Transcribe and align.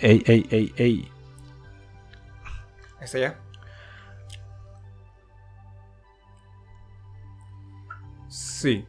Ey, 0.00 0.22
ey, 0.26 0.46
ey, 0.50 0.72
ey. 0.76 1.08
¿Está 3.00 3.18
ya? 3.18 3.38
Sí. 8.28 8.86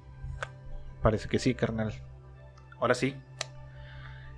Parece 1.01 1.29
que 1.29 1.39
sí, 1.39 1.53
carnal. 1.53 1.93
Ahora 2.79 2.95
sí. 2.95 3.15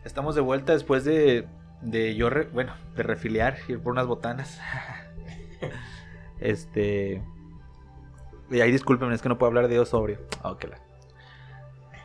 Estamos 0.06 0.36
de 0.36 0.42
vuelta 0.42 0.74
después 0.74 1.04
de, 1.04 1.48
de 1.82 2.16
yo, 2.16 2.30
re- 2.30 2.48
bueno, 2.48 2.74
de 2.96 3.04
refiliar, 3.04 3.58
ir 3.68 3.80
por 3.82 3.92
unas 3.94 4.08
botanas. 4.08 4.60
este... 6.40 7.22
Y 8.52 8.62
ahí 8.62 8.72
discúlpenme, 8.72 9.14
es 9.14 9.22
que 9.22 9.30
no 9.30 9.38
puedo 9.38 9.50
hablar 9.50 9.68
de 9.68 9.76
Dios 9.76 9.90
sobrio. 9.90 10.20
Ah, 10.44 10.52
ok, 10.52 10.66
la- 10.66 10.80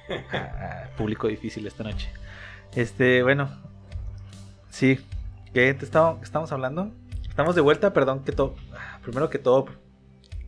ah, 0.32 0.88
público 0.96 1.26
difícil 1.28 1.66
esta 1.66 1.82
noche. 1.84 2.10
Este, 2.74 3.22
bueno. 3.22 3.48
Sí. 4.74 4.98
¿Qué 5.52 5.72
te 5.74 5.84
estaba- 5.84 6.18
qué 6.18 6.24
estamos 6.24 6.50
hablando? 6.50 6.90
Estamos 7.28 7.54
de 7.54 7.60
vuelta, 7.60 7.92
perdón 7.92 8.24
que 8.24 8.32
todo... 8.32 8.56
Primero 9.02 9.30
que 9.30 9.38
todo, 9.38 9.66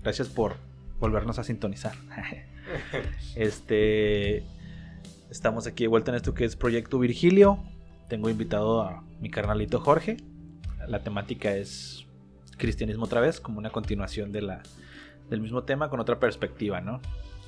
gracias 0.03 0.29
por 0.29 0.57
volvernos 0.99 1.39
a 1.39 1.45
sintonizar. 1.45 1.95
Este. 3.37 4.43
Estamos 5.31 5.69
aquí 5.69 5.85
de 5.85 5.89
vuelta 5.89 6.11
en 6.11 6.17
esto 6.17 6.35
que 6.35 6.45
es 6.45 6.57
Proyecto 6.57 6.99
Virgilio. 6.99 7.63
Tengo 8.09 8.29
invitado 8.29 8.83
a 8.83 9.05
mi 9.21 9.31
carnalito 9.31 9.79
Jorge. 9.79 10.17
La 10.89 11.05
temática 11.05 11.55
es 11.55 12.05
cristianismo 12.57 13.05
otra 13.05 13.21
vez, 13.21 13.41
como 13.41 13.59
una 13.59 13.71
continuación 13.71 14.33
de 14.33 14.43
la, 14.43 14.63
del 15.31 15.41
mismo 15.41 15.63
tema 15.63 15.89
con 15.89 16.01
otra 16.01 16.19
perspectiva, 16.19 16.81
¿no? 16.81 17.01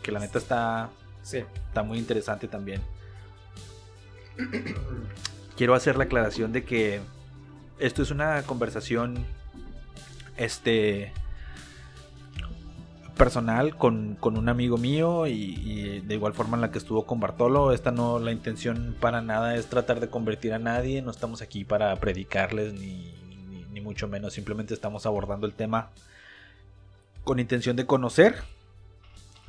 Que 0.02 0.12
la 0.12 0.20
neta 0.20 0.38
está, 0.38 0.90
Sí. 1.22 1.38
está 1.66 1.82
muy 1.82 1.98
interesante 1.98 2.46
también. 2.46 2.80
Quiero 5.58 5.74
hacer 5.74 5.96
la 5.96 6.04
aclaración 6.04 6.52
de 6.52 6.62
que 6.62 7.00
esto 7.80 8.00
es 8.00 8.12
una 8.12 8.44
conversación 8.44 9.26
este 10.36 11.12
personal 13.16 13.74
con, 13.74 14.14
con 14.20 14.38
un 14.38 14.48
amigo 14.48 14.78
mío 14.78 15.26
y, 15.26 15.98
de 15.98 16.14
igual 16.14 16.32
forma 16.32 16.56
en 16.56 16.60
la 16.60 16.70
que 16.70 16.78
estuvo 16.78 17.06
con 17.06 17.18
Bartolo. 17.18 17.72
Esta 17.72 17.90
no, 17.90 18.20
la 18.20 18.30
intención 18.30 18.94
para 19.00 19.20
nada 19.20 19.56
es 19.56 19.66
tratar 19.66 19.98
de 19.98 20.08
convertir 20.08 20.54
a 20.54 20.60
nadie, 20.60 21.02
no 21.02 21.10
estamos 21.10 21.42
aquí 21.42 21.64
para 21.64 21.96
predicarles 21.96 22.74
ni, 22.74 23.12
ni, 23.48 23.64
ni 23.64 23.80
mucho 23.80 24.06
menos, 24.06 24.34
simplemente 24.34 24.74
estamos 24.74 25.06
abordando 25.06 25.44
el 25.48 25.54
tema 25.54 25.90
con 27.24 27.40
intención 27.40 27.74
de 27.74 27.84
conocer 27.84 28.36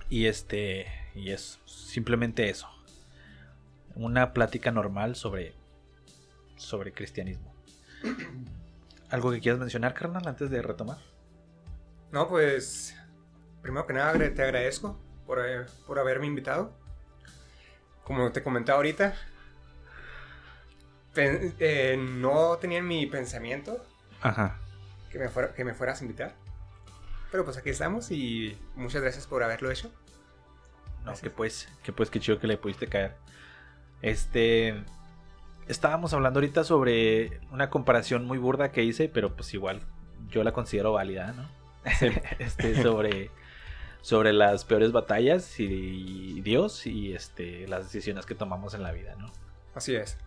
y 0.09 0.25
este 0.25 0.87
y 1.13 1.29
es 1.29 1.59
simplemente 1.65 2.49
eso. 2.49 2.67
Una 3.93 4.33
plática 4.33 4.71
normal 4.71 5.15
sobre 5.15 5.58
sobre 6.59 6.91
cristianismo. 6.93 7.53
¿Algo 9.09 9.31
que 9.31 9.39
quieras 9.39 9.59
mencionar, 9.59 9.93
carnal, 9.93 10.27
antes 10.27 10.49
de 10.49 10.61
retomar? 10.61 10.97
No, 12.11 12.27
pues. 12.27 12.95
Primero 13.61 13.85
que 13.87 13.93
nada, 13.93 14.13
te 14.33 14.41
agradezco 14.43 14.99
por, 15.25 15.39
haber- 15.39 15.67
por 15.87 15.99
haberme 15.99 16.27
invitado. 16.27 16.73
Como 18.03 18.31
te 18.31 18.41
comentaba 18.43 18.77
ahorita, 18.77 19.13
pen- 21.13 21.53
eh, 21.59 21.97
no 21.99 22.57
tenía 22.57 22.79
en 22.79 22.87
mi 22.87 23.05
pensamiento 23.05 23.85
Ajá. 24.21 24.57
que 25.11 25.19
me, 25.19 25.29
fuera- 25.29 25.53
que 25.53 25.63
me 25.65 25.73
fueras 25.73 26.01
a 26.01 26.03
invitar. 26.05 26.35
Pero 27.31 27.43
pues 27.45 27.57
aquí 27.57 27.69
estamos 27.69 28.09
y 28.11 28.57
muchas 28.75 29.01
gracias 29.01 29.27
por 29.27 29.43
haberlo 29.43 29.69
hecho. 29.69 29.91
No, 30.99 31.05
Gracias. 31.05 31.21
que 31.21 31.29
pues, 31.29 31.69
que 31.83 31.93
pues, 31.93 32.09
qué 32.09 32.19
chido 32.19 32.39
que 32.39 32.47
le 32.47 32.57
pudiste 32.57 32.87
caer. 32.87 33.15
Este. 34.01 34.83
Estábamos 35.69 36.13
hablando 36.13 36.39
ahorita 36.39 36.63
sobre 36.63 37.39
una 37.51 37.69
comparación 37.69 38.25
muy 38.25 38.37
burda 38.37 38.71
que 38.71 38.83
hice, 38.83 39.07
pero 39.07 39.35
pues 39.35 39.53
igual 39.53 39.81
yo 40.29 40.43
la 40.43 40.51
considero 40.51 40.91
válida, 40.93 41.31
¿no? 41.33 41.47
este, 42.39 42.81
sobre, 42.81 43.29
sobre 44.01 44.33
las 44.33 44.65
peores 44.65 44.91
batallas 44.91 45.59
y 45.59 46.41
Dios 46.41 46.85
y 46.87 47.13
este, 47.13 47.67
las 47.67 47.83
decisiones 47.85 48.25
que 48.25 48.35
tomamos 48.35 48.73
en 48.73 48.83
la 48.83 48.91
vida, 48.91 49.15
¿no? 49.17 49.31
Así 49.75 49.95
es. 49.95 50.17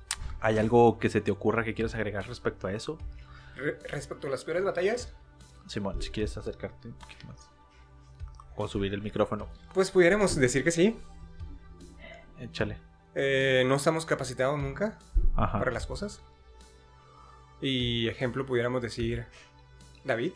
¿Hay 0.41 0.59
algo 0.59 0.99
que 0.99 1.11
se 1.11 1.21
te 1.21 1.31
ocurra 1.31 1.65
que 1.65 1.75
quieras 1.75 1.95
agregar 1.95 2.27
respecto 2.27 2.69
a 2.69 2.73
eso? 2.73 2.97
Re- 3.57 3.79
respecto 3.91 4.29
a 4.29 4.31
las 4.31 4.45
peores 4.45 4.65
batallas, 4.65 5.13
Simón, 5.67 6.01
si 6.01 6.11
quieres 6.11 6.37
acercarte 6.37 6.89
un 6.89 6.95
poquito 6.95 7.27
más. 7.27 7.51
O 8.57 8.69
subir 8.69 8.95
el 8.95 9.03
micrófono. 9.03 9.49
pues 9.75 9.91
pudiéramos 9.91 10.37
decir 10.37 10.63
que 10.63 10.71
sí. 10.71 10.97
Échale. 12.39 12.77
Eh, 13.15 13.65
no 13.67 13.77
estamos 13.77 14.07
capacitados 14.07 14.59
nunca 14.59 14.99
Ajá. 15.37 15.59
para 15.59 15.71
las 15.71 15.87
cosas. 15.87 16.23
Y 17.61 18.09
ejemplo, 18.09 18.45
pudiéramos 18.47 18.83
decir 18.83 19.27
David, 20.05 20.33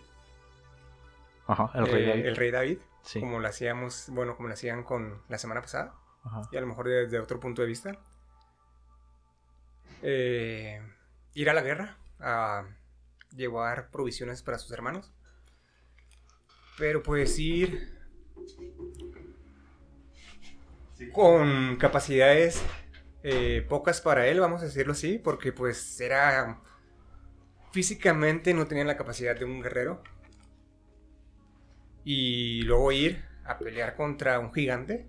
Ajá, 1.47 1.71
el 1.75 1.87
rey 1.87 2.03
eh, 2.05 2.07
David. 2.09 2.27
el 2.27 2.37
rey 2.37 2.51
David, 2.51 2.79
Sí. 3.03 3.21
como 3.21 3.39
lo 3.41 3.49
hacíamos, 3.49 4.07
bueno, 4.09 4.37
como 4.37 4.49
lo 4.49 4.55
hacían 4.55 4.83
con 4.83 5.23
la 5.29 5.39
semana 5.39 5.61
pasada, 5.61 5.95
Ajá. 6.25 6.43
y 6.53 6.57
a 6.57 6.61
lo 6.61 6.67
mejor 6.67 6.89
desde 6.89 7.19
otro 7.21 7.39
punto 7.41 7.63
de 7.63 7.69
vista. 7.69 7.99
Eh, 10.03 10.81
ir 11.35 11.51
a 11.51 11.55
la 11.55 11.63
guerra, 11.63 11.97
a 12.21 12.65
llevar 13.35 13.91
provisiones 13.91 14.43
para 14.43 14.59
sus 14.59 14.71
hermanos. 14.73 15.13
Pero 16.79 17.03
pues 17.03 17.39
ir 17.39 17.97
con 21.13 21.77
capacidades 21.77 22.63
eh, 23.23 23.65
pocas 23.69 24.01
para 24.01 24.27
él, 24.29 24.41
vamos 24.41 24.63
a 24.63 24.67
decirlo 24.67 24.93
así, 24.93 25.19
porque 25.19 25.53
pues 25.53 26.01
era 26.01 26.61
físicamente 27.73 28.55
no 28.55 28.67
tenía 28.67 28.85
la 28.85 28.97
capacidad 28.97 29.39
de 29.39 29.45
un 29.45 29.61
guerrero. 29.61 30.03
Y 32.05 32.63
luego 32.63 32.93
ir 32.93 33.25
a 33.45 33.59
pelear 33.59 33.97
contra 33.97 34.39
un 34.39 34.53
gigante. 34.53 35.07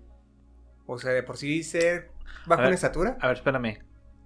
O 0.84 0.98
sea, 0.98 1.12
de 1.12 1.22
por 1.22 1.36
sí 1.36 1.62
ser 1.62 2.10
bajo 2.46 2.62
ver. 2.62 2.68
en 2.68 2.74
estatura. 2.74 3.16
A 3.20 3.28
ver, 3.28 3.36
espérame. 3.36 3.78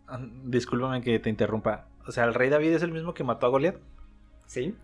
Ah, 0.09 0.19
Discúlpame 0.44 1.03
que 1.03 1.19
te 1.19 1.31
interrumpa. 1.31 1.89
O 2.06 2.12
sea, 2.12 2.25
el 2.25 2.34
rey 2.34 2.50
David 2.50 2.73
es 2.73 2.83
el 2.83 2.93
mismo 2.93 3.15
que 3.15 3.25
mató 3.25 3.47
a 3.47 3.50
Goliat. 3.50 3.77
Sí. 4.47 4.75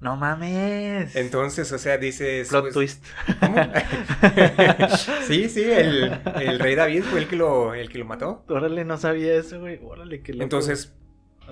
No 0.00 0.16
mames. 0.16 1.14
Entonces, 1.14 1.70
o 1.72 1.78
sea, 1.78 1.98
dices. 1.98 2.48
Plot 2.48 2.62
pues, 2.62 2.74
twist. 2.74 3.04
¿cómo? 3.38 3.56
sí, 5.26 5.48
sí, 5.50 5.62
el, 5.62 6.20
el 6.40 6.58
rey 6.58 6.74
David 6.74 7.02
fue 7.02 7.20
el 7.20 7.28
que 7.28 7.36
lo, 7.36 7.74
el 7.74 7.90
que 7.90 7.98
lo 7.98 8.06
mató. 8.06 8.44
Órale, 8.48 8.84
no 8.86 8.96
sabía 8.96 9.34
eso, 9.34 9.60
güey. 9.60 9.78
Órale, 9.82 10.22
qué 10.22 10.32
loco. 10.32 10.42
Entonces, 10.42 10.94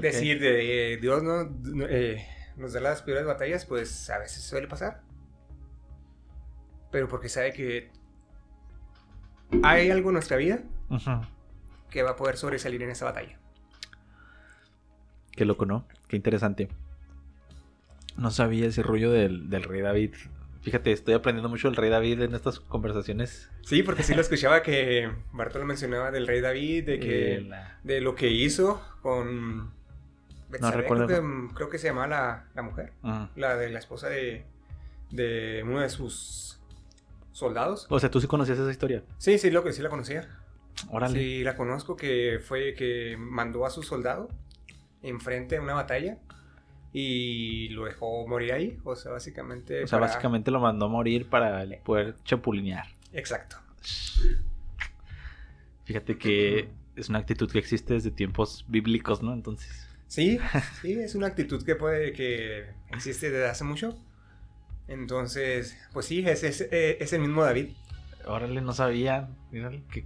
decir 0.00 0.41
de 0.41 0.94
eh, 0.94 0.97
Dios 0.97 1.22
no, 1.22 1.44
no, 1.44 1.87
eh, 1.87 2.27
nos 2.56 2.72
da 2.72 2.81
las 2.81 3.03
peores 3.03 3.27
batallas, 3.27 3.67
pues 3.67 4.09
a 4.09 4.19
veces 4.19 4.43
suele 4.43 4.67
pasar. 4.67 5.03
Pero 6.91 7.06
porque 7.06 7.28
sabe 7.28 7.53
que 7.53 7.91
hay 9.62 9.91
algo 9.91 10.09
en 10.09 10.15
nuestra 10.15 10.38
vida 10.38 10.62
que 11.91 12.03
va 12.03 12.11
a 12.11 12.17
poder 12.17 12.38
sobresalir 12.38 12.83
en 12.83 12.91
esa 12.91 13.05
batalla. 13.05 13.38
Qué 15.33 15.44
loco, 15.44 15.67
¿no? 15.67 15.87
Qué 16.09 16.17
interesante. 16.17 16.69
No 18.19 18.31
sabía 18.31 18.67
ese 18.67 18.83
rollo 18.83 19.11
del, 19.11 19.49
del 19.49 19.62
rey 19.62 19.81
David. 19.81 20.15
Fíjate, 20.61 20.93
estoy 20.93 21.15
aprendiendo 21.15 21.49
mucho 21.49 21.69
del 21.69 21.77
rey 21.77 21.89
David 21.89 22.21
en 22.21 22.34
estas 22.34 22.59
conversaciones. 22.61 23.49
Sí, 23.62 23.83
porque 23.83 24.03
sí 24.03 24.15
lo 24.15 24.21
escuchaba 24.21 24.62
que 24.62 25.11
Bartolo 25.33 25.65
mencionaba 25.65 26.11
del 26.11 26.27
rey 26.27 26.41
David, 26.41 26.84
de 26.84 26.99
que 26.99 27.41
la- 27.43 27.79
de 27.84 28.01
lo 28.01 28.15
que 28.17 28.29
hizo 28.31 28.83
con 29.01 29.73
Betsabé, 30.51 30.77
recuerdo. 30.83 31.06
creo 31.06 31.21
que, 31.49 31.55
creo 31.55 31.71
que 31.71 31.79
se 31.79 31.87
llamaba 31.89 32.09
la, 32.09 32.45
la 32.55 32.62
mujer, 32.62 32.93
Ujú. 33.03 33.29
la 33.37 33.56
de 33.56 33.70
la 33.70 33.79
esposa 33.79 34.09
de, 34.09 34.44
de 35.11 35.62
uno 35.65 35.81
de 35.81 35.88
sus 35.88 36.59
soldados. 37.32 37.87
O 37.88 38.00
sea, 38.00 38.11
tú 38.11 38.20
sí 38.20 38.26
conocías 38.26 38.59
esa 38.59 38.70
historia. 38.70 39.05
Sí, 39.19 39.38
sí, 39.38 39.50
lo 39.50 39.62
que 39.62 39.73
sí 39.73 39.81
la 39.81 39.91
conocía. 39.91 40.29
Órale. 40.91 41.19
Sí, 41.19 41.43
la 41.44 41.56
conozco 41.56 41.97
que 41.97 42.41
fue 42.44 42.75
que 42.75 43.17
mandó 43.19 43.65
a 43.65 43.70
su 43.70 43.82
soldado 43.82 44.29
enfrente 45.03 45.55
de 45.56 45.61
una 45.61 45.75
batalla 45.75 46.19
y 46.93 47.69
lo 47.70 47.85
dejó 47.85 48.26
morir 48.26 48.52
ahí. 48.52 48.79
O 48.85 48.96
sea, 48.96 49.12
básicamente. 49.12 49.85
o 49.85 49.87
sea, 49.87 49.99
para- 49.99 50.11
básicamente 50.11 50.50
lo 50.50 50.61
mandó 50.61 50.87
a 50.87 50.88
morir 50.88 51.29
para 51.29 51.64
poder 51.85 52.17
chapulinear. 52.25 52.87
Exacto. 53.12 53.56
Fíjate 55.85 56.19
que 56.19 56.69
es 56.96 57.08
una 57.08 57.19
actitud 57.20 57.50
que 57.50 57.58
existe 57.58 57.94
desde 57.94 58.11
tiempos 58.11 58.64
bíblicos, 58.69 59.23
¿no? 59.23 59.32
Entonces. 59.32 59.87
Sí, 60.06 60.38
sí, 60.82 60.93
es 60.93 61.14
una 61.14 61.26
actitud 61.29 61.64
que 61.64 61.75
puede 61.75 62.12
que 62.12 62.67
existe 62.91 63.31
desde 63.31 63.46
hace 63.49 63.64
mucho. 63.64 63.96
Entonces, 64.87 65.76
pues 65.93 66.06
sí, 66.06 66.26
es, 66.26 66.43
es, 66.43 66.62
eh, 66.62 66.96
es 67.00 67.12
el 67.12 67.20
mismo 67.20 67.43
David. 67.44 67.69
Órale, 68.26 68.61
no 68.61 68.73
sabía. 68.73 69.29
Mírale, 69.50 69.82
que 69.93 70.05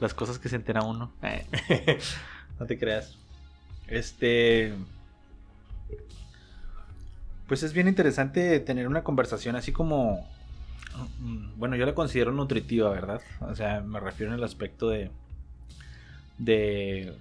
las 0.00 0.14
cosas 0.14 0.38
que 0.38 0.48
se 0.48 0.56
entera 0.56 0.82
uno. 0.82 1.12
Eh, 1.22 1.46
no 2.60 2.66
te 2.66 2.78
creas. 2.78 3.18
Este. 3.86 4.74
Pues 7.48 7.62
es 7.62 7.72
bien 7.72 7.88
interesante 7.88 8.60
tener 8.60 8.86
una 8.86 9.02
conversación 9.02 9.56
así 9.56 9.72
como. 9.72 10.28
mm, 11.20 11.58
Bueno, 11.58 11.74
yo 11.76 11.86
la 11.86 11.94
considero 11.94 12.30
nutritiva, 12.32 12.90
¿verdad? 12.90 13.20
O 13.40 13.54
sea, 13.56 13.80
me 13.80 13.98
refiero 14.00 14.32
en 14.32 14.38
el 14.38 14.44
aspecto 14.44 14.88
de. 14.90 15.10
de. 16.38 17.14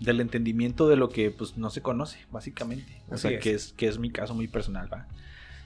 del 0.00 0.20
entendimiento 0.20 0.88
de 0.88 0.96
lo 0.96 1.10
que 1.10 1.30
pues 1.30 1.56
no 1.56 1.70
se 1.70 1.82
conoce, 1.82 2.18
básicamente. 2.32 3.00
O 3.08 3.14
Así 3.14 3.22
sea, 3.28 3.30
es. 3.32 3.42
que 3.42 3.54
es 3.54 3.72
que 3.76 3.86
es 3.88 3.98
mi 3.98 4.10
caso 4.10 4.34
muy 4.34 4.48
personal, 4.48 4.92
¿va? 4.92 5.06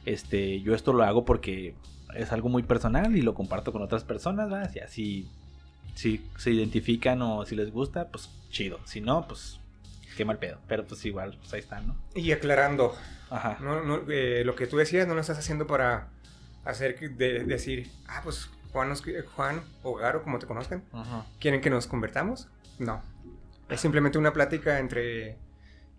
Este, 0.04 0.60
yo 0.62 0.74
esto 0.74 0.92
lo 0.92 1.04
hago 1.04 1.24
porque 1.24 1.74
es 2.16 2.32
algo 2.32 2.48
muy 2.48 2.64
personal 2.64 3.16
y 3.16 3.22
lo 3.22 3.34
comparto 3.34 3.72
con 3.72 3.82
otras 3.82 4.04
personas, 4.04 4.52
¿va? 4.52 4.68
Si 4.68 4.80
así 4.80 5.28
si 5.94 6.22
se 6.38 6.50
identifican 6.50 7.20
o 7.22 7.44
si 7.44 7.54
les 7.54 7.70
gusta, 7.70 8.08
pues 8.08 8.30
chido. 8.50 8.80
Si 8.84 9.00
no, 9.00 9.26
pues 9.28 9.60
qué 10.16 10.24
mal 10.24 10.38
pedo. 10.38 10.58
Pero 10.68 10.86
pues 10.86 11.04
igual, 11.04 11.36
pues 11.38 11.52
ahí 11.52 11.60
está, 11.60 11.80
¿no? 11.80 11.96
Y 12.14 12.32
aclarando, 12.32 12.94
Ajá. 13.30 13.58
no, 13.60 13.82
no, 13.82 14.02
eh, 14.10 14.42
lo 14.44 14.54
que 14.54 14.66
tú 14.66 14.76
decías 14.76 15.06
no 15.08 15.14
lo 15.14 15.20
estás 15.20 15.38
haciendo 15.38 15.66
para 15.66 16.08
hacer 16.64 16.98
de, 17.16 17.44
decir, 17.44 17.90
ah, 18.06 18.20
pues 18.22 18.50
Juan, 18.72 18.88
nos- 18.88 19.02
Juan 19.36 19.62
o 19.82 19.94
Garo, 19.94 20.22
como 20.22 20.38
te 20.38 20.46
conozcan, 20.46 20.84
Ajá. 20.92 21.26
¿quieren 21.40 21.60
que 21.60 21.70
nos 21.70 21.86
convertamos? 21.86 22.48
No. 22.78 23.02
Es 23.68 23.80
simplemente 23.80 24.18
una 24.18 24.32
plática 24.32 24.78
entre, 24.78 25.36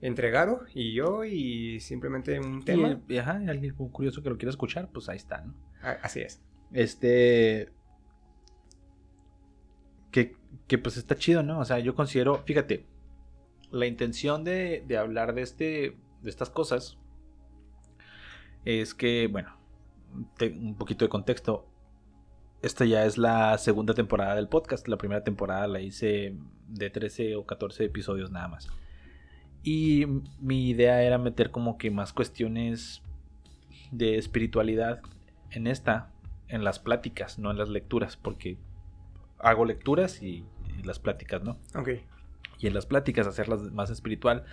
entre 0.01 0.29
Garo 0.31 0.63
y 0.73 0.93
yo 0.93 1.23
y 1.23 1.79
simplemente 1.79 2.39
un 2.39 2.63
tema. 2.63 2.99
Y, 3.07 3.17
ajá, 3.17 3.41
alguien 3.47 3.73
curioso 3.75 4.21
que 4.21 4.29
lo 4.29 4.37
quiera 4.37 4.49
escuchar, 4.51 4.89
pues 4.93 5.09
ahí 5.09 5.17
está, 5.17 5.41
¿no? 5.41 5.53
Así 6.01 6.21
es. 6.21 6.41
Este. 6.71 7.69
Que, 10.11 10.35
que 10.67 10.77
pues 10.77 10.97
está 10.97 11.15
chido, 11.15 11.41
¿no? 11.43 11.59
O 11.59 11.65
sea, 11.65 11.79
yo 11.79 11.95
considero, 11.95 12.43
fíjate, 12.45 12.85
la 13.73 13.85
intención 13.87 14.43
de, 14.43 14.83
de 14.87 14.97
hablar 14.97 15.33
de 15.33 15.41
este. 15.41 15.97
de 16.21 16.29
estas 16.29 16.49
cosas. 16.49 16.97
Es 18.65 18.93
que, 18.93 19.27
bueno, 19.29 19.57
te- 20.37 20.49
un 20.51 20.75
poquito 20.75 21.03
de 21.05 21.09
contexto. 21.09 21.67
Esta 22.61 22.85
ya 22.85 23.03
es 23.05 23.17
la 23.17 23.57
segunda 23.57 23.93
temporada 23.93 24.35
del 24.35 24.47
podcast. 24.47 24.87
La 24.87 24.97
primera 24.97 25.23
temporada 25.23 25.67
la 25.67 25.81
hice 25.81 26.37
de 26.69 26.89
13 26.89 27.35
o 27.35 27.45
14 27.45 27.83
episodios 27.83 28.31
nada 28.31 28.47
más. 28.47 28.69
Y 29.63 30.05
mi 30.39 30.69
idea 30.69 31.03
era 31.03 31.17
meter 31.17 31.51
como 31.51 31.77
que 31.77 31.91
más 31.91 32.13
cuestiones 32.13 33.01
de 33.91 34.17
espiritualidad 34.17 35.01
en 35.51 35.67
esta, 35.67 36.11
en 36.47 36.63
las 36.63 36.79
pláticas, 36.79 37.37
no 37.37 37.51
en 37.51 37.57
las 37.57 37.69
lecturas, 37.69 38.15
porque 38.17 38.57
hago 39.39 39.65
lecturas 39.65 40.21
y, 40.21 40.45
y 40.79 40.83
las 40.83 40.99
pláticas, 40.99 41.43
¿no? 41.43 41.57
Ok. 41.75 41.89
Y 42.63 42.67
en 42.67 42.73
las 42.73 42.85
pláticas 42.85 43.27
hacerlas 43.27 43.59
más 43.73 43.89
espiritual, 43.89 44.45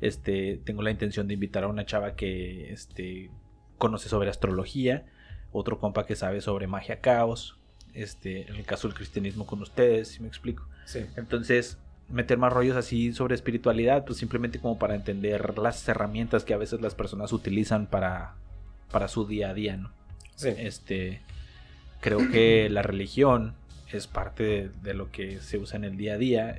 este, 0.00 0.58
tengo 0.64 0.80
la 0.80 0.90
intención 0.90 1.28
de 1.28 1.34
invitar 1.34 1.64
a 1.64 1.68
una 1.68 1.84
chava 1.84 2.16
que, 2.16 2.72
este, 2.72 3.30
conoce 3.76 4.08
sobre 4.08 4.30
astrología, 4.30 5.04
otro 5.52 5.78
compa 5.78 6.06
que 6.06 6.16
sabe 6.16 6.40
sobre 6.40 6.66
magia 6.66 7.00
caos, 7.00 7.58
este, 7.92 8.48
en 8.48 8.56
el 8.56 8.64
caso 8.64 8.88
del 8.88 8.96
cristianismo 8.96 9.46
con 9.46 9.60
ustedes, 9.60 10.08
si 10.08 10.22
me 10.22 10.28
explico. 10.28 10.66
Sí. 10.86 11.04
Entonces, 11.16 11.76
meter 12.08 12.38
más 12.38 12.54
rollos 12.54 12.74
así 12.74 13.12
sobre 13.12 13.34
espiritualidad, 13.34 14.06
pues 14.06 14.18
simplemente 14.18 14.60
como 14.60 14.78
para 14.78 14.94
entender 14.94 15.58
las 15.58 15.86
herramientas 15.86 16.44
que 16.44 16.54
a 16.54 16.56
veces 16.56 16.80
las 16.80 16.94
personas 16.94 17.34
utilizan 17.34 17.86
para, 17.86 18.34
para 18.90 19.08
su 19.08 19.26
día 19.26 19.50
a 19.50 19.54
día, 19.54 19.76
¿no? 19.76 19.92
Sí. 20.36 20.48
Este, 20.56 21.20
creo 22.00 22.30
que 22.30 22.70
la 22.70 22.80
religión 22.80 23.56
es 23.92 24.06
parte 24.06 24.42
de, 24.42 24.70
de 24.82 24.94
lo 24.94 25.10
que 25.10 25.40
se 25.40 25.58
usa 25.58 25.76
en 25.76 25.84
el 25.84 25.98
día 25.98 26.14
a 26.14 26.16
día 26.18 26.58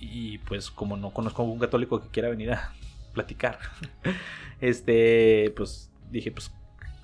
y 0.00 0.38
pues 0.38 0.70
como 0.70 0.96
no 0.96 1.10
conozco 1.12 1.42
a 1.42 1.44
un 1.44 1.58
católico 1.58 2.00
que 2.00 2.08
quiera 2.08 2.28
venir 2.30 2.52
a 2.52 2.72
platicar, 3.12 3.58
este, 4.60 5.52
pues 5.56 5.90
dije, 6.10 6.30
pues 6.32 6.50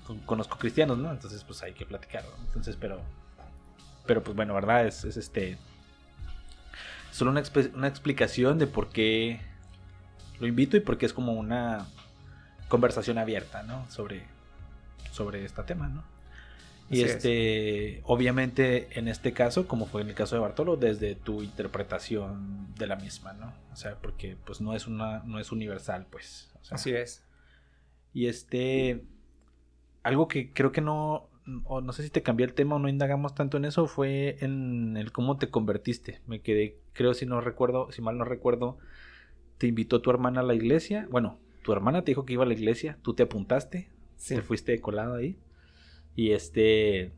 con- 0.05 0.19
conozco 0.19 0.57
cristianos, 0.57 0.97
¿no? 0.97 1.11
Entonces 1.11 1.43
pues 1.43 1.61
hay 1.63 1.73
que 1.73 1.85
platicar, 1.85 2.23
¿no? 2.23 2.43
Entonces, 2.45 2.75
pero, 2.79 3.01
pero 4.05 4.23
pues 4.23 4.35
bueno, 4.35 4.53
¿verdad? 4.53 4.85
Es, 4.87 5.03
es 5.03 5.17
este, 5.17 5.57
solo 7.11 7.31
una, 7.31 7.43
una 7.75 7.87
explicación 7.87 8.57
de 8.59 8.67
por 8.67 8.89
qué 8.89 9.39
lo 10.39 10.47
invito 10.47 10.77
y 10.77 10.81
por 10.81 10.97
qué 10.97 11.05
es 11.05 11.13
como 11.13 11.33
una 11.33 11.85
conversación 12.67 13.17
abierta, 13.17 13.63
¿no? 13.63 13.89
Sobre, 13.89 14.23
sobre 15.11 15.45
este 15.45 15.63
tema, 15.63 15.87
¿no? 15.87 16.03
Y 16.89 17.01
Así 17.03 17.03
es. 17.03 17.15
este, 17.17 18.01
obviamente 18.05 18.87
en 18.97 19.07
este 19.09 19.33
caso, 19.33 19.67
como 19.67 19.85
fue 19.87 20.01
en 20.01 20.07
el 20.09 20.15
caso 20.15 20.35
de 20.35 20.41
Bartolo, 20.41 20.77
desde 20.77 21.15
tu 21.15 21.43
interpretación 21.43 22.73
de 22.77 22.87
la 22.87 22.95
misma, 22.95 23.33
¿no? 23.33 23.53
O 23.73 23.75
sea, 23.75 23.95
porque 24.01 24.37
pues 24.45 24.61
no 24.61 24.73
es 24.73 24.87
una, 24.87 25.19
no 25.23 25.39
es 25.39 25.51
universal, 25.51 26.07
pues. 26.09 26.49
O 26.61 26.63
sea, 26.63 26.75
Así 26.75 26.91
es. 26.91 27.23
y 28.13 28.27
este, 28.27 29.03
algo 30.03 30.27
que 30.29 30.53
creo 30.53 30.71
que 30.71 30.79
no, 30.81 31.29
o 31.65 31.81
no 31.81 31.91
sé 31.91 32.03
si 32.03 32.09
te 32.09 32.21
cambié 32.23 32.45
el 32.45 32.53
tema 32.53 32.75
o 32.75 32.79
no 32.79 32.87
indagamos 32.89 33.35
tanto 33.35 33.57
en 33.57 33.65
eso, 33.65 33.87
fue 33.87 34.37
en 34.39 34.95
el 34.97 35.11
cómo 35.11 35.37
te 35.37 35.49
convertiste. 35.49 36.21
Me 36.25 36.41
quedé, 36.41 36.77
creo 36.93 37.13
si 37.13 37.25
no 37.25 37.41
recuerdo, 37.41 37.91
si 37.91 38.01
mal 38.01 38.17
no 38.17 38.23
recuerdo, 38.23 38.77
te 39.57 39.67
invitó 39.67 40.01
tu 40.01 40.09
hermana 40.09 40.39
a 40.39 40.43
la 40.43 40.55
iglesia. 40.55 41.07
Bueno, 41.11 41.37
tu 41.63 41.73
hermana 41.73 42.03
te 42.03 42.11
dijo 42.11 42.25
que 42.25 42.33
iba 42.33 42.43
a 42.43 42.47
la 42.47 42.53
iglesia, 42.53 42.97
tú 43.01 43.13
te 43.13 43.23
apuntaste, 43.23 43.89
Sí. 44.15 44.35
te 44.35 44.41
fuiste 44.41 44.79
colado 44.81 45.15
ahí. 45.15 45.37
Y 46.17 46.31
este, 46.33 47.13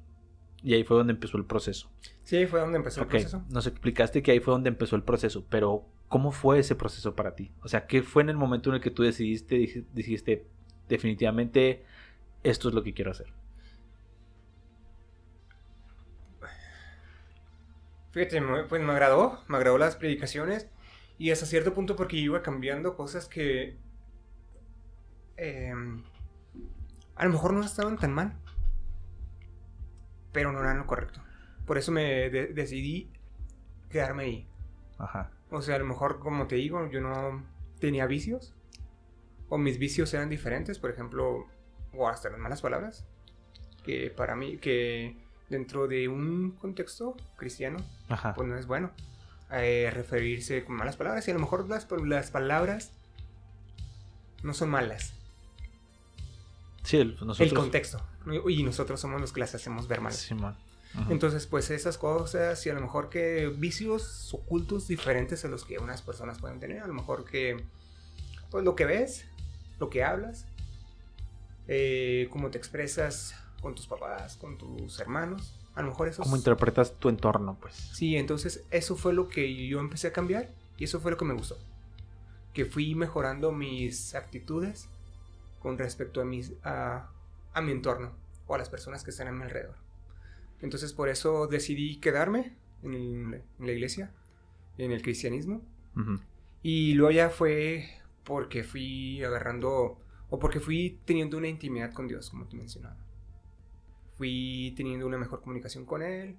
y 0.62 0.74
ahí 0.76 0.84
fue 0.84 0.98
donde 0.98 1.14
empezó 1.14 1.38
el 1.38 1.46
proceso. 1.46 1.90
Sí, 2.24 2.46
fue 2.46 2.60
donde 2.60 2.78
empezó 2.78 3.02
el 3.02 3.08
proceso. 3.08 3.44
nos 3.50 3.66
explicaste 3.66 4.22
que 4.22 4.32
ahí 4.32 4.40
fue 4.40 4.52
donde 4.54 4.70
empezó 4.70 4.96
el 4.96 5.04
proceso, 5.04 5.46
pero 5.50 5.86
¿cómo 6.08 6.32
fue 6.32 6.60
ese 6.60 6.76
proceso 6.76 7.16
para 7.16 7.34
ti? 7.36 7.52
O 7.64 7.68
sea, 7.68 7.88
¿qué 7.88 8.04
fue 8.04 8.22
en 8.22 8.30
el 8.30 8.38
momento 8.38 8.70
en 8.70 8.76
el 8.76 8.82
que 8.82 8.92
tú 8.92 9.02
decidiste, 9.04 9.58
dij- 9.58 9.86
dijiste, 9.94 10.46
definitivamente, 10.88 11.86
esto 12.44 12.70
es 12.70 12.76
lo 12.76 12.84
que 12.84 12.94
quiero 12.94 13.12
hacer? 13.12 13.34
Fíjate, 18.12 18.42
pues 18.68 18.82
me 18.82 18.92
agradó, 18.92 19.44
me 19.48 19.58
agradó 19.58 19.78
las 19.78 19.96
predicaciones 19.96 20.68
y 21.20 21.32
hasta 21.32 21.46
cierto 21.46 21.74
punto 21.74 21.96
porque 21.96 22.18
iba 22.18 22.42
cambiando 22.42 22.96
cosas 22.96 23.28
que 23.28 23.78
em, 25.38 26.04
a 27.16 27.26
lo 27.26 27.32
mejor 27.32 27.54
no 27.54 27.64
estaban 27.64 27.98
tan 27.98 28.14
mal, 28.14 28.34
pero 30.32 30.52
no 30.52 30.60
eran 30.60 30.78
lo 30.78 30.86
correcto. 30.88 31.22
Por 31.66 31.78
eso 31.78 31.92
me 31.92 32.30
de- 32.30 32.48
decidí 32.48 33.10
quedarme 33.90 34.24
ahí. 34.24 34.48
Ajá. 34.98 35.32
O 35.52 35.62
sea, 35.62 35.76
a 35.76 35.80
lo 35.80 35.86
mejor, 35.86 36.20
como 36.20 36.48
te 36.48 36.56
digo, 36.56 36.90
yo 36.92 37.02
no 37.02 37.44
tenía 37.80 38.06
vicios. 38.06 38.54
O 39.50 39.58
mis 39.58 39.80
vicios 39.80 40.14
eran 40.14 40.30
diferentes, 40.30 40.78
por 40.78 40.92
ejemplo, 40.92 41.48
o 41.94 42.08
hasta 42.08 42.30
las 42.30 42.40
malas 42.40 42.62
palabras. 42.62 43.06
Que 43.84 44.12
para 44.12 44.36
mí, 44.36 44.58
que 44.58 45.16
dentro 45.50 45.88
de 45.88 46.08
un 46.08 46.52
contexto 46.52 47.16
cristiano, 47.36 47.78
Ajá. 48.10 48.34
pues 48.36 48.48
no 48.48 48.56
es 48.58 48.68
bueno 48.68 48.92
eh, 49.52 49.90
referirse 49.92 50.64
con 50.64 50.76
malas 50.76 50.98
palabras. 50.98 51.28
Y 51.28 51.32
a 51.32 51.34
lo 51.34 51.40
mejor 51.40 51.68
las, 51.68 51.88
las 52.06 52.30
palabras 52.30 52.92
no 54.44 54.54
son 54.54 54.70
malas. 54.70 55.14
Sí, 56.84 56.98
el, 56.98 57.14
nosotros. 57.16 57.40
El 57.42 57.54
contexto. 57.54 58.02
Y 58.48 58.64
nosotros 58.64 59.00
somos 59.00 59.22
los 59.22 59.32
que 59.32 59.40
las 59.40 59.56
hacemos 59.56 59.88
ver 59.88 60.02
mal. 60.02 60.14
Simón. 60.14 60.56
Ujú. 61.00 61.12
Entonces, 61.12 61.46
pues 61.46 61.70
esas 61.70 61.98
cosas 61.98 62.66
y 62.66 62.70
a 62.70 62.74
lo 62.74 62.82
mejor 62.82 63.10
que 63.10 63.48
vicios 63.48 64.34
ocultos 64.34 64.88
diferentes 64.88 65.46
a 65.46 65.48
los 65.48 65.66
que 65.66 65.78
unas 65.78 66.02
personas 66.02 66.40
pueden 66.40 66.60
tener. 66.60 66.82
A 66.82 66.88
lo 66.88 66.94
mejor 66.94 67.26
que, 67.26 67.64
pues 68.50 68.64
lo 68.64 68.76
que 68.76 68.86
ves, 68.86 69.26
lo 69.80 69.90
que 69.90 70.04
hablas, 70.04 70.46
eh, 71.68 72.28
cómo 72.32 72.50
te 72.50 72.58
expresas 72.58 73.36
con 73.62 73.76
tus 73.76 73.88
papás, 73.88 74.38
con 74.38 74.58
tus 74.58 75.00
hermanos. 75.00 75.56
A 75.76 75.82
lo 75.82 75.90
mejor 75.90 76.08
eso 76.08 76.24
¿Cómo 76.24 76.36
interpretas 76.36 76.94
tu 77.00 77.10
entorno, 77.10 77.58
pues? 77.62 77.76
Sí, 77.76 78.16
entonces 78.18 78.64
eso 78.72 78.96
fue 78.96 79.14
lo 79.14 79.28
que 79.28 79.68
yo 79.68 79.80
empecé 79.80 80.08
a 80.08 80.14
cambiar 80.14 80.50
y 80.78 80.86
eso 80.86 81.00
fue 81.00 81.12
lo 81.12 81.18
que 81.18 81.26
me 81.26 81.34
gustó. 81.34 81.58
Que 82.54 82.66
fui 82.66 82.96
mejorando 82.96 83.52
mis 83.52 84.16
actitudes 84.16 84.90
con 85.60 85.78
respecto 85.78 86.22
a, 86.22 86.26
mis, 86.26 86.54
a, 86.64 87.10
a 87.54 87.62
mi 87.62 87.72
entorno 87.72 88.16
o 88.48 88.56
a 88.56 88.58
las 88.58 88.70
personas 88.70 89.04
que 89.04 89.12
están 89.12 89.28
a 89.28 89.32
mi 89.32 89.44
alrededor. 89.44 89.76
Entonces 90.62 90.94
por 90.94 91.10
eso 91.10 91.48
decidí 91.48 91.98
quedarme 92.00 92.56
en, 92.84 92.94
el- 92.94 93.34
en 93.60 93.66
la 93.66 93.72
iglesia, 93.72 94.12
en 94.78 94.92
el 94.92 95.02
cristianismo. 95.02 95.62
Y 96.64 96.94
luego 96.94 97.12
ya 97.12 97.30
fue 97.30 97.90
porque 98.24 98.64
fui 98.64 99.24
agarrando 99.24 100.00
o 100.30 100.40
porque 100.40 100.60
fui 100.60 101.00
teniendo 101.06 101.38
una 101.38 101.48
intimidad 101.48 101.92
con 101.94 102.08
Dios, 102.08 102.30
como 102.30 102.48
te 102.48 102.56
mencionaba. 102.58 102.98
Fui 104.18 104.74
teniendo 104.76 105.08
una 105.08 105.18
mejor 105.18 105.42
comunicación 105.42 105.86
con 105.86 106.02
Él. 106.04 106.38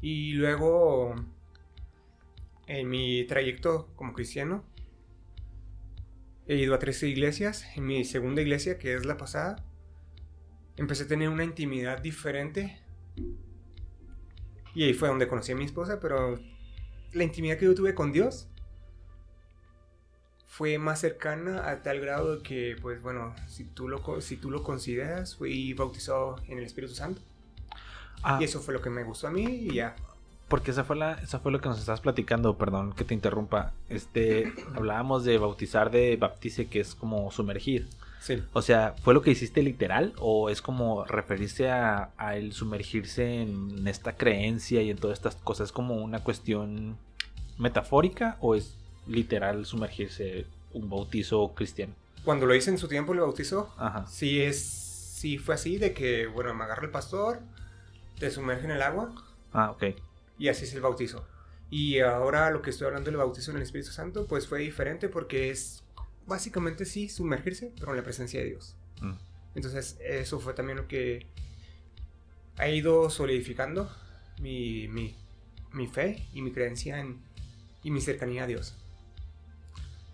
Y 0.00 0.32
luego, 0.32 1.14
en 2.66 2.88
mi 2.88 3.24
trayecto 3.24 3.88
como 3.96 4.12
cristiano, 4.12 4.64
he 6.46 6.56
ido 6.56 6.74
a 6.74 6.78
13 6.78 7.08
iglesias. 7.08 7.64
En 7.76 7.86
mi 7.86 8.04
segunda 8.04 8.42
iglesia, 8.42 8.78
que 8.78 8.94
es 8.94 9.06
la 9.06 9.16
pasada, 9.16 9.64
empecé 10.78 11.04
a 11.04 11.08
tener 11.08 11.28
una 11.28 11.44
intimidad 11.44 12.00
diferente. 12.00 12.80
Y 14.74 14.84
ahí 14.84 14.94
fue 14.94 15.08
donde 15.08 15.28
conocí 15.28 15.52
a 15.52 15.56
mi 15.56 15.64
esposa, 15.64 16.00
pero 16.00 16.38
la 17.12 17.24
intimidad 17.24 17.58
que 17.58 17.66
yo 17.66 17.74
tuve 17.74 17.94
con 17.94 18.12
Dios 18.12 18.48
fue 20.46 20.78
más 20.78 21.00
cercana 21.00 21.68
a 21.70 21.82
tal 21.82 22.00
grado 22.00 22.42
que, 22.42 22.76
pues 22.82 23.00
bueno, 23.02 23.34
si 23.46 23.64
tú 23.66 23.88
lo, 23.88 24.20
si 24.20 24.36
tú 24.38 24.50
lo 24.50 24.62
consideras, 24.64 25.36
fui 25.36 25.72
bautizado 25.74 26.36
en 26.48 26.58
el 26.58 26.64
Espíritu 26.64 26.94
Santo. 26.94 27.22
Ah, 28.22 28.38
Y 28.38 28.44
eso 28.44 28.60
fue 28.60 28.74
lo 28.74 28.80
que 28.80 28.90
me 28.90 29.04
gustó 29.04 29.28
a 29.28 29.30
mí 29.30 29.44
y 29.44 29.74
ya. 29.74 29.96
porque 30.48 30.70
esa 30.70 30.84
fue 30.84 30.96
la, 30.96 31.14
esa 31.14 31.40
fue 31.40 31.52
lo 31.52 31.60
que 31.60 31.68
nos 31.68 31.78
estás 31.78 32.00
platicando, 32.00 32.56
perdón 32.58 32.94
que 32.94 33.04
te 33.04 33.14
interrumpa. 33.14 33.74
Este, 33.88 34.56
hablábamos 34.74 35.24
de 35.24 35.38
bautizar 35.38 35.90
de 35.90 36.16
baptice, 36.16 36.68
que 36.68 36.80
es 36.80 36.94
como 36.94 37.30
sumergir. 37.30 37.88
Sí. 38.20 38.42
O 38.52 38.62
sea, 38.62 38.94
¿fue 39.02 39.14
lo 39.14 39.22
que 39.22 39.30
hiciste 39.30 39.62
literal? 39.62 40.12
¿O 40.18 40.50
es 40.50 40.60
como 40.60 41.04
referirse 41.04 41.70
a, 41.70 42.10
a 42.16 42.36
el 42.36 42.52
sumergirse 42.52 43.42
en 43.42 43.86
esta 43.88 44.16
creencia 44.16 44.82
y 44.82 44.90
en 44.90 44.98
todas 44.98 45.18
estas 45.18 45.36
cosas? 45.36 45.68
¿Es 45.68 45.72
como 45.72 45.94
una 45.96 46.22
cuestión 46.22 46.96
metafórica 47.58 48.36
o 48.40 48.54
es 48.54 48.74
literal 49.06 49.64
sumergirse 49.66 50.46
un 50.72 50.88
bautizo 50.90 51.52
cristiano? 51.54 51.94
Cuando 52.24 52.46
lo 52.46 52.54
hice 52.54 52.70
en 52.70 52.78
su 52.78 52.88
tiempo, 52.88 53.14
le 53.14 53.20
bautizó. 53.20 53.72
Ajá. 53.78 54.06
Sí, 54.06 54.40
es, 54.42 54.60
sí 54.62 55.38
fue 55.38 55.54
así, 55.54 55.78
de 55.78 55.94
que, 55.94 56.26
bueno, 56.26 56.52
me 56.54 56.64
agarra 56.64 56.84
el 56.84 56.90
pastor, 56.90 57.40
te 58.18 58.30
sumerge 58.30 58.64
en 58.64 58.72
el 58.72 58.82
agua 58.82 59.10
Ah, 59.52 59.70
ok. 59.70 59.84
y 60.38 60.48
así 60.48 60.64
es 60.64 60.74
el 60.74 60.80
bautizo. 60.80 61.24
Y 61.70 62.00
ahora 62.00 62.50
lo 62.50 62.62
que 62.62 62.70
estoy 62.70 62.86
hablando 62.86 63.10
del 63.10 63.18
bautizo 63.18 63.50
en 63.50 63.58
el 63.58 63.62
Espíritu 63.62 63.90
Santo, 63.92 64.26
pues 64.26 64.46
fue 64.46 64.60
diferente 64.60 65.08
porque 65.08 65.50
es 65.50 65.82
básicamente 66.28 66.84
sí 66.84 67.08
sumergirse, 67.08 67.72
pero 67.78 67.90
en 67.90 67.96
la 67.96 68.04
presencia 68.04 68.40
de 68.40 68.46
Dios. 68.46 68.76
Mm. 69.00 69.14
Entonces 69.54 69.98
eso 70.00 70.38
fue 70.38 70.54
también 70.54 70.78
lo 70.78 70.86
que 70.86 71.26
ha 72.58 72.68
ido 72.68 73.10
solidificando 73.10 73.90
mi, 74.40 74.88
mi, 74.88 75.16
mi 75.72 75.86
fe 75.86 76.28
y 76.32 76.42
mi 76.42 76.52
creencia 76.52 77.00
en, 77.00 77.20
y 77.82 77.90
mi 77.90 78.00
cercanía 78.00 78.44
a 78.44 78.46
Dios. 78.46 78.76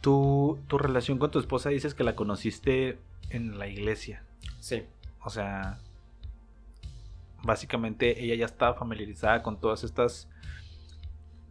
Tu, 0.01 0.59
tu 0.69 0.79
relación 0.79 1.19
con 1.19 1.31
tu 1.31 1.39
esposa 1.39 1.71
dices 1.71 1.95
que 1.95 2.05
la 2.05 2.15
conociste 2.15 2.99
en 3.31 3.59
la 3.59 3.67
iglesia. 3.67 4.23
Sí, 4.61 4.85
O 5.23 5.31
sea, 5.31 5.79
básicamente 7.43 8.23
ella 8.23 8.35
ya 8.35 8.47
estaba 8.47 8.75
familiarizada 8.75 9.43
con 9.43 9.61
todas 9.61 9.85
estas, 9.85 10.29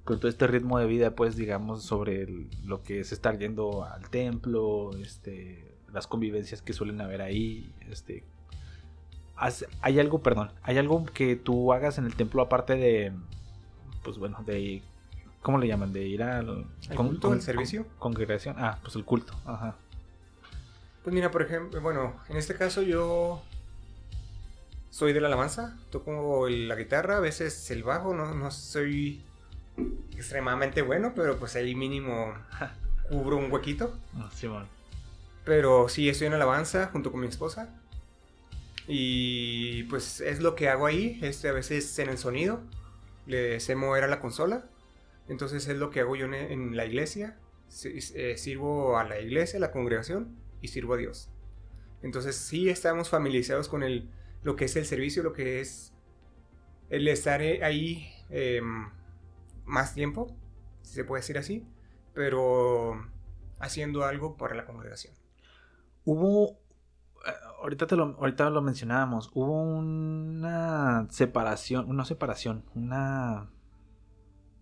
con 0.04 0.20
todo 0.20 0.28
este 0.30 0.48
ritmo 0.48 0.80
de 0.80 0.86
vida, 0.86 1.12
pues 1.16 1.36
digamos, 1.36 1.84
sobre 1.84 2.24
el- 2.24 2.50
lo 2.66 2.84
que 2.84 3.00
es 3.00 3.12
estar 3.12 3.38
yendo 3.38 3.86
al 3.86 4.10
templo, 4.10 4.92
este, 4.98 5.76
las 5.94 6.08
convivencias 6.08 6.62
que 6.62 6.74
suelen 6.74 7.00
haber 7.02 7.22
ahí, 7.22 7.74
este. 7.90 8.24
Hay 9.82 10.00
algo, 10.00 10.22
perdón, 10.22 10.52
hay 10.62 10.78
algo 10.78 11.06
que 11.06 11.36
tú 11.36 11.74
hagas 11.74 11.98
en 11.98 12.06
el 12.06 12.16
templo 12.16 12.42
aparte 12.42 12.76
de, 12.76 13.12
pues 14.04 14.18
bueno, 14.18 14.44
de, 14.46 14.82
¿cómo 15.42 15.58
le 15.58 15.68
llaman? 15.68 15.92
De 15.92 16.06
ir 16.06 16.24
al 16.24 16.66
¿El 16.90 16.96
culto, 16.98 17.34
el 17.34 17.42
servicio? 17.42 17.86
congregación, 18.00 18.56
ah, 18.60 18.80
pues 18.82 18.96
el 18.96 19.04
culto, 19.06 19.34
ajá. 19.46 19.76
Pues 21.04 21.14
mira, 21.14 21.32
por 21.32 21.42
ejemplo, 21.42 21.82
bueno, 21.82 22.14
en 22.30 22.38
este 22.38 22.56
caso 22.56 22.82
yo 22.84 23.42
soy 24.90 25.12
de 25.12 25.20
la 25.20 25.28
alabanza, 25.28 25.78
toco 25.92 26.48
la 26.48 26.76
guitarra, 26.76 27.18
a 27.18 27.20
veces 27.20 27.70
el 27.72 27.84
bajo, 27.84 28.14
no, 28.14 28.34
no 28.36 28.52
soy 28.52 29.26
extremadamente 30.15 30.82
bueno, 30.82 31.13
pero 31.15 31.38
pues 31.38 31.56
ahí 31.56 31.75
mínimo 31.75 32.34
cubro 33.10 33.38
un 33.38 33.51
huequito. 33.51 33.98
Ah, 34.15 34.30
Simón. 34.34 34.68
Pero 35.46 35.89
sí, 35.89 36.08
estoy 36.10 36.27
en 36.27 36.34
alabanza 36.34 36.88
junto 36.92 37.12
con 37.12 37.22
mi 37.22 37.27
esposa. 37.27 37.74
Y 38.88 39.84
pues 39.84 40.20
es 40.22 40.42
lo 40.42 40.56
que 40.56 40.70
hago 40.70 40.86
ahí, 40.86 41.20
este, 41.22 41.48
a 41.48 41.53
veces 41.53 41.98
en 42.00 42.10
el 42.10 42.18
sonido, 42.18 42.62
le 43.25 43.60
sé 43.60 43.75
mover 43.75 44.03
a 44.03 44.08
la 44.08 44.20
consola. 44.20 44.65
Entonces 45.30 45.68
es 45.68 45.77
lo 45.77 45.89
que 45.89 46.01
hago 46.01 46.15
yo 46.15 46.25
en, 46.25 46.34
en 46.34 46.75
la 46.75 46.86
iglesia. 46.86 47.38
Si- 47.70 47.98
eh, 48.15 48.38
sirvo 48.38 48.98
a 48.98 49.03
la 49.06 49.20
iglesia, 49.20 49.58
a 49.58 49.62
la 49.62 49.72
congregación 49.72 50.36
y 50.62 50.68
sirvo 50.68 50.94
a 50.96 50.98
Dios. 50.98 51.30
Entonces 52.01 52.36
sí 52.36 52.70
estamos 52.70 53.10
familiarizados 53.10 53.70
con 53.70 53.84
el, 53.84 54.10
lo 54.44 54.56
que 54.58 54.65
es 54.65 54.75
el 54.75 54.86
servicio, 54.86 55.24
lo 55.24 55.32
que 55.34 55.62
es 55.62 55.94
el 56.89 57.08
estar 57.08 57.42
eh, 57.42 57.63
ahí 57.63 58.13
em, 58.30 58.89
más 59.65 59.93
tiempo, 59.93 60.36
si 60.82 60.93
se 60.96 61.03
puede 61.03 61.22
decir 61.22 61.38
así, 61.38 61.65
pero 62.13 62.93
haciendo 63.60 64.03
algo 64.05 64.36
para 64.38 64.55
la 64.55 64.65
congregación. 64.65 65.13
Hubo. 66.05 66.60
eh, 67.25 67.32
Ahorita, 67.62 67.88
te 67.88 67.96
lo, 67.96 68.15
ahorita 68.20 68.50
lo 68.50 68.62
mencionábamos. 68.62 69.29
Hubo 69.34 69.62
una 69.62 71.08
separación. 71.10 71.89
Una 71.89 72.03
separación. 72.05 72.65
Una. 72.75 73.50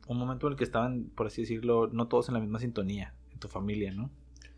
Un 0.08 0.18
momento 0.18 0.48
en 0.48 0.54
el 0.54 0.58
que 0.58 0.64
estaban, 0.64 1.06
por 1.16 1.28
así 1.28 1.42
decirlo, 1.42 1.88
no 1.92 2.08
todos 2.08 2.28
en 2.28 2.34
la 2.36 2.40
misma 2.40 2.60
sintonía. 2.60 3.14
En 3.32 3.40
tu 3.40 3.48
familia, 3.48 3.92
¿no? 3.92 4.12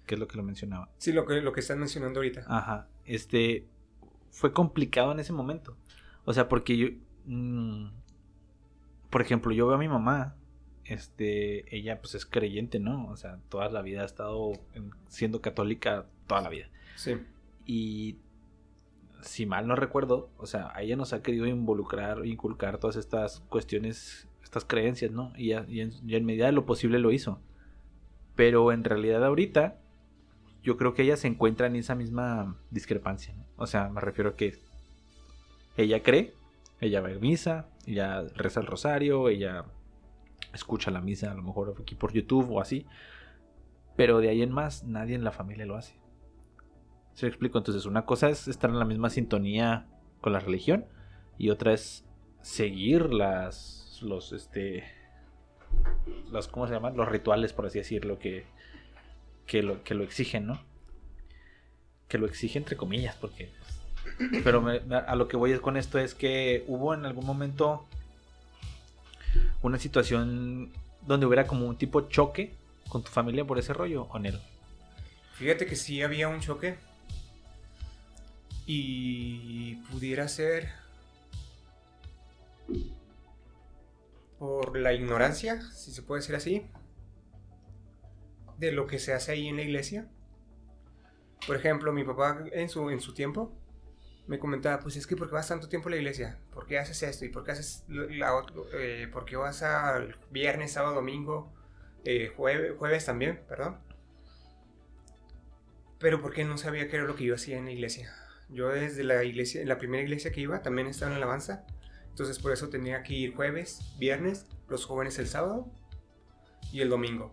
Que 0.06 0.16
es 0.16 0.20
lo 0.20 0.28
que 0.28 0.36
lo 0.36 0.44
mencionaba. 0.44 0.90
Sí, 0.98 1.14
lo 1.14 1.26
que, 1.26 1.40
lo 1.42 1.54
que 1.54 1.62
están 1.62 1.80
mencionando 1.80 2.20
ahorita. 2.20 2.44
Ajá. 2.48 2.88
Este. 3.06 3.66
Fue 4.32 4.52
complicado 4.52 5.12
en 5.14 5.20
ese 5.20 5.32
momento. 5.32 5.78
O 6.26 6.34
sea, 6.34 6.50
porque 6.50 6.76
yo. 6.78 6.88
mm, 7.26 7.88
por 9.14 9.22
ejemplo, 9.22 9.54
yo 9.54 9.68
veo 9.68 9.76
a 9.76 9.80
mi 9.80 9.88
mamá. 9.88 10.36
Este. 10.86 11.74
Ella, 11.76 12.02
pues 12.02 12.16
es 12.16 12.26
creyente, 12.26 12.80
¿no? 12.80 13.08
O 13.08 13.16
sea, 13.16 13.38
toda 13.48 13.70
la 13.70 13.82
vida 13.82 14.02
ha 14.02 14.06
estado 14.06 14.52
en- 14.74 14.92
siendo 15.08 15.40
católica. 15.42 16.08
Toda 16.28 16.42
la 16.42 16.50
vida. 16.50 16.68
Sí. 16.96 17.14
Y 17.66 18.18
si 19.22 19.46
mal 19.46 19.68
no 19.68 19.76
recuerdo, 19.76 20.30
o 20.38 20.46
sea, 20.48 20.72
a 20.76 20.82
ella 20.82 20.96
nos 20.98 21.14
ha 21.14 21.22
querido 21.22 21.46
involucrar, 21.46 22.26
inculcar 22.26 22.80
todas 22.80 22.96
estas 22.98 23.40
cuestiones, 23.50 24.28
estas 24.44 24.66
creencias, 24.66 25.12
¿no? 25.12 25.32
Y, 25.38 25.50
ya- 25.50 25.66
y 25.70 25.80
en, 25.82 25.92
y 26.06 26.16
en 26.16 26.26
medida 26.26 26.48
de 26.48 26.52
lo 26.52 26.66
posible 26.66 27.00
lo 27.00 27.12
hizo. 27.12 27.40
Pero 28.36 28.72
en 28.72 28.84
realidad 28.84 29.24
ahorita, 29.24 29.80
yo 30.64 30.76
creo 30.76 30.94
que 30.96 31.04
ella 31.04 31.18
se 31.18 31.28
encuentra 31.28 31.68
en 31.68 31.76
esa 31.76 31.94
misma 31.96 32.58
discrepancia, 32.72 33.34
¿no? 33.36 33.46
O 33.58 33.68
sea, 33.68 33.90
me 33.90 34.02
refiero 34.02 34.32
a 34.32 34.36
que 34.36 34.58
ella 35.78 36.02
cree, 36.04 36.34
ella 36.82 37.00
va 37.02 37.10
a 37.10 37.14
misa, 37.20 37.68
ella 37.86 38.24
reza 38.36 38.60
el 38.60 38.68
rosario, 38.68 39.30
ella 39.30 39.66
escucha 40.54 40.92
la 40.92 41.02
misa, 41.02 41.32
a 41.32 41.36
lo 41.36 41.44
mejor 41.44 41.76
aquí 41.80 41.96
por 41.96 42.14
YouTube 42.14 42.52
o 42.52 42.62
así. 42.62 42.86
Pero 43.96 44.20
de 44.20 44.30
ahí 44.30 44.42
en 44.42 44.52
más, 44.52 44.84
nadie 44.84 45.16
en 45.16 45.24
la 45.24 45.32
familia 45.32 45.66
lo 45.66 45.76
hace. 45.76 45.96
¿Se 47.14 47.26
lo 47.26 47.30
explico? 47.30 47.58
Entonces, 47.58 47.86
una 47.86 48.06
cosa 48.06 48.30
es 48.30 48.48
estar 48.48 48.70
en 48.70 48.80
la 48.80 48.86
misma 48.86 49.10
sintonía 49.10 49.88
con 50.22 50.34
la 50.34 50.40
religión 50.40 50.86
y 51.38 51.50
otra 51.50 51.74
es 51.74 52.06
seguir 52.42 53.14
las 53.14 54.00
los 54.02 54.34
este 54.34 54.84
los 56.30 56.48
¿cómo 56.48 56.68
se 56.68 56.74
llaman? 56.74 56.96
los 56.98 57.08
rituales 57.08 57.54
por 57.54 57.66
así 57.66 57.80
decirlo 57.80 58.20
que 58.20 58.46
que 59.46 59.64
lo 59.64 59.84
que 59.84 59.94
lo 59.94 60.04
exigen, 60.04 60.48
¿no? 60.48 60.62
Que 62.08 62.18
lo 62.18 62.26
exige 62.26 62.58
entre 62.58 62.78
comillas 62.78 63.16
porque 63.16 63.52
pero 64.44 64.62
me- 64.62 64.82
a 64.96 65.16
lo 65.16 65.28
que 65.28 65.38
voy 65.38 65.58
con 65.60 65.78
esto 65.78 66.00
es 66.00 66.14
que 66.14 66.64
hubo 66.68 66.94
en 66.94 67.06
algún 67.06 67.26
momento 67.26 67.86
una 69.62 69.80
situación 69.80 70.72
donde 71.08 71.26
hubiera 71.26 71.48
como 71.48 71.68
un 71.68 71.78
tipo 71.78 72.02
choque 72.02 72.54
con 72.90 73.04
tu 73.04 73.10
familia 73.12 73.46
por 73.46 73.58
ese 73.60 73.74
rollo 73.74 74.04
o 74.10 74.20
Nel. 74.20 74.40
Fíjate 75.34 75.66
que 75.66 75.76
sí 75.76 76.02
había 76.02 76.28
un 76.30 76.40
choque. 76.40 76.78
Y 78.66 79.76
pudiera 79.92 80.28
ser 80.30 80.70
por 84.40 84.78
la 84.78 84.94
ignorancia, 84.94 85.62
si 85.72 85.92
se 85.92 86.02
puede 86.02 86.22
decir 86.22 86.36
así, 86.36 86.66
de 88.58 88.72
lo 88.72 88.88
que 88.88 89.00
se 89.00 89.14
hace 89.14 89.32
ahí 89.34 89.48
en 89.48 89.58
la 89.58 89.64
iglesia. 89.64 90.08
Por 91.46 91.56
ejemplo, 91.56 91.92
mi 91.92 92.04
papá 92.04 92.44
en 92.54 92.70
su, 92.70 92.90
en 92.90 93.02
su 93.02 93.14
tiempo 93.14 93.52
me 94.28 94.40
comentaba, 94.40 94.80
pues 94.80 94.96
es 94.96 95.06
que 95.06 95.16
¿por 95.16 95.28
qué 95.28 95.36
vas 95.36 95.48
tanto 95.48 95.68
tiempo 95.68 95.90
a 95.90 95.92
la 95.92 95.98
iglesia? 95.98 96.40
¿Por 96.54 96.66
qué 96.66 96.80
haces 96.80 97.04
esto? 97.04 97.26
¿Y 97.26 97.30
por 97.30 97.44
qué 97.44 97.52
haces 97.52 97.84
la? 97.88 98.44
Eh, 98.74 99.10
¿Por 99.12 99.26
qué 99.26 99.36
vas 99.36 99.64
al 99.64 100.18
viernes, 100.32 100.74
sábado, 100.74 100.96
domingo, 100.96 101.54
eh, 102.06 102.32
jueves, 102.36 102.74
jueves 102.78 103.06
también, 103.06 103.42
perdón? 103.48 103.78
Pero 106.00 106.22
porque 106.22 106.46
no 106.46 106.58
sabía 106.58 106.88
qué 106.88 106.98
era 106.98 107.06
lo 107.06 107.16
que 107.16 107.26
yo 107.26 107.36
hacía 107.36 107.58
en 107.58 107.66
la 107.66 107.72
iglesia. 107.72 108.14
Yo 108.50 108.70
desde 108.70 109.04
la 109.04 109.24
iglesia, 109.24 109.66
la 109.66 109.78
primera 109.78 110.04
iglesia 110.04 110.32
que 110.32 110.42
iba, 110.42 110.62
también 110.62 110.88
estaba 110.88 111.12
en 111.12 111.18
alabanza. 111.18 111.66
Entonces 112.10 112.40
por 112.40 112.52
eso 112.52 112.70
tenía 112.70 113.04
que 113.04 113.14
ir 113.14 113.36
jueves, 113.36 113.94
viernes, 113.98 114.46
los 114.70 114.86
jóvenes 114.86 115.18
el 115.20 115.28
sábado 115.28 115.72
y 116.72 116.82
el 116.82 116.90
domingo. 116.90 117.32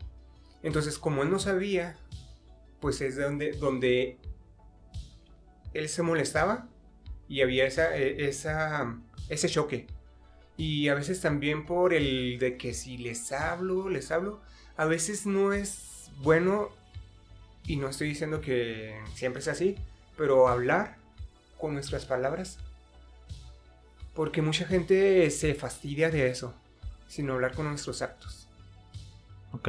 Entonces 0.62 0.98
como 0.98 1.22
él 1.22 1.30
no 1.30 1.38
sabía, 1.38 1.96
pues 2.80 3.00
es 3.00 3.16
donde, 3.16 3.52
donde 3.52 4.18
él 5.74 5.88
se 5.88 6.02
molestaba 6.02 6.68
y 7.30 7.42
había 7.42 7.64
esa, 7.64 7.96
eh, 7.96 8.28
esa, 8.28 8.96
ese 9.28 9.48
choque. 9.48 9.86
Y 10.56 10.88
a 10.88 10.94
veces 10.94 11.20
también 11.20 11.64
por 11.64 11.94
el 11.94 12.38
de 12.40 12.58
que 12.58 12.74
si 12.74 12.98
les 12.98 13.30
hablo, 13.30 13.88
les 13.88 14.10
hablo, 14.10 14.40
a 14.76 14.84
veces 14.84 15.26
no 15.26 15.52
es 15.52 16.10
bueno 16.18 16.70
y 17.64 17.76
no 17.76 17.88
estoy 17.88 18.08
diciendo 18.08 18.40
que 18.40 19.00
siempre 19.14 19.40
es 19.40 19.48
así, 19.48 19.76
pero 20.16 20.48
hablar 20.48 20.96
con 21.56 21.72
nuestras 21.72 22.04
palabras. 22.04 22.58
Porque 24.12 24.42
mucha 24.42 24.66
gente 24.66 25.30
se 25.30 25.54
fastidia 25.54 26.10
de 26.10 26.28
eso, 26.28 26.52
sino 27.06 27.34
hablar 27.34 27.54
con 27.54 27.68
nuestros 27.68 28.02
actos. 28.02 28.48
Ok. 29.52 29.68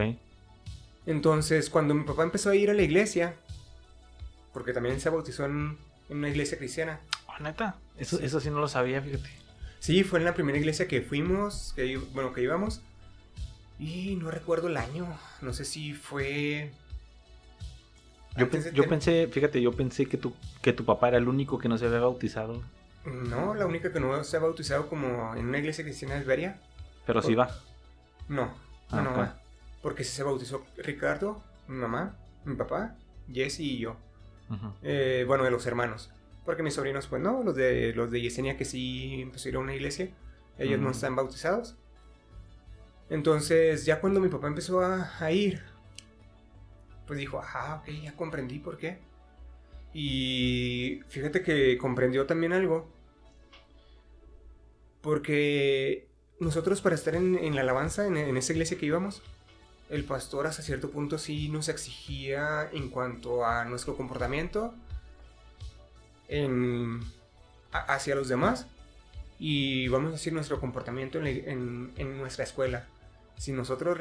Entonces, 1.06 1.70
cuando 1.70 1.94
mi 1.94 2.06
papá 2.06 2.24
empezó 2.24 2.50
a 2.50 2.56
ir 2.56 2.72
a 2.72 2.74
la 2.74 2.82
iglesia, 2.82 3.36
porque 4.52 4.74
también 4.74 5.00
se 5.00 5.12
bautizó 5.12 5.46
en, 5.46 5.78
en 6.10 6.18
una 6.18 6.30
iglesia 6.30 6.58
cristiana, 6.58 7.00
neta. 7.42 7.76
Eso, 7.98 8.18
Sí. 8.18 8.26
eso 8.26 8.40
sí 8.40 8.50
no 8.50 8.60
lo 8.60 8.68
sabía, 8.68 9.02
fíjate. 9.02 9.30
Sí, 9.80 10.04
fue 10.04 10.20
en 10.20 10.26
la 10.26 10.34
primera 10.34 10.58
iglesia 10.58 10.88
que 10.88 11.02
fuimos, 11.02 11.74
que, 11.76 11.98
bueno, 12.14 12.34
que 12.34 12.42
íbamos. 12.42 12.82
Y 13.80 14.16
no 14.16 14.30
recuerdo 14.30 14.68
el 14.68 14.78
año. 14.78 15.08
No 15.42 15.54
sé 15.54 15.66
si 15.66 15.94
fue. 15.94 16.72
Yo, 18.38 18.48
yo 18.72 18.88
pensé, 18.88 19.28
fíjate, 19.28 19.62
yo 19.62 19.74
pensé 19.74 20.06
que 20.06 20.18
tu, 20.18 20.34
que 20.62 20.72
tu 20.72 20.86
papá 20.86 21.10
era 21.10 21.18
el 21.18 21.28
único 21.28 21.58
que 21.60 21.68
no 21.68 21.78
se 21.78 21.88
había 21.88 22.00
bautizado. 22.00 22.62
No, 23.06 23.56
la 23.56 23.66
única 23.66 23.92
que 23.92 24.00
no 24.00 24.24
se 24.24 24.38
ha 24.38 24.40
bautizado 24.40 24.88
como 24.88 25.36
en 25.36 25.48
una 25.48 25.58
iglesia 25.58 25.84
cristiana 25.84 26.16
es 26.18 26.26
Beria. 26.26 26.60
Pero 27.06 27.22
sí 27.22 27.34
va. 27.36 27.50
No, 28.30 28.54
no, 28.92 29.02
no 29.02 29.12
va. 29.18 29.42
Porque 29.82 30.04
se 30.04 30.24
bautizó 30.24 30.64
Ricardo, 30.78 31.44
mi 31.68 31.78
mamá, 31.78 32.16
mi 32.46 32.56
papá, 32.56 32.96
Jesse 33.34 33.60
y 33.62 33.80
yo. 33.80 33.98
Eh, 34.84 35.26
bueno, 35.28 35.44
de 35.44 35.52
los 35.52 35.66
hermanos. 35.66 36.12
Porque 36.52 36.64
mis 36.64 36.74
sobrinos, 36.74 37.08
pues 37.08 37.22
no, 37.22 37.44
los 37.44 37.56
de 37.56 37.94
los 37.94 38.12
de 38.12 38.20
Yesenia 38.20 38.58
que 38.58 38.66
sí 38.66 39.26
a 39.54 39.58
una 39.58 39.74
iglesia, 39.74 40.10
ellos 40.58 40.82
no 40.82 40.92
están 40.92 41.16
bautizados. 41.16 41.78
Entonces, 43.10 43.86
ya 43.86 44.02
cuando 44.02 44.20
mi 44.20 44.28
papá 44.28 44.48
empezó 44.48 44.82
a, 44.82 45.32
ir, 45.32 45.62
pues 47.08 47.18
dijo, 47.18 47.40
ajá, 47.40 47.76
ok, 47.76 47.90
ya 48.04 48.18
comprendí 48.18 48.60
por 48.60 48.78
qué. 48.78 49.00
Y 49.94 51.00
fíjate 51.08 51.42
que 51.42 51.78
comprendió 51.78 52.26
también 52.26 52.52
algo. 52.52 52.92
Porque 55.00 56.10
nosotros 56.42 56.82
para 56.82 56.96
estar 56.96 57.16
en, 57.16 57.56
la 57.56 57.62
alabanza, 57.62 58.08
en, 58.08 58.36
esa 58.36 58.52
iglesia 58.52 58.78
que 58.78 58.88
íbamos, 58.88 59.24
el 59.90 60.04
pastor 60.04 60.48
hasta 60.48 60.64
cierto 60.64 60.92
punto 60.92 61.18
sí 61.18 61.48
nos 61.48 61.70
exigía 61.70 62.70
en 62.74 62.90
cuanto 62.90 63.46
a 63.46 63.64
nuestro 63.64 63.96
comportamiento 63.96 64.76
hacia 67.72 68.16
los 68.16 68.28
demás 68.28 68.68
y 69.40 69.88
vamos 69.88 70.10
a 70.10 70.12
decir 70.14 70.34
nuestro 70.34 70.60
comportamiento 70.60 71.20
en, 71.20 72.18
nuestra 72.20 72.44
escuela. 72.44 72.86
Si 73.38 73.52
nosotros 73.52 73.98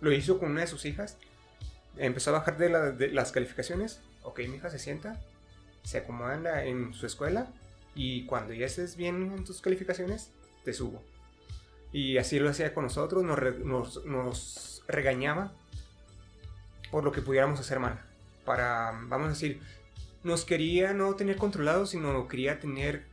lo 0.00 0.12
hizo 0.12 0.38
con 0.38 0.50
una 0.50 0.60
de 0.60 0.66
sus 0.66 0.84
hijas, 0.84 1.16
empezó 1.96 2.30
a 2.30 2.40
bajar 2.40 2.58
de, 2.58 3.08
las 3.08 3.32
calificaciones, 3.32 4.00
ok, 4.22 4.40
mi 4.40 4.56
hija 4.56 4.70
se 4.70 4.78
sienta, 4.78 5.18
se 5.82 5.98
acomoda 5.98 6.64
en, 6.64 6.92
su 6.92 7.06
escuela 7.06 7.48
y 7.94 8.26
cuando 8.26 8.52
ya 8.52 8.66
estés 8.66 8.96
bien 8.96 9.32
en 9.32 9.44
tus 9.44 9.60
calificaciones, 9.60 10.30
te 10.64 10.72
subo. 10.72 11.02
Y 11.92 12.18
así 12.18 12.38
lo 12.38 12.50
hacía 12.50 12.74
con 12.74 12.84
nosotros, 12.84 13.24
nos, 13.24 14.04
nos 14.04 14.82
regañaba 14.88 15.52
por 16.90 17.02
lo 17.02 17.12
que 17.12 17.22
pudiéramos 17.22 17.58
hacer 17.58 17.80
mal. 17.80 17.98
Para, 18.44 18.92
vamos 19.04 19.26
a 19.26 19.30
decir, 19.30 19.60
nos 20.24 20.44
quería 20.44 20.92
no 20.92 21.14
tener 21.14 21.36
controlados, 21.36 21.90
sino 21.90 22.28
quería 22.28 22.60
tener 22.60 23.04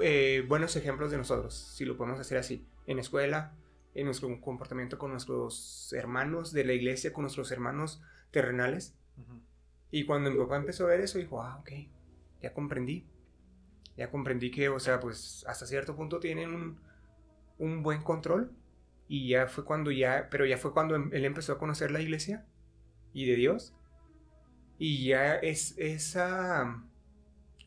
eh, 0.00 0.44
buenos 0.48 0.76
ejemplos 0.76 1.10
de 1.10 1.18
nosotros, 1.18 1.54
si 1.54 1.84
lo 1.84 1.96
podemos 1.96 2.20
hacer 2.20 2.38
así, 2.38 2.66
en 2.86 2.98
escuela, 2.98 3.52
en 3.94 4.06
nuestro 4.06 4.40
comportamiento 4.40 4.98
con 4.98 5.10
nuestros 5.10 5.92
hermanos 5.92 6.52
de 6.52 6.64
la 6.64 6.72
iglesia, 6.72 7.12
con 7.12 7.22
nuestros 7.22 7.50
hermanos 7.52 8.02
terrenales. 8.30 8.94
Y 9.90 10.04
cuando 10.04 10.30
mi 10.30 10.38
papá 10.38 10.56
empezó 10.56 10.84
a 10.84 10.88
ver 10.88 11.00
eso, 11.00 11.18
dijo, 11.18 11.42
ah, 11.42 11.58
ok, 11.60 11.70
ya 12.40 12.54
comprendí. 12.54 13.06
Ya 13.96 14.10
comprendí 14.10 14.50
que, 14.50 14.70
o 14.70 14.80
sea, 14.80 15.00
pues 15.00 15.44
hasta 15.46 15.66
cierto 15.66 15.94
punto 15.94 16.18
tienen 16.18 16.54
un, 16.54 16.80
un 17.58 17.82
buen 17.82 18.02
control. 18.02 18.50
Y 19.06 19.28
ya 19.28 19.46
fue 19.46 19.66
cuando 19.66 19.90
ya, 19.90 20.28
pero 20.30 20.46
ya 20.46 20.56
fue 20.56 20.72
cuando 20.72 20.96
él 20.96 21.24
empezó 21.24 21.52
a 21.52 21.58
conocer 21.58 21.90
la 21.90 22.00
iglesia 22.00 22.46
y 23.12 23.26
de 23.26 23.36
Dios. 23.36 23.74
Y 24.84 25.04
ya 25.04 25.36
es 25.36 25.78
esa, 25.78 26.82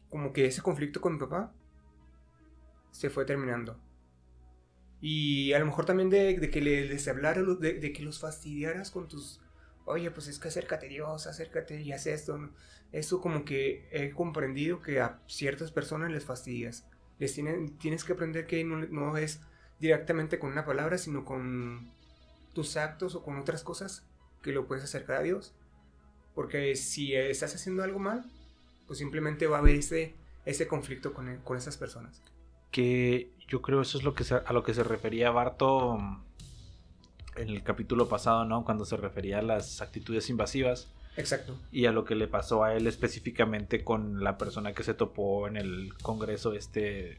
como 0.10 0.34
que 0.34 0.48
ese 0.48 0.62
conflicto 0.62 1.00
con 1.00 1.14
mi 1.14 1.20
papá 1.20 1.54
se 2.92 3.10
fue 3.10 3.24
terminando. 3.24 3.80
Y 5.00 5.54
a 5.54 5.60
lo 5.60 5.66
mejor 5.66 5.86
también 5.86 6.10
de, 6.10 6.50
que 6.52 6.60
les 6.60 7.08
hablara, 7.08 7.42
de, 7.42 7.80
de, 7.80 7.94
que 7.94 8.04
los 8.04 8.20
fastidiaras 8.20 8.92
con 8.92 9.08
tus, 9.08 9.40
oye, 9.86 10.12
pues 10.12 10.28
es 10.28 10.40
que 10.40 10.50
acércate 10.50 10.90
Dios, 10.90 11.26
acércate 11.26 11.82
y 11.82 11.94
haz 11.94 12.06
esto. 12.06 12.38
Eso 12.92 13.22
como 13.22 13.46
que 13.46 13.88
he 13.94 14.12
comprendido 14.12 14.82
que 14.82 15.00
a 15.00 15.22
ciertas 15.26 15.72
personas 15.72 16.12
les 16.12 16.26
fastidias. 16.26 16.86
Les 17.18 17.34
tienes 17.80 18.04
que 18.04 18.12
aprender 18.12 18.46
que 18.46 18.62
no, 18.66 18.76
no 18.88 19.16
es 19.16 19.40
directamente 19.80 20.38
con 20.38 20.52
una 20.52 20.66
palabra, 20.66 20.98
sino 20.98 21.24
con 21.24 21.94
tus 22.52 22.76
actos 22.76 23.16
o 23.16 23.24
con 23.24 23.38
otras 23.38 23.64
cosas 23.64 24.06
que 24.44 24.52
lo 24.52 24.68
puedes 24.68 24.84
acercar 24.84 25.22
a 25.22 25.24
Dios. 25.24 25.55
Porque 26.36 26.76
si 26.76 27.16
estás 27.16 27.56
haciendo 27.56 27.84
algo 27.84 27.98
mal, 27.98 28.26
pues 28.86 29.00
simplemente 29.00 29.48
va 29.48 29.58
a 29.58 29.60
haber 29.62 29.76
ese, 29.76 30.14
ese 30.46 30.68
conflicto 30.68 31.14
con, 31.14 31.38
con 31.38 31.58
esas 31.58 31.78
personas. 31.78 32.22
Que 32.72 33.32
yo 33.48 33.62
creo 33.62 33.82
eso 33.82 33.98
es 33.98 34.04
lo 34.04 34.14
que 34.14 34.26
a 34.34 34.54
lo 34.54 34.64
que 34.64 34.74
se 34.74 34.84
refería 34.84 35.32
Barto 35.32 35.98
mm, 35.98 36.24
en 37.38 37.50
el 37.50 37.64
capítulo 37.64 38.10
pasado, 38.10 38.46
¿no? 38.46 38.66
Cuando 38.66 38.86
se 38.86 38.98
refería 38.98 39.40
a 39.40 39.42
las 39.42 39.82
actitudes 39.82 40.30
invasivas. 40.30 40.90
Exacto. 41.18 41.58
Y 41.72 41.86
a 41.86 41.92
lo 41.92 42.04
que 42.04 42.16
le 42.16 42.28
pasó 42.28 42.64
a 42.64 42.76
él 42.76 42.88
específicamente 42.88 43.84
con 43.84 44.24
la 44.24 44.38
persona 44.38 44.74
que 44.74 44.84
se 44.84 44.94
topó 44.94 45.48
en 45.48 45.56
el 45.56 45.94
congreso 46.02 46.54
este 46.54 47.18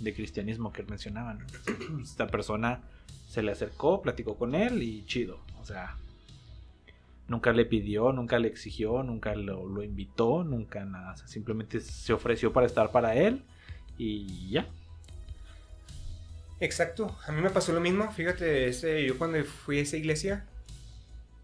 de 0.00 0.14
cristianismo 0.14 0.72
que 0.72 0.82
él 0.82 0.88
mencionaba. 0.88 1.38
Esta 2.02 2.26
persona 2.26 2.82
se 3.28 3.42
le 3.42 3.52
acercó, 3.52 4.00
platicó 4.00 4.36
con 4.36 4.54
él 4.54 4.82
y 4.82 5.04
chido. 5.04 5.40
O 5.60 5.64
sea, 5.64 5.96
Nunca 7.26 7.52
le 7.52 7.64
pidió, 7.64 8.12
nunca 8.12 8.38
le 8.38 8.48
exigió, 8.48 9.02
nunca 9.02 9.34
lo, 9.34 9.82
invitó, 9.82 10.44
nunca 10.44 10.84
nada. 10.84 11.16
simplemente 11.26 11.80
se 11.80 12.12
ofreció 12.12 12.52
para 12.52 12.66
estar 12.66 12.92
para 12.92 13.14
él 13.14 13.44
y 13.96 14.50
ya. 14.50 14.68
Exacto, 16.60 17.16
a 17.26 17.32
mí 17.32 17.40
me 17.40 17.50
pasó 17.50 17.72
lo 17.72 17.80
mismo. 17.80 18.10
Fíjate, 18.12 18.68
ese, 18.68 19.04
yo 19.06 19.18
cuando 19.18 19.42
fui 19.44 19.78
a 19.78 19.82
esa 19.82 19.96
iglesia, 19.96 20.46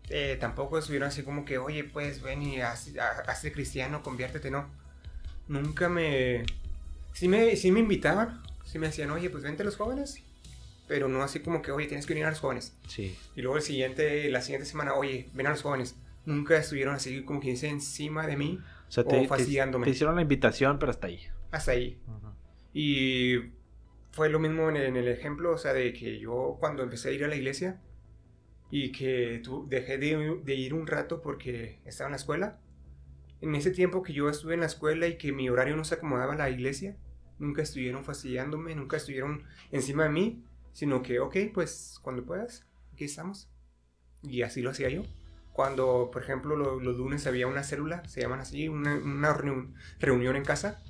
eh, 0.09 0.37
tampoco 0.39 0.79
estuvieron 0.79 1.09
así 1.09 1.23
como 1.23 1.45
que, 1.45 1.59
oye, 1.59 1.85
pues 1.85 2.23
ven 2.23 2.43
y 2.43 2.61
hazte 2.61 3.53
cristiano, 3.53 4.03
conviértete, 4.03 4.51
no. 4.51 4.69
Nunca 5.49 5.89
me. 5.89 6.45
Sí 7.13 7.27
me, 7.27 7.57
sí 7.57 7.73
me 7.73 7.81
invitaban, 7.81 8.43
sí 8.65 8.79
me 8.79 8.87
decían, 8.87 9.11
oye, 9.11 9.31
pues 9.31 9.43
vente 9.43 9.65
los 9.65 9.77
jóvenes 9.77 10.23
pero 10.91 11.07
no 11.07 11.23
así 11.23 11.39
como 11.39 11.63
que, 11.63 11.71
oye, 11.71 11.87
tienes 11.87 12.05
que 12.05 12.15
venir 12.15 12.27
a 12.27 12.31
los 12.31 12.41
jóvenes. 12.41 12.77
Sí. 12.89 13.17
Y 13.37 13.43
luego 13.43 13.57
el 13.57 13.63
siguiente, 13.63 14.29
la 14.29 14.41
siguiente 14.41 14.67
semana, 14.67 14.95
oye, 14.95 15.31
ven 15.35 15.47
a 15.47 15.51
los 15.51 15.63
jóvenes. 15.63 15.95
Nunca 16.27 16.57
estuvieron 16.57 16.97
así 16.97 17.23
como 17.23 17.39
que 17.39 17.53
encima 17.53 18.27
de 18.27 18.37
mí 18.37 18.59
o, 18.89 18.91
sea, 18.91 19.05
te, 19.05 19.29
fastidiándome. 19.29 19.85
Te, 19.85 19.93
hicieron 19.93 20.17
la 20.17 20.23
invitación, 20.23 20.81
pero 20.81 20.91
hasta 20.91 21.07
ahí. 21.07 21.21
Hasta 21.53 21.71
ahí. 21.71 21.97
Y 22.75 23.37
fue 24.11 24.31
lo 24.31 24.41
mismo 24.41 24.69
en 24.69 24.97
el, 24.97 25.07
ejemplo, 25.07 25.53
o 25.53 25.59
sea, 25.59 25.73
de 25.73 25.93
que 25.93 26.19
yo 26.19 26.57
cuando 26.59 26.83
empecé 26.83 27.11
a 27.11 27.13
ir 27.13 27.23
a 27.23 27.29
la 27.29 27.37
iglesia 27.37 27.81
y 28.69 28.91
que 28.91 29.41
tú, 29.45 29.69
dejé 29.69 29.97
de, 29.97 30.41
de 30.43 30.55
ir 30.57 30.75
un 30.75 30.89
rato 30.89 31.23
porque 31.23 31.79
estaba 31.85 32.09
en 32.09 32.13
la 32.13 32.17
escuela. 32.17 32.59
En 33.41 33.55
ese 33.55 33.71
tiempo 33.71 34.03
que 34.03 34.13
yo 34.13 34.29
estuve 34.29 34.55
en 34.55 34.61
la 34.61 34.67
escuela 34.67 35.07
y 35.07 35.19
que 35.19 35.31
mi 35.31 35.49
horario 35.51 35.77
no 35.77 35.85
se 35.85 35.95
acomodaba 35.95 36.33
a 36.33 36.37
la 36.37 36.51
iglesia, 36.51 36.97
nunca 37.39 37.63
estuvieron 37.63 38.03
fastidiándome, 38.03 38.75
nunca 38.75 38.97
estuvieron 38.97 39.45
encima 39.71 40.03
de 40.03 40.11
mí 40.11 40.45
sino 40.73 41.03
que, 41.03 41.21
ok, 41.21 41.37
pues 41.53 41.99
cuando 42.03 42.25
puedas, 42.25 42.67
aquí 42.93 43.05
estamos. 43.05 43.49
Y 44.23 44.43
así 44.43 44.63
lo 44.63 44.71
hacía 44.71 44.89
yo. 44.89 45.03
Cuando, 45.53 46.11
por 46.13 46.23
ejemplo, 46.23 46.57
los 46.57 46.97
lunes 46.97 47.27
había 47.27 47.47
una 47.47 47.63
célula, 47.63 48.07
se 48.09 48.21
llaman 48.21 48.41
así, 48.41 48.69
una, 48.69 49.35
reunión 49.99 50.37
en 50.37 50.45
casa. 50.45 50.83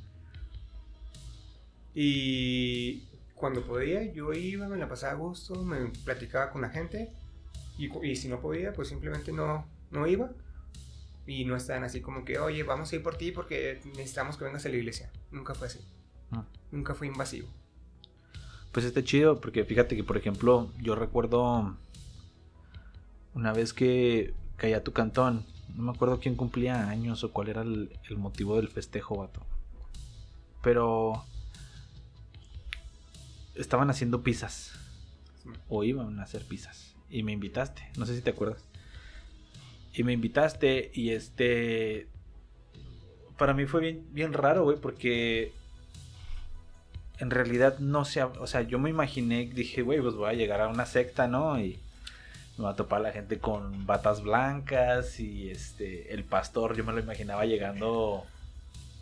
Y 1.94 3.08
cuando 3.34 3.66
podía, 3.66 4.12
yo 4.12 4.32
iba, 4.32 4.68
me 4.68 4.76
la 4.76 4.88
pasaba 4.88 5.12
a 5.12 5.16
gusto, 5.16 5.64
me 5.64 5.86
platicaba 6.04 6.50
con 6.50 6.62
la 6.62 6.70
gente. 6.70 7.12
Y, 7.78 8.16
si 8.16 8.28
no 8.28 8.40
podía, 8.40 8.72
pues 8.72 8.88
simplemente 8.88 9.32
no, 9.32 9.66
no 9.90 10.06
iba. 10.06 10.30
Y 11.26 11.44
no 11.44 11.56
estaban 11.56 11.84
así 11.84 12.00
como 12.00 12.24
que, 12.24 12.38
oye, 12.38 12.62
vamos 12.62 12.92
a 12.92 12.96
ir 12.96 13.02
por 13.02 13.16
ti 13.16 13.32
porque 13.32 13.80
necesitamos 13.96 14.36
que 14.36 14.44
vengas 14.44 14.66
a 14.66 14.68
la 14.68 14.76
iglesia. 14.76 15.10
Nunca 15.30 15.54
fue 15.54 15.68
así. 15.68 15.80
Ah. 16.32 16.44
Nunca 16.70 16.94
fue 16.94 17.06
invasivo 17.06 17.48
pues 18.72 18.86
está 18.86 19.02
chido 19.02 19.40
porque 19.40 19.64
fíjate 19.64 19.96
que 19.96 20.04
por 20.04 20.16
ejemplo 20.16 20.70
yo 20.78 20.94
recuerdo 20.94 21.76
una 23.34 23.52
vez 23.52 23.72
que 23.72 24.34
caía 24.56 24.84
tu 24.84 24.92
cantón, 24.92 25.44
no 25.74 25.84
me 25.84 25.90
acuerdo 25.90 26.20
quién 26.20 26.34
cumplía 26.34 26.88
años 26.88 27.24
o 27.24 27.32
cuál 27.32 27.48
era 27.48 27.62
el, 27.62 27.90
motivo 28.16 28.56
del 28.56 28.68
festejo, 28.68 29.16
vato. 29.16 29.46
Pero 30.62 31.24
estaban 33.54 33.90
haciendo 33.90 34.22
pizzas 34.22 34.72
o 35.68 35.84
iban 35.84 36.18
a 36.20 36.24
hacer 36.24 36.44
pizzas 36.46 36.94
y 37.08 37.22
me 37.22 37.32
invitaste, 37.32 37.88
no 37.96 38.06
sé 38.06 38.14
si 38.14 38.22
te 38.22 38.30
acuerdas. 38.30 38.64
Y 39.92 40.04
me 40.04 40.12
invitaste 40.12 40.90
y 40.94 41.10
este 41.10 42.08
para 43.38 43.54
mí 43.54 43.64
fue 43.64 43.80
bien 43.80 44.06
bien 44.12 44.32
raro, 44.32 44.64
güey, 44.64 44.78
porque 44.78 45.52
en 47.20 47.30
realidad 47.30 47.78
no 47.78 48.04
sé, 48.04 48.22
o 48.22 48.46
sea, 48.46 48.62
yo 48.62 48.78
me 48.78 48.90
imaginé, 48.90 49.46
dije, 49.46 49.82
güey, 49.82 50.00
pues 50.00 50.14
voy 50.14 50.30
a 50.30 50.34
llegar 50.34 50.60
a 50.62 50.68
una 50.68 50.86
secta, 50.86 51.28
¿no? 51.28 51.60
Y 51.60 51.78
me 52.56 52.64
va 52.64 52.70
a 52.70 52.76
topar 52.76 53.02
la 53.02 53.12
gente 53.12 53.38
con 53.38 53.86
batas 53.86 54.22
blancas 54.22 55.20
y 55.20 55.50
este, 55.50 56.12
el 56.12 56.24
pastor, 56.24 56.76
yo 56.76 56.84
me 56.84 56.92
lo 56.92 57.00
imaginaba 57.00 57.44
llegando 57.44 58.24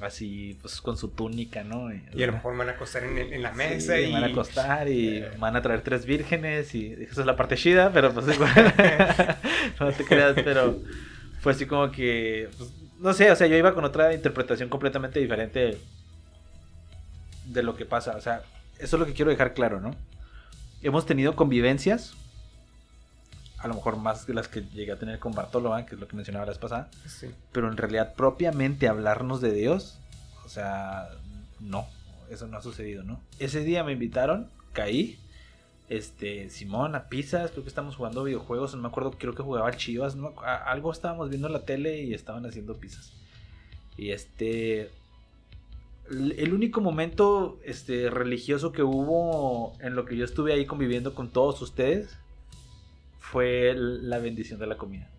así 0.01 0.57
pues 0.61 0.81
con 0.81 0.97
su 0.97 1.09
túnica, 1.09 1.65
¿no? 1.65 1.93
Y, 1.93 2.23
a 2.23 2.27
lo 2.27 2.33
mejor 2.35 2.57
van 2.57 2.69
a 2.69 2.73
acostar 2.73 3.05
en, 3.05 3.43
la 3.43 3.53
mesa 3.53 3.99
y 3.99 4.13
van 4.13 4.25
a 4.25 4.27
acostar 4.27 4.89
y 4.89 5.25
van 5.39 5.57
a 5.57 5.63
traer 5.63 5.83
tres 5.83 6.05
vírgenes 6.05 6.75
y 6.75 6.93
esa 6.93 7.21
es 7.21 7.27
la 7.27 7.37
parte 7.37 7.57
chida, 7.57 7.93
pero 7.93 8.13
pues 8.13 8.35
igual 8.35 8.53
no 9.81 9.93
te 9.93 10.05
creas, 10.05 10.35
pero 10.45 10.79
fue 11.41 11.53
así 11.53 11.67
como 11.67 11.91
que 11.91 12.49
pues, 12.57 12.71
no 12.99 13.13
sé, 13.13 13.31
o 13.31 13.37
sea, 13.37 13.47
yo 13.47 13.57
iba 13.57 13.75
con 13.75 13.85
otra 13.85 14.13
interpretación 14.13 14.69
completamente 14.69 15.21
diferente 15.21 15.79
de 17.49 17.63
lo 17.63 17.77
que 17.77 17.85
pasa, 17.85 18.17
o 18.17 18.21
sea, 18.21 18.43
eso 18.79 18.97
es 18.97 19.01
lo 19.01 19.07
que 19.07 19.15
quiero 19.15 19.31
dejar 19.31 19.55
claro, 19.55 19.81
¿no? 19.81 19.95
Hemos 20.83 21.07
tenido 21.07 21.35
convivencias 21.35 22.15
a 23.59 23.67
lo 23.67 23.75
mejor 23.75 23.97
más 23.97 24.27
de 24.27 24.35
las 24.35 24.49
que 24.49 24.63
llegué 24.63 24.93
a 24.93 24.99
tener 24.99 25.19
con 25.19 25.33
Bartolo, 25.33 25.75
que 25.85 25.95
es 25.95 26.01
lo 26.01 26.07
que 26.07 26.17
mencionaba 26.17 26.47
la 26.47 26.53
vez 26.53 26.59
pasada. 26.59 26.89
Pero 27.53 27.69
en 27.69 27.77
realidad, 27.77 28.15
propiamente 28.15 28.89
hablarnos 28.89 29.41
de 29.41 29.53
Dios, 29.53 29.99
o 30.45 30.49
sea, 30.49 31.09
no, 31.59 31.89
eso 32.31 32.47
no 32.47 32.57
ha 32.57 32.63
sucedido, 32.63 33.03
¿no? 33.03 33.21
Ese 33.39 33.65
día 33.65 33.83
me 33.83 33.93
invitaron, 33.93 34.49
caí. 34.73 35.19
Este, 35.89 36.51
Simón, 36.51 36.95
a 36.95 37.09
pizzas, 37.09 37.51
creo 37.51 37.63
que 37.63 37.71
estamos 37.71 37.97
jugando 37.97 38.23
videojuegos, 38.23 38.75
no 38.75 38.83
me 38.83 38.89
acuerdo, 38.89 39.13
creo 39.13 39.35
que 39.35 39.43
jugaba 39.43 39.69
al 39.69 39.77
Chivas, 39.77 40.17
algo 40.67 40.93
estábamos 40.93 41.31
viendo 41.31 41.47
en 41.47 41.55
la 41.55 41.65
tele 41.65 42.03
y 42.03 42.13
estaban 42.13 42.45
haciendo 42.45 42.77
pizzas. 42.77 43.15
Y 43.97 44.11
este, 44.11 44.91
el 46.11 46.55
único 46.55 46.81
momento 46.81 47.59
este, 47.65 48.11
religioso 48.11 48.73
que 48.73 48.83
hubo 48.83 49.75
en 49.81 49.95
lo 49.95 50.05
que 50.05 50.17
yo 50.17 50.25
estuve 50.25 50.53
ahí 50.53 50.67
conviviendo 50.67 51.15
con 51.15 51.31
todos 51.31 51.61
ustedes 51.63 52.19
fue 53.19 53.75
la 53.77 54.19
bendición 54.19 54.59
de 54.59 54.67
la 54.67 54.77
comida. 54.77 55.11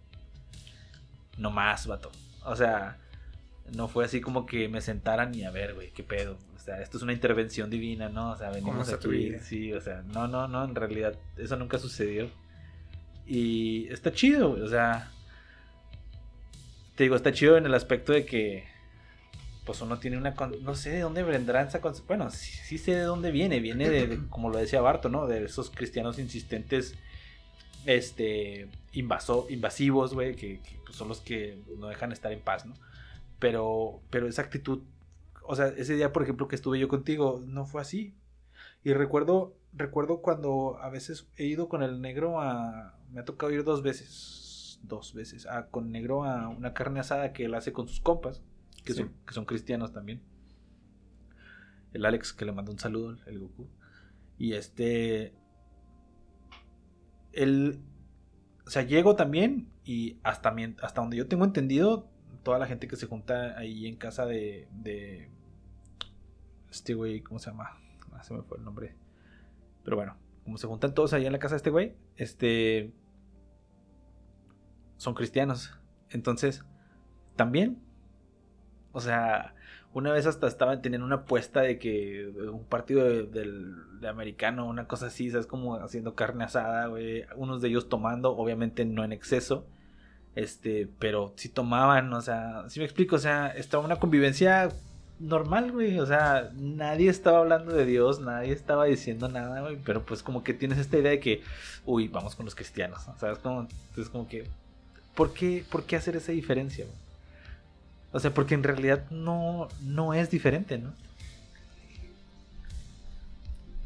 No 1.37 1.51
más, 1.51 1.85
vato. 1.87 2.11
O 2.43 2.55
sea, 2.55 2.97
no 3.75 3.87
fue 3.87 4.05
así 4.05 4.19
como 4.21 4.45
que 4.45 4.67
me 4.67 4.81
sentaran 4.81 5.33
y 5.35 5.43
a 5.43 5.51
ver, 5.51 5.75
güey, 5.75 5.91
qué 5.91 6.03
pedo. 6.03 6.37
O 6.55 6.59
sea, 6.59 6.81
esto 6.81 6.97
es 6.97 7.03
una 7.03 7.13
intervención 7.13 7.69
divina, 7.69 8.09
¿no? 8.09 8.31
O 8.31 8.35
sea, 8.35 8.49
venimos 8.49 8.91
aquí. 8.91 9.37
Sí, 9.39 9.73
o 9.73 9.81
sea, 9.81 10.01
no, 10.01 10.27
no, 10.27 10.47
no, 10.47 10.65
en 10.65 10.75
realidad 10.75 11.15
eso 11.37 11.55
nunca 11.55 11.77
sucedió. 11.77 12.29
Y 13.25 13.87
está 13.89 14.11
chido, 14.11 14.51
güey, 14.51 14.63
o 14.63 14.67
sea. 14.67 15.11
Te 16.95 17.03
digo, 17.03 17.15
está 17.15 17.31
chido 17.31 17.57
en 17.57 17.65
el 17.65 17.73
aspecto 17.73 18.11
de 18.11 18.25
que. 18.25 18.65
Pues 19.69 19.81
uno 19.81 19.99
tiene 19.99 20.17
una. 20.17 20.33
No 20.63 20.73
sé 20.73 20.89
de 20.89 21.01
dónde 21.01 21.21
vendrá 21.21 21.61
esa. 21.61 21.79
Bueno, 22.07 22.31
sí, 22.31 22.79
sé 22.79 22.95
de 22.95 23.03
dónde 23.03 23.29
viene. 23.29 23.59
Viene 23.59 23.87
de, 23.87 24.19
como 24.31 24.49
lo 24.49 24.57
decía 24.57 24.81
Barto, 24.81 25.09
¿no? 25.09 25.27
De 25.27 25.45
esos 25.45 25.69
cristianos 25.69 26.17
insistentes 26.17 26.95
este, 27.85 28.67
invasivos, 28.93 30.15
güey, 30.15 30.35
que, 30.35 30.59
pues, 30.83 30.97
son 30.97 31.07
los 31.07 31.21
que 31.21 31.61
no 31.77 31.85
dejan 31.85 32.11
estar 32.11 32.31
en 32.31 32.39
paz, 32.39 32.65
¿no? 32.65 32.73
Pero, 33.37 34.01
pero 34.09 34.27
esa 34.27 34.41
actitud, 34.41 34.81
o 35.43 35.55
sea, 35.55 35.67
ese 35.67 35.93
día, 35.93 36.11
por 36.11 36.23
ejemplo, 36.23 36.47
que 36.47 36.55
estuve 36.55 36.79
yo 36.79 36.87
contigo, 36.87 37.39
no 37.45 37.67
fue 37.67 37.83
así. 37.83 38.15
Y 38.83 38.93
recuerdo, 38.93 39.53
recuerdo 39.71 40.23
cuando 40.23 40.79
a 40.81 40.89
veces 40.89 41.27
he 41.37 41.45
ido 41.45 41.69
con 41.69 41.83
el 41.83 42.01
negro 42.01 42.41
a, 42.41 42.97
me 43.11 43.19
ha 43.19 43.25
tocado 43.25 43.51
ir 43.51 43.63
dos 43.63 43.83
veces, 43.83 44.79
dos 44.81 45.13
veces, 45.13 45.45
a, 45.45 45.67
con 45.67 45.91
negro 45.91 46.23
a 46.23 46.47
una 46.49 46.73
carne 46.73 47.01
asada 47.01 47.33
que 47.33 47.45
él 47.45 47.53
hace 47.53 47.71
con 47.71 47.87
sus 47.87 47.99
compas, 47.99 48.41
que, 48.89 49.01
son, 49.01 49.13
que 49.25 49.33
son 49.33 49.45
cristianos 49.45 49.93
también. 49.93 50.21
El 51.93 52.05
Alex, 52.05 52.33
que 52.33 52.45
le 52.45 52.51
manda 52.51 52.71
un 52.71 52.79
saludo, 52.79 53.17
el 53.25 53.39
Goku. 53.39 53.67
Y 54.37 54.53
este, 54.53 55.33
el, 57.33 57.81
o 58.65 58.69
sea, 58.69 58.83
llego 58.83 59.15
también 59.15 59.69
y 59.83 60.19
hasta, 60.23 60.55
hasta 60.81 61.01
donde 61.01 61.17
yo 61.17 61.27
tengo 61.27 61.45
entendido, 61.45 62.09
toda 62.43 62.57
la 62.57 62.67
gente 62.67 62.87
que 62.87 62.95
se 62.95 63.05
junta 63.05 63.57
ahí 63.57 63.85
en 63.85 63.97
casa 63.97 64.25
de, 64.25 64.67
de 64.71 65.29
este 66.71 66.93
güey, 66.93 67.21
¿cómo 67.21 67.39
se 67.39 67.51
llama? 67.51 67.77
Ah, 68.11 68.23
se 68.23 68.33
me 68.33 68.41
fue 68.43 68.57
el 68.57 68.63
nombre. 68.63 68.95
Pero 69.83 69.97
bueno, 69.97 70.15
como 70.43 70.57
se 70.57 70.67
juntan 70.67 70.93
todos 70.93 71.13
ahí 71.13 71.25
en 71.25 71.31
la 71.31 71.39
casa 71.39 71.55
de 71.55 71.57
este 71.57 71.69
güey, 71.69 71.95
este 72.15 72.93
son 74.97 75.13
cristianos. 75.13 75.79
Entonces, 76.09 76.63
también, 77.35 77.81
o 78.91 79.01
sea, 79.01 79.53
una 79.93 80.11
vez 80.11 80.25
hasta 80.25 80.47
estaban 80.47 80.81
teniendo 80.81 81.05
una 81.05 81.17
apuesta 81.17 81.61
de 81.61 81.79
que 81.79 82.27
un 82.51 82.63
partido 82.65 83.05
de, 83.05 84.07
americano, 84.07 84.67
una 84.67 84.87
cosa 84.87 85.07
así, 85.07 85.31
¿sabes? 85.31 85.47
Como 85.47 85.75
haciendo 85.75 86.15
carne 86.15 86.43
asada, 86.43 86.87
güey. 86.87 87.25
Unos 87.35 87.61
de 87.61 87.69
ellos 87.69 87.89
tomando, 87.89 88.35
obviamente 88.37 88.85
no 88.85 89.03
en 89.03 89.13
exceso. 89.13 89.65
Este, 90.35 90.87
pero 90.99 91.33
sí 91.35 91.49
tomaban, 91.49 92.13
o 92.13 92.21
sea, 92.21 92.65
si 92.69 92.79
me 92.79 92.85
explico, 92.85 93.15
o 93.15 93.19
sea, 93.19 93.47
estaba 93.47 93.83
una 93.83 93.97
convivencia 93.97 94.69
normal, 95.19 95.71
güey. 95.71 95.99
O 95.99 96.05
sea, 96.05 96.51
nadie 96.55 97.09
estaba 97.09 97.39
hablando 97.39 97.73
de 97.73 97.85
Dios, 97.85 98.19
nadie 98.21 98.53
estaba 98.53 98.85
diciendo 98.85 99.27
nada, 99.27 99.61
güey. 99.61 99.77
Pero 99.83 100.05
pues 100.05 100.21
como 100.21 100.43
que 100.43 100.53
tienes 100.53 100.77
esta 100.77 100.97
idea 100.99 101.11
de 101.11 101.19
que, 101.19 101.41
uy, 101.85 102.07
vamos 102.07 102.35
con 102.35 102.45
los 102.45 102.55
cristianos, 102.55 103.01
¿sabes? 103.17 103.39
Como, 103.39 103.61
entonces 103.61 104.09
como 104.09 104.27
que, 104.27 104.45
¿por 105.15 105.33
qué, 105.33 105.65
¿por 105.69 105.83
qué 105.85 105.95
hacer 105.95 106.15
esa 106.15 106.31
diferencia, 106.31 106.85
güey? 106.85 107.08
O 108.11 108.19
sea, 108.19 108.33
porque 108.33 108.55
en 108.55 108.63
realidad 108.63 109.09
no, 109.11 109.67
no 109.81 110.13
es 110.13 110.29
diferente, 110.29 110.77
¿no? 110.77 110.93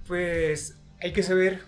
Pues 0.08 0.76
hay 1.02 1.14
que 1.14 1.24
saber 1.24 1.62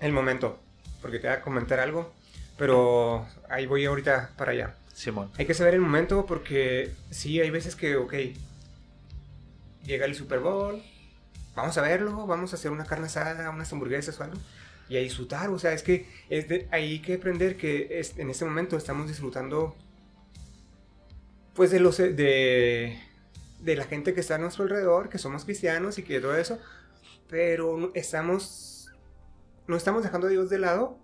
el 0.00 0.12
momento, 0.12 0.60
porque 1.02 1.18
te 1.18 1.28
voy 1.28 1.36
a 1.36 1.42
comentar 1.42 1.80
algo, 1.80 2.12
pero 2.56 3.26
ahí 3.48 3.66
voy 3.66 3.84
ahorita 3.84 4.30
para 4.36 4.52
allá. 4.52 4.74
Simón. 4.92 5.30
Hay 5.38 5.46
que 5.46 5.54
saber 5.54 5.74
el 5.74 5.80
momento 5.80 6.24
porque 6.26 6.92
sí, 7.10 7.40
hay 7.40 7.50
veces 7.50 7.74
que, 7.74 7.96
ok, 7.96 8.14
llega 9.84 10.06
el 10.06 10.14
Super 10.14 10.38
Bowl, 10.38 10.82
vamos 11.56 11.76
a 11.78 11.82
verlo, 11.82 12.26
vamos 12.26 12.52
a 12.52 12.56
hacer 12.56 12.70
una 12.70 12.84
carne 12.84 13.06
asada, 13.06 13.50
unas 13.50 13.72
hamburguesas 13.72 14.18
o 14.20 14.24
algo, 14.24 14.38
y 14.88 14.96
a 14.96 15.00
disfrutar, 15.00 15.50
o 15.50 15.58
sea, 15.58 15.72
es 15.72 15.82
que 15.82 16.06
es 16.30 16.46
hay 16.70 17.00
que 17.00 17.14
aprender 17.14 17.56
que 17.56 18.02
en 18.16 18.30
este 18.30 18.44
momento 18.44 18.76
estamos 18.76 19.08
disfrutando 19.08 19.76
pues 21.54 21.70
de 21.70 21.80
los 21.80 21.96
de, 21.98 22.98
de 23.60 23.76
la 23.76 23.84
gente 23.84 24.12
que 24.12 24.20
está 24.20 24.34
a 24.34 24.38
nuestro 24.38 24.64
alrededor, 24.64 25.08
que 25.08 25.18
somos 25.18 25.44
cristianos 25.44 25.98
y 25.98 26.02
que 26.02 26.20
todo 26.20 26.36
eso, 26.36 26.58
pero 27.28 27.92
estamos 27.94 28.92
no 29.66 29.76
estamos 29.76 30.02
dejando 30.02 30.26
a 30.26 30.30
Dios 30.30 30.50
de 30.50 30.58
lado, 30.58 30.98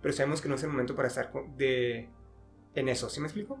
pero 0.00 0.14
sabemos 0.14 0.40
que 0.40 0.48
no 0.48 0.54
es 0.54 0.62
el 0.62 0.70
momento 0.70 0.96
para 0.96 1.08
estar 1.08 1.30
de 1.56 2.08
en 2.74 2.88
eso, 2.88 3.08
¿sí 3.08 3.20
me 3.20 3.26
explico? 3.26 3.58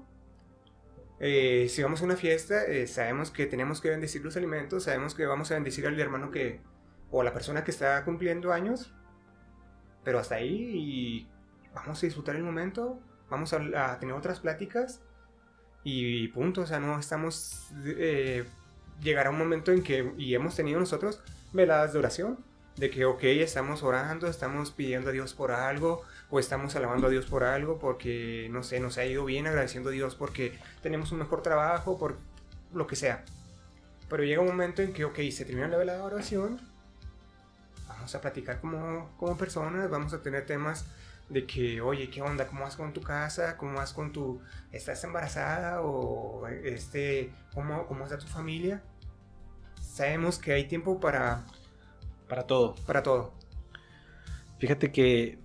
Eh, 1.18 1.66
si 1.70 1.82
vamos 1.82 2.02
a 2.02 2.04
una 2.04 2.16
fiesta, 2.16 2.64
eh, 2.64 2.86
sabemos 2.86 3.30
que 3.30 3.46
tenemos 3.46 3.80
que 3.80 3.90
bendecir 3.90 4.22
los 4.22 4.36
alimentos, 4.36 4.84
sabemos 4.84 5.14
que 5.14 5.24
vamos 5.26 5.50
a 5.50 5.54
bendecir 5.54 5.86
al 5.86 5.98
hermano 5.98 6.30
que 6.30 6.60
o 7.10 7.22
a 7.22 7.24
la 7.24 7.32
persona 7.32 7.64
que 7.64 7.70
está 7.70 8.04
cumpliendo 8.04 8.52
años, 8.52 8.92
pero 10.04 10.18
hasta 10.18 10.36
ahí 10.36 10.70
y 10.74 11.28
vamos 11.74 12.02
a 12.02 12.06
disfrutar 12.06 12.36
el 12.36 12.42
momento, 12.42 13.00
vamos 13.30 13.52
a, 13.52 13.92
a 13.92 13.98
tener 13.98 14.14
otras 14.14 14.40
pláticas 14.40 15.02
y 15.88 16.26
punto, 16.28 16.62
o 16.62 16.66
sea, 16.66 16.80
no 16.80 16.98
estamos... 16.98 17.68
Eh, 17.84 18.44
llegará 19.00 19.30
un 19.30 19.38
momento 19.38 19.70
en 19.70 19.84
que, 19.84 20.12
y 20.18 20.34
hemos 20.34 20.56
tenido 20.56 20.80
nosotros 20.80 21.20
veladas 21.52 21.92
de 21.92 22.00
oración, 22.00 22.38
de 22.74 22.90
que, 22.90 23.04
ok, 23.04 23.22
estamos 23.22 23.84
orando, 23.84 24.26
estamos 24.26 24.72
pidiendo 24.72 25.10
a 25.10 25.12
Dios 25.12 25.32
por 25.32 25.52
algo, 25.52 26.02
o 26.28 26.40
estamos 26.40 26.74
alabando 26.74 27.06
a 27.06 27.10
Dios 27.10 27.26
por 27.26 27.44
algo, 27.44 27.78
porque, 27.78 28.48
no 28.50 28.64
sé, 28.64 28.80
nos 28.80 28.98
ha 28.98 29.04
ido 29.04 29.24
bien, 29.24 29.46
agradeciendo 29.46 29.90
a 29.90 29.92
Dios 29.92 30.16
porque 30.16 30.58
tenemos 30.82 31.12
un 31.12 31.18
mejor 31.18 31.44
trabajo, 31.44 31.96
por 31.98 32.16
lo 32.74 32.88
que 32.88 32.96
sea. 32.96 33.24
Pero 34.08 34.24
llega 34.24 34.40
un 34.40 34.48
momento 34.48 34.82
en 34.82 34.92
que, 34.92 35.04
ok, 35.04 35.20
se 35.30 35.44
termina 35.44 35.68
la 35.68 35.76
velada 35.76 35.98
de 35.98 36.04
oración, 36.04 36.60
vamos 37.86 38.12
a 38.12 38.20
platicar 38.20 38.60
como, 38.60 39.08
como 39.18 39.38
personas, 39.38 39.88
vamos 39.88 40.12
a 40.14 40.20
tener 40.20 40.46
temas 40.46 40.84
de 41.28 41.46
que, 41.46 41.80
oye, 41.80 42.08
¿qué 42.08 42.22
onda? 42.22 42.46
¿Cómo 42.46 42.62
vas 42.62 42.76
con 42.76 42.92
tu 42.92 43.00
casa? 43.00 43.56
¿Cómo 43.56 43.74
vas 43.74 43.92
con 43.92 44.12
tu... 44.12 44.40
¿Estás 44.72 45.02
embarazada? 45.04 45.82
¿O 45.82 46.46
este, 46.46 47.32
cómo, 47.54 47.86
cómo 47.86 48.04
está 48.04 48.18
tu 48.18 48.26
familia? 48.26 48.82
Sabemos 49.80 50.38
que 50.38 50.52
hay 50.52 50.68
tiempo 50.68 51.00
para... 51.00 51.44
Para 52.28 52.44
todo. 52.44 52.74
Para 52.86 53.02
todo. 53.02 53.32
Fíjate 54.58 54.92
que 54.92 55.38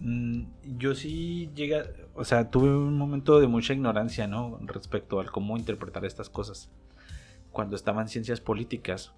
mm, 0.00 0.42
yo 0.76 0.94
sí 0.94 1.50
llega, 1.54 1.84
o 2.14 2.24
sea, 2.24 2.50
tuve 2.50 2.68
un 2.68 2.96
momento 2.96 3.40
de 3.40 3.46
mucha 3.46 3.72
ignorancia, 3.72 4.26
¿no? 4.26 4.58
Respecto 4.62 5.20
al 5.20 5.30
cómo 5.30 5.56
interpretar 5.56 6.04
estas 6.04 6.28
cosas. 6.28 6.70
Cuando 7.50 7.76
estaba 7.76 8.02
en 8.02 8.08
ciencias 8.08 8.40
políticas, 8.40 9.12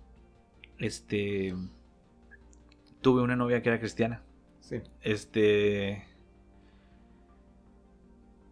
este, 0.78 1.54
tuve 3.00 3.22
una 3.22 3.36
novia 3.36 3.60
que 3.60 3.68
era 3.68 3.78
cristiana. 3.78 4.22
Este. 5.00 6.04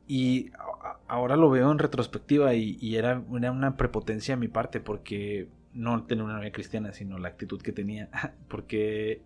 Y 0.06 0.50
ahora 1.06 1.36
lo 1.36 1.50
veo 1.50 1.70
en 1.70 1.78
retrospectiva 1.78 2.54
y, 2.54 2.96
era, 2.96 3.18
una 3.28 3.76
prepotencia 3.76 4.34
de 4.34 4.40
mi 4.40 4.48
parte 4.48 4.80
porque 4.80 5.48
no 5.74 6.04
tenía 6.04 6.24
una 6.24 6.36
novia 6.36 6.50
cristiana, 6.50 6.92
sino 6.92 7.18
la 7.18 7.28
actitud 7.28 7.60
que 7.60 7.72
tenía. 7.72 8.08
Porque 8.48 9.22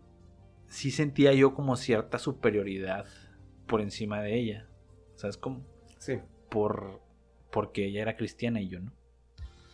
sí 0.67 0.91
sentía 0.91 1.33
yo 1.35 1.55
como 1.55 1.77
cierta 1.77 2.19
superioridad 2.19 3.07
por 3.67 3.81
encima 3.81 4.21
de 4.21 4.39
ella. 4.39 4.67
¿Sabes 5.15 5.37
cómo? 5.37 5.65
Sí. 5.99 6.19
Por, 6.51 7.01
porque 7.51 7.87
ella 7.87 8.03
era 8.03 8.17
cristiana 8.17 8.61
y 8.61 8.69
yo 8.69 8.81
no. 8.81 8.93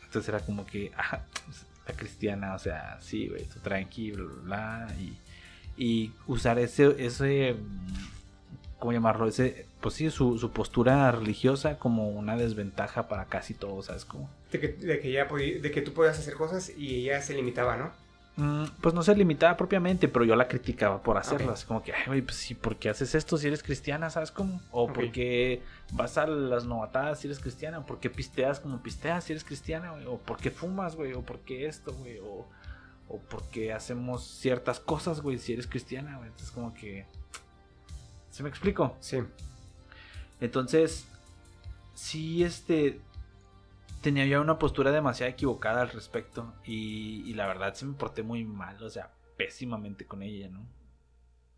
Entonces 0.05 0.29
era 0.29 0.41
como 0.41 0.67
que, 0.67 0.93
ah, 0.97 1.25
la 1.87 1.95
cristiana, 1.95 2.55
o 2.55 2.59
sea, 2.59 3.01
sí, 3.01 3.29
güey, 3.29 3.45
tú 3.45 3.61
tranqui, 3.61 4.13
bla, 4.13 4.25
bla, 4.25 4.43
bla, 4.43 4.95
y, 5.01 5.17
y 5.79 6.13
usar 6.27 6.59
ese, 6.59 6.95
ese, 6.99 7.57
¿cómo 8.79 8.93
llamarlo? 8.93 9.27
Ese, 9.29 9.67
pues 9.81 9.95
sí, 9.95 10.11
su, 10.11 10.39
su 10.39 10.51
postura 10.51 11.11
religiosa 11.13 11.79
como 11.79 12.09
una 12.11 12.37
desventaja 12.37 13.09
para 13.09 13.27
casi 13.27 13.55
todo, 13.55 13.83
¿sabes 13.83 14.05
cómo? 14.05 14.29
De 14.53 14.61
que, 14.61 14.69
de 14.69 15.01
que, 15.01 15.13
ya 15.13 15.25
de 15.27 15.71
que 15.71 15.83
tú 15.83 15.93
podías 15.93 16.19
hacer 16.19 16.35
cosas 16.35 16.71
y 16.77 17.03
ella 17.03 17.23
se 17.23 17.35
limitaba, 17.35 17.77
¿no? 17.77 17.91
Mm, 18.37 18.67
Pues 18.81 18.95
no 18.95 19.03
se 19.03 19.17
limitaba 19.17 19.57
propiamente, 19.57 20.07
pero 20.07 20.25
yo 20.25 20.37
la 20.37 20.47
criticaba 20.47 21.03
por. 21.03 21.19
Así 21.19 21.35
como 21.67 21.83
que, 21.83 21.93
ay, 21.93 22.23
pues 22.23 22.37
sí, 22.37 22.55
¿por 22.55 22.77
qué 22.77 22.89
haces 22.89 23.15
esto 23.17 23.37
si 23.37 23.49
eres 23.49 23.65
cristiana? 23.65 24.11
¿Sabes 24.11 24.31
cómo? 24.31 24.61
O 24.71 24.85
Ok. 24.85 24.93
¿por 24.95 25.11
qué 25.13 25.61
vas 25.93 26.19
a 26.19 26.27
las 26.29 26.65
novatadas 26.65 27.19
si 27.19 27.27
eres 27.27 27.41
cristiana? 27.41 27.85
¿Por 27.85 27.99
qué 27.99 28.11
pisteas 28.11 28.61
como 28.61 28.81
pisteas 28.81 29.25
si 29.25 29.33
eres 29.33 29.43
cristiana, 29.43 29.91
güey? 29.91 30.07
¿O 30.07 30.19
por 30.19 30.39
qué 30.39 30.53
fumas, 30.53 30.95
güey? 30.95 31.15
¿O 31.15 31.23
por 31.23 31.41
qué 31.41 31.67
esto, 31.67 31.93
güey? 31.95 32.19
¿O, 32.21 32.47
o 33.09 33.19
por 33.19 33.43
qué 33.49 33.73
hacemos 33.73 34.25
ciertas 34.25 34.81
cosas, 34.81 35.21
güey, 35.21 35.39
si 35.39 35.53
eres 35.55 35.67
cristiana, 35.67 36.17
güey? 36.17 36.29
Entonces, 36.29 36.51
como 36.51 36.75
que. 36.75 37.07
¿Se 38.31 38.43
me 38.43 38.49
explico? 38.49 38.97
Sí. 39.01 39.19
Entonces, 40.41 41.07
sí, 41.95 42.45
este, 42.45 43.01
tenía 44.03 44.27
ya 44.27 44.41
una 44.41 44.59
postura 44.59 44.93
demasiado 44.93 45.33
equivocada 45.33 45.81
al 45.81 45.91
respecto 45.91 46.55
y, 46.65 47.23
y 47.27 47.35
la 47.35 47.47
verdad 47.47 47.75
se 47.75 47.87
me 47.87 47.95
porté 47.95 48.23
muy 48.23 48.45
mal, 48.45 48.81
o 48.83 48.91
sea, 48.91 49.11
pésimamente 49.37 50.07
con 50.07 50.23
ella, 50.23 50.49
¿no? 50.49 50.65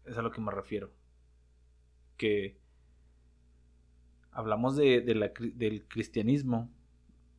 Es 0.06 0.16
a 0.16 0.22
lo 0.22 0.30
que 0.30 0.40
me 0.40 0.50
refiero. 0.50 0.90
Que 2.16 2.58
hablamos 4.32 4.76
de, 4.76 5.00
de 5.00 5.14
la 5.14 5.34
cri- 5.34 5.52
del 5.54 5.84
cristianismo 5.86 6.70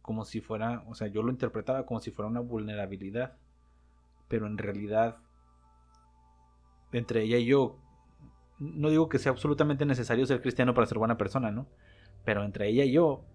como 0.02 0.26
si 0.26 0.42
fuera, 0.42 0.84
o 0.88 0.96
sea, 0.96 1.08
yo 1.08 1.24
lo 1.24 1.32
interpretaba 1.32 1.86
como 1.86 2.00
si 2.00 2.12
fuera 2.12 2.30
una 2.30 2.40
vulnerabilidad, 2.40 3.38
pero 4.32 4.48
en 4.48 4.58
realidad, 4.58 5.18
entre 6.94 7.24
ella 7.24 7.38
y 7.38 7.46
yo, 7.46 7.78
no 8.60 8.90
digo 8.90 9.10
que 9.10 9.20
sea 9.20 9.32
absolutamente 9.34 9.86
necesario 9.86 10.26
ser 10.26 10.42
cristiano 10.42 10.74
para 10.74 10.88
ser 10.88 10.98
buena 10.98 11.18
persona, 11.18 11.52
¿no? 11.52 11.68
Pero 12.24 12.44
entre 12.46 12.70
ella 12.70 12.86
y 12.86 12.94
yo, 12.94 13.26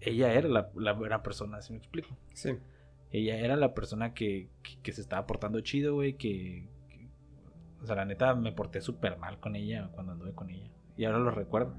ella 0.00 0.32
era 0.32 0.48
la, 0.48 0.70
la 0.76 0.92
buena 0.92 1.22
persona, 1.22 1.60
¿sí 1.62 1.72
me 1.72 1.78
explico? 1.78 2.16
Sí. 2.32 2.56
Ella 3.10 3.38
era 3.38 3.56
la 3.56 3.74
persona 3.74 4.14
que, 4.14 4.48
que, 4.62 4.78
que 4.82 4.92
se 4.92 5.00
estaba 5.00 5.26
portando 5.26 5.60
chido, 5.62 5.94
güey, 5.94 6.14
que, 6.14 6.68
que- 6.88 7.08
O 7.82 7.86
sea, 7.86 7.96
la 7.96 8.04
neta 8.04 8.36
me 8.36 8.52
porté 8.52 8.80
súper 8.80 9.18
mal 9.18 9.40
con 9.40 9.56
ella 9.56 9.88
cuando 9.92 10.12
anduve 10.12 10.32
con 10.32 10.50
ella. 10.50 10.70
Y 10.96 11.04
ahora 11.06 11.18
lo 11.18 11.32
recuerdo. 11.32 11.74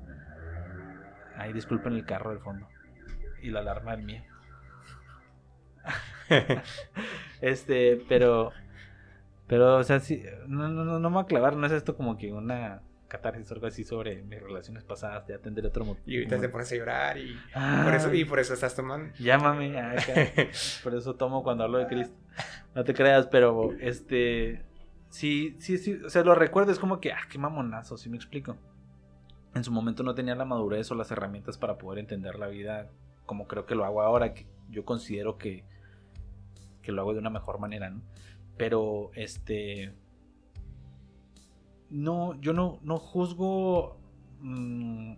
Ay, 1.37 1.53
disculpen 1.53 1.93
el 1.93 2.05
carro 2.05 2.31
del 2.31 2.39
fondo. 2.39 2.67
Y 3.41 3.49
la 3.49 3.61
alarma 3.61 3.95
del 3.95 4.05
mío. 4.05 4.23
este, 7.41 8.01
pero... 8.07 8.51
Pero, 9.47 9.77
o 9.77 9.83
sea, 9.83 9.99
sí, 9.99 10.23
no, 10.47 10.69
no, 10.69 10.85
no, 10.85 10.97
no 10.99 11.09
me 11.09 11.15
voy 11.15 11.23
a 11.23 11.27
clavar, 11.27 11.57
no 11.57 11.65
es 11.65 11.73
esto 11.73 11.97
como 11.97 12.17
que 12.17 12.31
una 12.31 12.81
catarsis 13.09 13.51
o 13.51 13.55
algo 13.55 13.67
así 13.67 13.83
sobre 13.83 14.23
mis 14.23 14.41
relaciones 14.41 14.85
pasadas, 14.85 15.27
ya 15.27 15.37
tendré 15.39 15.67
otro 15.67 15.83
motivo. 15.83 16.05
Y 16.05 16.15
ahorita 16.15 16.39
te 16.39 16.47
pones 16.47 16.71
a 16.71 16.75
llorar 16.77 17.17
y, 17.17 17.35
Ah. 17.53 17.81
por 17.83 17.93
eso, 17.93 18.13
y 18.13 18.23
por 18.23 18.39
eso 18.39 18.53
estás 18.53 18.73
tomando. 18.73 19.13
Llámame, 19.19 19.77
acá. 19.77 20.13
por 20.83 20.95
eso 20.95 21.15
tomo 21.15 21.43
cuando 21.43 21.65
hablo 21.65 21.79
de 21.79 21.87
Cristo. 21.87 22.15
No 22.73 22.85
te 22.85 22.93
creas, 22.93 23.27
pero 23.27 23.73
este. 23.81 24.63
Sí, 25.09 25.57
sí, 25.59 25.77
sí. 25.77 25.95
O 26.05 26.09
sea, 26.09 26.23
lo 26.23 26.33
recuerdo, 26.35 26.71
es 26.71 26.79
como 26.79 27.01
que, 27.01 27.11
ah, 27.11 27.27
qué 27.29 27.37
mamonazo, 27.37 27.97
si 27.97 28.09
me 28.09 28.15
explico. 28.15 28.55
En 29.53 29.65
su 29.65 29.71
momento 29.73 30.03
no 30.03 30.15
tenía 30.15 30.35
la 30.35 30.45
madurez 30.45 30.89
o 30.91 30.95
las 30.95 31.11
herramientas 31.11 31.57
para 31.57 31.77
poder 31.77 31.99
entender 31.99 32.39
la 32.39 32.47
vida 32.47 32.89
como 33.25 33.47
creo 33.47 33.65
que 33.65 33.75
lo 33.75 33.83
hago 33.83 34.01
ahora, 34.01 34.33
que 34.33 34.45
yo 34.69 34.85
considero 34.85 35.37
que, 35.37 35.65
que 36.81 36.91
lo 36.91 37.01
hago 37.01 37.13
de 37.13 37.19
una 37.19 37.29
mejor 37.29 37.59
manera, 37.59 37.89
¿no? 37.89 38.01
Pero, 38.57 39.11
este. 39.15 39.93
No, 41.89 42.39
yo 42.41 42.53
no, 42.53 42.79
no 42.83 42.97
juzgo. 42.99 43.97
mm, 44.39 45.13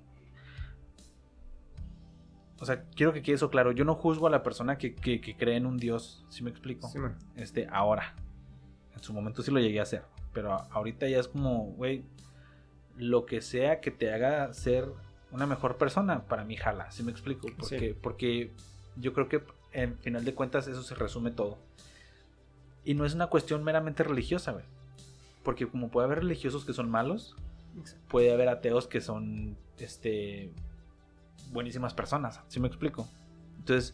o 2.60 2.66
sea, 2.66 2.84
quiero 2.96 3.12
que 3.14 3.22
quede 3.22 3.36
eso 3.36 3.50
claro. 3.50 3.72
Yo 3.72 3.84
no 3.86 3.96
juzgo 3.96 4.28
a 4.28 4.30
la 4.30 4.42
persona 4.44 4.78
que, 4.78 4.96
que- 4.96 5.20
que 5.20 5.36
cree 5.36 5.58
en 5.58 5.66
un 5.66 5.78
Dios, 5.78 6.26
si 6.30 6.44
me 6.44 6.50
explico? 6.50 6.88
Sí. 6.88 7.00
Este, 7.36 7.68
ahora. 7.72 8.16
En 8.96 9.04
su 9.04 9.14
momento 9.14 9.42
sí 9.42 9.52
lo 9.52 9.60
llegué 9.60 9.80
a 9.80 9.84
hacer. 9.84 10.04
Pero 10.34 10.54
ahorita 10.72 11.08
ya 11.10 11.20
es 11.20 11.28
como, 11.28 11.66
güey, 11.74 12.06
lo 12.96 13.26
que 13.26 13.42
sea 13.42 13.82
que 13.82 13.92
te 13.92 14.14
haga 14.14 14.54
ser 14.54 14.88
una 15.32 15.46
mejor 15.46 15.78
persona, 15.78 16.26
para 16.26 16.46
mí 16.46 16.56
jala, 16.56 16.90
si 16.92 17.04
me 17.04 17.12
explico? 17.12 17.48
Porque, 17.58 17.80
Sí. 17.80 17.96
porque 18.02 18.52
yo 18.96 19.14
creo 19.14 19.28
que 19.28 19.44
en 19.74 19.98
final 19.98 20.24
de 20.24 20.34
cuentas 20.34 20.68
eso 20.68 20.84
se 20.84 20.96
resume 20.96 21.32
todo. 21.32 21.58
Y 22.86 22.94
no 22.94 23.06
es 23.06 23.14
una 23.14 23.28
cuestión 23.28 23.64
meramente 23.64 24.04
religiosa, 24.04 24.52
güey. 24.52 24.66
Porque 25.44 25.68
como 25.68 25.90
puede 25.90 26.06
haber 26.06 26.20
religiosos 26.20 26.66
que 26.66 26.74
son 26.74 26.90
malos, 26.90 27.36
puede 28.08 28.32
haber 28.32 28.50
ateos 28.50 28.88
que 28.88 29.02
son 29.02 29.58
este 29.78 30.52
buenísimas 31.52 31.94
personas, 31.94 32.42
¿sí 32.48 32.60
me 32.60 32.68
explico? 32.68 33.08
Entonces, 33.60 33.94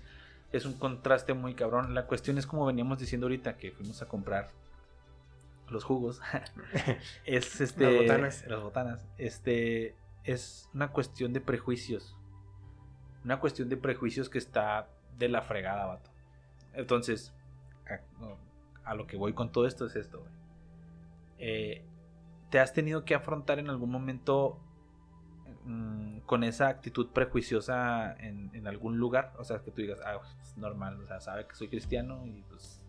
es 0.51 0.65
un 0.65 0.73
contraste 0.73 1.33
muy 1.33 1.53
cabrón. 1.53 1.93
La 1.93 2.07
cuestión 2.07 2.37
es 2.37 2.47
como 2.47 2.65
veníamos 2.65 2.99
diciendo 2.99 3.25
ahorita 3.25 3.57
que 3.57 3.71
fuimos 3.71 4.01
a 4.01 4.07
comprar 4.07 4.49
los 5.69 5.83
jugos. 5.83 6.21
es 7.25 7.61
este 7.61 7.85
Las 7.85 8.01
botanas. 8.01 8.45
las 8.47 8.61
botanas. 8.61 9.05
Este 9.17 9.95
es 10.23 10.69
una 10.73 10.89
cuestión 10.89 11.33
de 11.33 11.41
prejuicios. 11.41 12.15
Una 13.23 13.39
cuestión 13.39 13.69
de 13.69 13.77
prejuicios 13.77 14.29
que 14.29 14.37
está 14.37 14.87
de 15.19 15.29
la 15.29 15.41
fregada, 15.41 15.85
vato. 15.85 16.09
Entonces, 16.73 17.33
a, 18.83 18.95
lo 18.95 19.05
que 19.05 19.17
voy 19.17 19.33
con 19.33 19.51
todo 19.51 19.67
esto 19.67 19.85
es 19.85 19.95
esto, 19.95 20.19
güey. 20.21 20.31
Eh, 21.37 21.85
¿Te 22.49 22.59
has 22.59 22.73
tenido 22.73 23.05
que 23.05 23.13
afrontar 23.13 23.59
en 23.59 23.69
algún 23.69 23.91
momento 23.91 24.59
mm, 25.65 26.19
con 26.21 26.43
esa 26.43 26.69
actitud 26.69 27.09
prejuiciosa 27.09 28.15
en, 28.19 28.65
algún 28.65 28.97
lugar? 28.97 29.33
O 29.37 29.43
sea, 29.43 29.59
que 29.59 29.71
tú 29.71 29.81
digas, 29.81 29.99
ah, 30.05 30.19
es 30.41 30.57
normal, 30.57 30.99
o 31.03 31.07
sea, 31.07 31.19
sabe 31.19 31.45
que 31.45 31.55
soy 31.55 31.67
cristiano 31.67 32.25
y 32.25 32.41
pues 32.49 32.81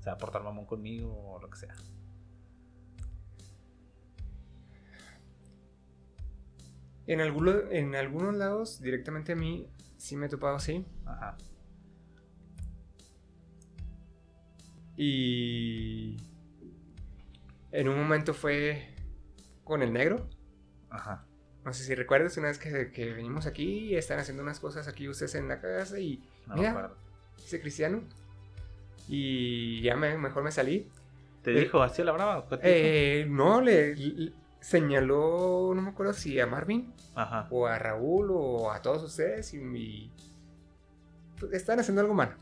se 0.00 0.10
va 0.10 0.14
a 0.14 0.18
portar 0.18 0.42
mamón 0.42 0.66
conmigo 0.66 1.32
o 1.32 1.40
lo 1.40 1.48
que 1.48 1.56
sea. 1.56 1.74
En, 7.06 7.20
alguno- 7.20 7.70
en 7.70 7.94
algunos 7.94 8.34
lados, 8.34 8.80
directamente 8.80 9.32
a 9.32 9.36
mí, 9.36 9.66
sí 9.96 10.16
me 10.16 10.26
he 10.26 10.28
topado 10.28 10.56
así. 10.56 10.84
Ajá. 11.06 11.36
Y 14.96 16.16
en 17.72 17.88
un 17.88 17.96
momento 17.98 18.34
fue 18.34 18.88
con 19.64 19.82
el 19.82 19.92
negro. 19.92 20.28
Ajá. 20.90 21.24
No 21.64 21.72
sé 21.72 21.82
si 21.84 21.94
recuerdas 21.94 22.36
una 22.36 22.48
vez 22.48 22.58
que, 22.58 22.92
que 22.92 23.12
venimos 23.12 23.46
aquí 23.46 23.64
y 23.90 23.96
están 23.96 24.18
haciendo 24.18 24.42
unas 24.42 24.60
cosas 24.60 24.86
aquí 24.86 25.08
ustedes 25.08 25.34
en 25.34 25.48
la 25.48 25.60
casa 25.60 25.98
y 25.98 26.22
No 26.46 26.56
Mira. 26.56 26.72
me 26.72 26.78
acuerdo. 26.78 26.96
ese 27.38 27.60
cristiano. 27.60 28.02
Y 29.08 29.82
ya 29.82 29.96
me, 29.96 30.16
mejor 30.18 30.44
me 30.44 30.52
salí. 30.52 30.88
¿Te 31.42 31.50
Eh, 31.56 31.60
dijo 31.62 31.82
así 31.82 32.02
a 32.02 32.04
la 32.04 32.12
brava? 32.12 32.38
o 32.38 32.48
qué 32.48 32.56
te 32.58 32.66
dijo? 32.68 32.78
Eh, 32.86 33.26
no, 33.28 33.60
le, 33.60 33.96
le- 33.96 34.32
señaló, 34.60 35.72
no 35.74 35.82
me 35.82 35.90
acuerdo 35.90 36.14
si 36.14 36.38
a 36.40 36.46
Marvin 36.46 36.92
Ajá. 37.14 37.48
o 37.50 37.66
a 37.66 37.78
Raúl 37.78 38.28
o 38.30 38.70
a 38.70 38.80
todos 38.80 39.02
ustedes 39.02 39.52
y, 39.52 39.58
y- 39.58 40.12
están 41.52 41.80
haciendo 41.80 42.00
algo 42.02 42.14
mal. 42.14 42.34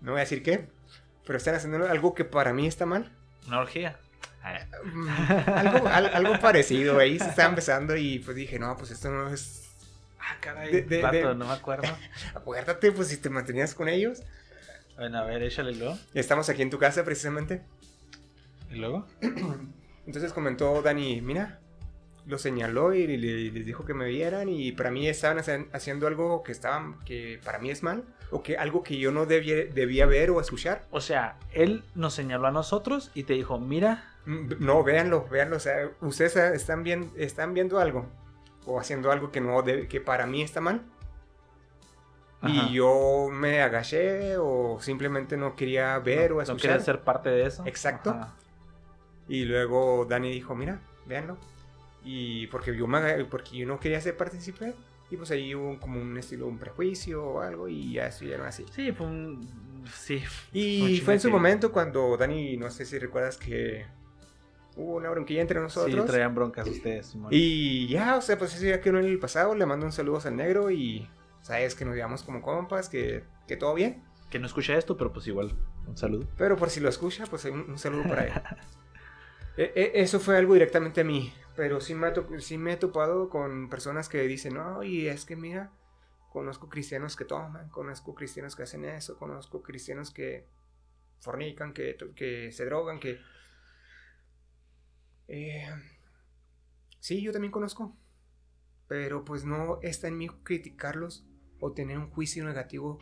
No 0.00 0.12
voy 0.12 0.20
a 0.20 0.24
decir 0.24 0.42
qué, 0.42 0.68
pero 1.26 1.36
están 1.38 1.54
haciendo 1.54 1.86
algo 1.88 2.14
que 2.14 2.24
para 2.24 2.52
mí 2.52 2.66
está 2.66 2.86
mal. 2.86 3.10
Una 3.46 3.60
orgía. 3.60 3.96
Ah, 4.42 4.60
Mm, 4.84 5.08
algo, 5.48 5.88
al- 5.88 6.14
algo 6.14 6.38
parecido, 6.40 6.98
ahí 6.98 7.18
se 7.18 7.28
estaba 7.28 7.48
empezando 7.48 7.96
y 7.96 8.20
pues 8.20 8.36
dije, 8.36 8.58
no, 8.58 8.76
pues 8.76 8.90
esto 8.92 9.10
no 9.10 9.28
es... 9.32 9.64
Ah, 10.20 10.36
caray. 10.40 10.70
De- 10.72 10.82
de- 10.82 11.22
no 11.34 11.46
me 11.46 11.52
acuerdo. 11.52 11.88
Acuérdate, 12.34 12.92
pues 12.92 13.08
si 13.08 13.16
te 13.16 13.30
mantenías 13.30 13.74
con 13.74 13.88
ellos. 13.88 14.20
Bueno, 14.96 15.18
a 15.18 15.24
ver, 15.24 15.42
échale 15.42 15.74
luego. 15.74 15.98
Estamos 16.14 16.48
aquí 16.48 16.62
en 16.62 16.70
tu 16.70 16.78
casa 16.78 17.04
precisamente. 17.04 17.62
¿Y 18.70 18.76
luego? 18.76 19.06
Entonces 20.06 20.32
comentó 20.32 20.80
Dani, 20.82 21.20
mira, 21.20 21.58
lo 22.28 22.38
señaló 22.38 22.94
y 22.94 23.06
le- 23.06 23.50
les 23.50 23.66
dijo 23.66 23.84
que 23.84 23.94
me 23.94 24.06
vieran 24.06 24.48
y 24.48 24.70
para 24.72 24.90
mí 24.92 25.08
estaban 25.08 25.42
haciendo 25.72 26.06
algo 26.06 26.42
que 26.44 26.52
estaban, 26.52 27.02
que 27.04 27.40
para 27.44 27.58
mí 27.58 27.70
es 27.70 27.82
mal 27.82 28.04
o 28.30 28.42
que 28.42 28.56
algo 28.58 28.82
que 28.82 28.98
yo 28.98 29.10
no 29.10 29.26
debía, 29.26 29.64
debía 29.72 30.06
ver 30.06 30.30
o 30.30 30.40
escuchar. 30.40 30.84
O 30.90 31.00
sea, 31.00 31.36
él 31.52 31.82
nos 31.94 32.14
señaló 32.14 32.46
a 32.46 32.50
nosotros 32.52 33.10
y 33.14 33.24
te 33.24 33.32
dijo, 33.32 33.58
mira, 33.58 34.14
Mm, 34.26 34.56
No, 34.58 34.84
véanlo, 34.84 35.26
véanlo, 35.30 35.56
o 35.56 35.60
sea, 35.60 35.90
ustedes 36.02 36.36
están, 36.36 36.82
bien, 36.82 37.10
están 37.16 37.54
viendo 37.54 37.78
algo 37.80 38.04
o 38.66 38.78
haciendo 38.78 39.10
algo 39.10 39.32
que, 39.32 39.40
no 39.40 39.62
debe- 39.62 39.88
que 39.88 40.02
para 40.02 40.26
mí 40.26 40.42
está 40.42 40.60
mal. 40.60 40.82
Ajá. 42.42 42.52
Y 42.68 42.74
yo 42.74 43.28
me 43.32 43.62
agaché 43.62 44.36
o 44.36 44.78
simplemente 44.82 45.38
no 45.38 45.56
quería 45.56 45.98
ver 45.98 46.30
no, 46.30 46.36
o 46.36 46.38
no 46.38 46.42
escuchar. 46.42 46.60
querías 46.72 46.84
ser 46.84 47.00
parte 47.00 47.30
de 47.30 47.46
eso. 47.46 47.62
Exacto. 47.64 48.10
Ajá. 48.10 48.34
Y 49.28 49.44
luego 49.46 50.04
Dani 50.06 50.30
dijo, 50.30 50.54
mira, 50.54 50.80
véanlo. 51.06 51.38
Y 52.04 52.46
porque 52.48 52.76
yo, 52.76 52.86
porque 53.30 53.56
yo 53.56 53.66
no 53.66 53.80
quería 53.80 54.00
ser 54.00 54.16
partícipe, 54.16 54.74
Y 55.10 55.16
pues 55.16 55.30
ahí 55.30 55.54
hubo 55.54 55.78
como 55.80 56.00
un 56.00 56.16
estilo, 56.18 56.46
un 56.46 56.58
prejuicio 56.58 57.24
o 57.24 57.40
algo 57.40 57.68
y 57.68 57.94
ya 57.94 58.06
estuvieron 58.08 58.46
así. 58.46 58.64
Sí, 58.72 58.92
fue 58.92 59.06
un... 59.06 59.84
Sí. 59.94 60.22
Y 60.52 61.00
fue 61.00 61.14
en 61.14 61.20
su 61.20 61.30
momento 61.30 61.72
cuando 61.72 62.16
Dani, 62.16 62.56
no 62.56 62.70
sé 62.70 62.84
si 62.84 62.98
recuerdas 62.98 63.38
que 63.38 63.86
hubo 64.76 64.96
una 64.96 65.10
bronquilla 65.10 65.40
entre 65.40 65.60
nosotros. 65.60 65.94
Sí, 65.94 66.06
traían 66.06 66.34
broncas 66.34 66.66
ustedes. 66.68 67.16
Y 67.30 67.88
ya, 67.88 68.16
o 68.16 68.22
sea, 68.22 68.38
pues 68.38 68.54
eso 68.54 68.64
ya 68.64 68.80
quedó 68.80 68.98
en 68.98 69.06
el 69.06 69.18
pasado. 69.18 69.54
Le 69.54 69.66
mando 69.66 69.86
un 69.86 69.92
saludo 69.92 70.20
al 70.24 70.36
negro 70.36 70.70
y 70.70 71.08
sabes 71.42 71.74
que 71.74 71.84
nos 71.84 71.94
llevamos 71.94 72.22
como 72.22 72.42
compas, 72.42 72.88
que, 72.88 73.24
que 73.46 73.56
todo 73.56 73.74
bien. 73.74 74.04
Que 74.30 74.38
no 74.38 74.46
escucha 74.46 74.76
esto, 74.76 74.96
pero 74.96 75.12
pues 75.12 75.26
igual, 75.26 75.52
un 75.86 75.96
saludo. 75.96 76.28
Pero 76.36 76.56
por 76.56 76.70
si 76.70 76.80
lo 76.80 76.88
escucha, 76.88 77.24
pues 77.26 77.44
un, 77.46 77.70
un 77.70 77.78
saludo 77.78 78.04
para 78.04 78.26
él. 78.26 78.32
E, 79.60 79.72
e, 79.74 80.02
eso 80.02 80.20
fue 80.20 80.36
algo 80.36 80.54
directamente 80.54 81.00
a 81.00 81.04
mí. 81.04 81.32
Pero 81.58 81.80
sí 81.80 81.92
me, 81.96 82.72
he 82.72 82.76
topado 82.76 83.28
con 83.28 83.68
personas 83.68 84.08
que 84.08 84.22
dicen, 84.28 84.54
no, 84.54 84.84
y 84.84 85.08
es 85.08 85.24
que 85.24 85.34
mira, 85.34 85.72
conozco 86.30 86.68
cristianos 86.68 87.16
que 87.16 87.24
toman, 87.24 87.68
conozco 87.70 88.14
cristianos 88.14 88.54
que 88.54 88.62
hacen 88.62 88.84
eso, 88.84 89.18
conozco 89.18 89.60
cristianos 89.60 90.12
que 90.12 90.46
fornican, 91.18 91.72
que, 91.72 91.96
que 92.14 92.52
se 92.52 92.64
drogan, 92.64 93.00
que 93.00 93.18
eh, 95.26 95.66
sí, 97.00 97.22
yo 97.22 97.32
también 97.32 97.50
conozco. 97.50 97.96
Pero 98.86 99.24
pues 99.24 99.44
no 99.44 99.80
está 99.82 100.06
en 100.06 100.16
mí 100.16 100.28
criticarlos 100.44 101.26
o 101.58 101.72
tener 101.72 101.98
un 101.98 102.08
juicio 102.08 102.44
negativo 102.44 103.00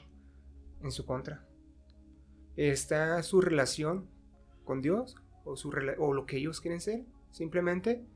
en 0.81 0.93
su 0.93 1.05
contra. 1.05 1.47
Está 2.57 3.23
su 3.23 3.43
relación 3.43 4.09
con 4.65 4.81
Dios 4.81 5.15
o, 5.45 5.59
su 5.59 5.69
o 5.99 6.15
lo 6.15 6.25
que 6.25 6.39
ellos 6.39 6.63
quieren 6.63 6.81
ser, 6.81 7.05
simplemente. 7.33 8.16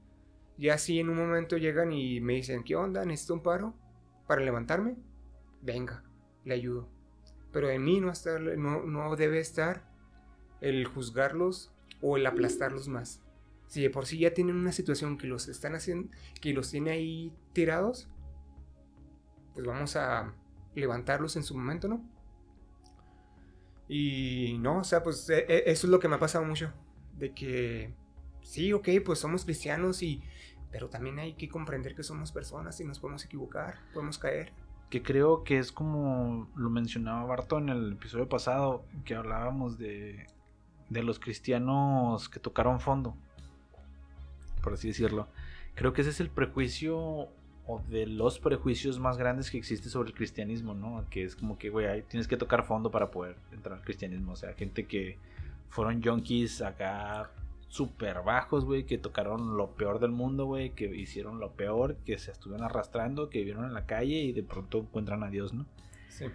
Ya 0.60 0.78
si 0.78 1.00
en 1.00 1.08
un 1.08 1.16
momento 1.16 1.56
llegan 1.56 1.92
y 1.92 2.20
me 2.20 2.34
dicen, 2.34 2.62
¿qué 2.62 2.76
onda? 2.76 3.04
¿Necesito 3.04 3.34
un 3.34 3.42
paro 3.42 3.74
para 4.28 4.42
levantarme? 4.42 4.94
Venga, 5.62 6.04
le 6.44 6.54
ayudo. 6.54 6.88
Pero 7.50 7.68
en 7.70 7.82
mí 7.82 8.00
no, 8.00 8.12
no, 8.56 8.84
no 8.84 9.16
debe 9.16 9.40
estar 9.40 9.90
el 10.60 10.86
juzgarlos 10.86 11.72
o 12.00 12.16
el 12.16 12.26
aplastarlos 12.26 12.86
más 12.86 13.20
si 13.70 13.82
de 13.82 13.90
por 13.90 14.04
sí 14.04 14.18
ya 14.18 14.34
tienen 14.34 14.56
una 14.56 14.72
situación 14.72 15.16
que 15.16 15.28
los 15.28 15.46
están 15.46 15.76
haciendo, 15.76 16.10
que 16.40 16.52
los 16.52 16.72
tiene 16.72 16.90
ahí 16.90 17.32
tirados, 17.52 18.08
pues 19.54 19.64
vamos 19.64 19.94
a 19.94 20.34
levantarlos 20.74 21.36
en 21.36 21.44
su 21.44 21.56
momento, 21.56 21.86
¿no? 21.86 22.04
Y 23.86 24.58
no, 24.58 24.78
o 24.78 24.84
sea, 24.84 25.04
pues 25.04 25.30
e, 25.30 25.46
e, 25.48 25.70
eso 25.70 25.86
es 25.86 25.90
lo 25.92 26.00
que 26.00 26.08
me 26.08 26.16
ha 26.16 26.18
pasado 26.18 26.44
mucho. 26.44 26.72
De 27.16 27.32
que, 27.32 27.94
sí, 28.42 28.72
ok, 28.72 28.88
pues 29.04 29.20
somos 29.20 29.44
cristianos 29.44 30.02
y... 30.02 30.20
Pero 30.70 30.88
también 30.88 31.18
hay 31.18 31.34
que 31.34 31.48
comprender 31.48 31.94
que 31.94 32.02
somos 32.02 32.32
personas 32.32 32.80
y 32.80 32.84
nos 32.84 32.98
podemos 32.98 33.24
equivocar, 33.24 33.78
podemos 33.92 34.18
caer. 34.18 34.52
Que 34.88 35.02
creo 35.02 35.44
que 35.44 35.58
es 35.58 35.72
como 35.72 36.48
lo 36.56 36.70
mencionaba 36.70 37.24
Barto 37.24 37.58
en 37.58 37.68
el 37.68 37.92
episodio 37.92 38.28
pasado, 38.28 38.84
que 39.04 39.14
hablábamos 39.14 39.78
de, 39.78 40.26
de 40.88 41.02
los 41.02 41.18
cristianos 41.18 42.28
que 42.28 42.40
tocaron 42.40 42.80
fondo 42.80 43.16
por 44.60 44.74
así 44.74 44.88
decirlo. 44.88 45.28
Creo 45.74 45.92
que 45.92 46.02
ese 46.02 46.10
es 46.10 46.20
el 46.20 46.30
prejuicio 46.30 47.28
o 47.66 47.82
de 47.88 48.06
los 48.06 48.38
prejuicios 48.38 48.98
más 48.98 49.16
grandes 49.16 49.50
que 49.50 49.58
existe 49.58 49.88
sobre 49.88 50.10
el 50.10 50.14
cristianismo, 50.14 50.74
¿no? 50.74 51.04
Que 51.10 51.24
es 51.24 51.36
como 51.36 51.58
que, 51.58 51.70
güey, 51.70 52.02
tienes 52.02 52.28
que 52.28 52.36
tocar 52.36 52.64
fondo 52.64 52.90
para 52.90 53.10
poder 53.10 53.36
entrar 53.52 53.78
al 53.78 53.84
cristianismo. 53.84 54.32
O 54.32 54.36
sea, 54.36 54.52
gente 54.54 54.86
que 54.86 55.18
fueron 55.68 56.02
junkies 56.02 56.62
acá 56.62 57.30
súper 57.70 58.22
bajos, 58.22 58.64
güey, 58.64 58.84
que 58.84 58.98
tocaron 58.98 59.56
lo 59.56 59.76
peor 59.76 60.00
del 60.00 60.10
mundo, 60.10 60.44
güey, 60.44 60.74
que 60.74 60.86
hicieron 60.86 61.38
lo 61.38 61.52
peor, 61.52 61.96
que 62.04 62.18
se 62.18 62.32
estuvieron 62.32 62.66
arrastrando, 62.66 63.30
que 63.30 63.38
vivieron 63.38 63.64
en 63.64 63.74
la 63.74 63.86
calle 63.86 64.18
y 64.18 64.32
de 64.32 64.42
pronto 64.42 64.78
encuentran 64.78 65.22
a 65.22 65.30
Dios, 65.30 65.54
¿no? 65.54 65.66
Sí. 66.08 66.26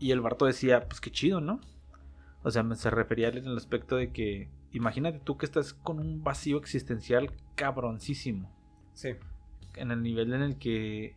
Y 0.00 0.10
el 0.10 0.20
Barto 0.20 0.44
decía, 0.44 0.88
pues 0.88 1.00
qué 1.00 1.12
chido, 1.12 1.40
¿no? 1.40 1.60
O 2.42 2.50
sea, 2.50 2.64
se 2.74 2.90
refería 2.90 3.28
en 3.28 3.46
el 3.46 3.56
aspecto 3.56 3.94
de 3.94 4.10
que 4.10 4.50
imagínate 4.72 5.20
tú 5.20 5.38
que 5.38 5.46
estás 5.46 5.72
con 5.72 6.00
un 6.00 6.24
vacío 6.24 6.58
existencial 6.58 7.30
cabroncísimo. 7.54 8.52
Sí. 8.92 9.10
En 9.76 9.92
el 9.92 10.02
nivel 10.02 10.32
en 10.32 10.42
el 10.42 10.58
que 10.58 11.16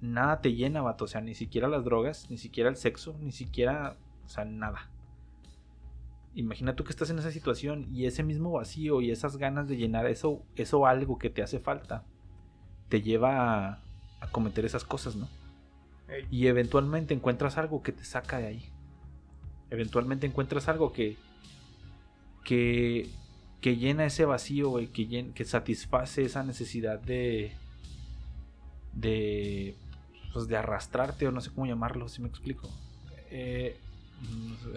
nada 0.00 0.40
te 0.40 0.54
llena, 0.54 0.80
vato. 0.80 1.04
O 1.04 1.08
sea, 1.08 1.20
ni 1.20 1.34
siquiera 1.34 1.68
las 1.68 1.84
drogas, 1.84 2.30
ni 2.30 2.38
siquiera 2.38 2.70
el 2.70 2.76
sexo, 2.76 3.14
ni 3.20 3.30
siquiera, 3.30 3.98
o 4.24 4.28
sea, 4.28 4.46
nada. 4.46 4.90
Imagina 6.36 6.76
tú 6.76 6.84
que 6.84 6.90
estás 6.90 7.08
en 7.08 7.18
esa 7.18 7.32
situación 7.32 7.88
y 7.94 8.04
ese 8.04 8.22
mismo 8.22 8.52
vacío 8.52 9.00
y 9.00 9.10
esas 9.10 9.38
ganas 9.38 9.68
de 9.68 9.78
llenar 9.78 10.06
eso, 10.06 10.42
eso 10.54 10.86
algo 10.86 11.18
que 11.18 11.30
te 11.30 11.42
hace 11.42 11.60
falta, 11.60 12.04
te 12.90 13.00
lleva 13.00 13.80
a, 14.20 14.26
cometer 14.32 14.66
esas 14.66 14.84
cosas, 14.84 15.16
¿no? 15.16 15.28
Y 16.30 16.46
eventualmente 16.48 17.14
encuentras 17.14 17.56
algo 17.56 17.82
que 17.82 17.92
te 17.92 18.04
saca 18.04 18.36
de 18.36 18.48
ahí. 18.48 18.68
Eventualmente 19.70 20.26
encuentras 20.26 20.68
algo 20.68 20.92
que, 20.92 21.16
que, 22.44 23.08
que 23.62 23.76
llena 23.78 24.04
ese 24.04 24.26
vacío, 24.26 24.68
güey, 24.68 24.88
que, 24.88 25.32
que 25.32 25.44
satisface 25.46 26.22
esa 26.22 26.42
necesidad 26.42 27.00
de, 27.00 27.52
de, 28.92 29.74
pues 30.34 30.48
de 30.48 30.56
arrastrarte 30.58 31.26
o 31.26 31.32
no 31.32 31.40
sé 31.40 31.50
cómo 31.50 31.66
llamarlo, 31.66 32.10
si 32.10 32.20
me 32.20 32.28
explico. 32.28 32.68
Eh, 33.30 33.78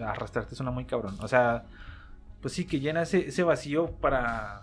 arrastrarte 0.02 0.54
suena 0.54 0.70
muy 0.70 0.84
cabrón. 0.84 1.16
O 1.20 1.28
sea, 1.28 1.64
pues 2.40 2.54
sí, 2.54 2.64
que 2.64 2.80
llena 2.80 3.02
ese, 3.02 3.28
ese 3.28 3.42
vacío 3.42 3.90
para, 3.92 4.62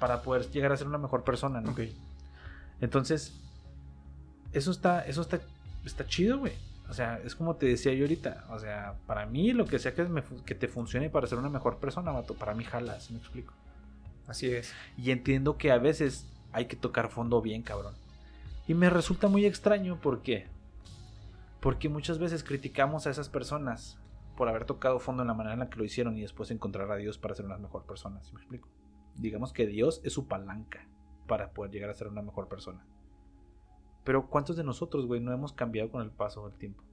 para 0.00 0.22
poder 0.22 0.50
llegar 0.50 0.72
a 0.72 0.76
ser 0.76 0.86
una 0.86 0.98
mejor 0.98 1.24
persona, 1.24 1.60
¿no? 1.60 1.74
Entonces, 2.80 3.32
eso 4.52 4.70
está, 4.70 5.04
eso 5.06 5.22
está, 5.22 5.40
está 5.84 6.06
chido, 6.06 6.38
güey. 6.38 6.52
O 6.88 6.94
sea, 6.94 7.20
es 7.24 7.34
como 7.34 7.56
te 7.56 7.66
decía 7.66 7.92
yo 7.92 8.04
ahorita. 8.04 8.46
O 8.50 8.58
sea, 8.58 8.94
para 9.06 9.26
mí 9.26 9.52
lo 9.52 9.66
que 9.66 9.78
sea 9.78 9.94
que, 9.94 10.06
que 10.46 10.54
te 10.54 10.68
funcione 10.68 11.10
para 11.10 11.26
ser 11.26 11.38
una 11.38 11.50
mejor 11.50 11.76
persona, 11.78 12.12
mato, 12.12 12.34
para 12.34 12.54
mí 12.54 12.64
jala, 12.64 12.98
me 13.10 13.18
explico. 13.18 13.52
Así 14.26 14.50
es. 14.50 14.72
Y 14.96 15.10
entiendo 15.10 15.56
que 15.58 15.70
a 15.70 15.78
veces 15.78 16.26
hay 16.52 16.66
que 16.66 16.76
tocar 16.76 17.10
fondo 17.10 17.40
bien, 17.42 17.62
cabrón. 17.62 17.94
Y 18.66 18.74
me 18.74 18.90
resulta 18.90 19.28
muy 19.28 19.44
extraño, 19.46 19.96
¿por 19.96 20.22
qué? 20.22 20.46
Porque 21.60 21.88
muchas 21.88 22.18
veces 22.18 22.44
criticamos 22.44 23.06
a 23.06 23.10
esas 23.10 23.28
personas 23.28 24.00
por 24.36 24.48
haber 24.48 24.64
tocado 24.64 25.00
fondo 25.00 25.22
en 25.22 25.28
la 25.28 25.34
manera 25.34 25.54
en 25.54 25.60
la 25.60 25.68
que 25.68 25.78
lo 25.78 25.84
hicieron 25.84 26.16
y 26.16 26.20
después 26.20 26.50
encontrar 26.50 26.90
a 26.92 26.96
Dios 26.96 27.18
para 27.18 27.34
ser 27.34 27.46
una 27.46 27.58
mejor 27.58 27.84
persona, 27.86 28.22
¿sí 28.22 28.32
me 28.32 28.40
explico? 28.40 28.68
Digamos 29.16 29.52
que 29.52 29.66
Dios 29.66 30.00
es 30.04 30.12
su 30.12 30.28
palanca 30.28 30.88
para 31.26 31.50
poder 31.50 31.72
llegar 31.72 31.90
a 31.90 31.94
ser 31.94 32.06
una 32.06 32.22
mejor 32.22 32.48
persona. 32.48 32.86
Pero 34.04 34.28
¿cuántos 34.28 34.56
de 34.56 34.62
nosotros, 34.62 35.06
güey, 35.06 35.20
no 35.20 35.32
hemos 35.32 35.52
cambiado 35.52 35.90
con 35.90 36.02
el 36.02 36.10
paso 36.10 36.48
del 36.48 36.56
tiempo? 36.56 36.84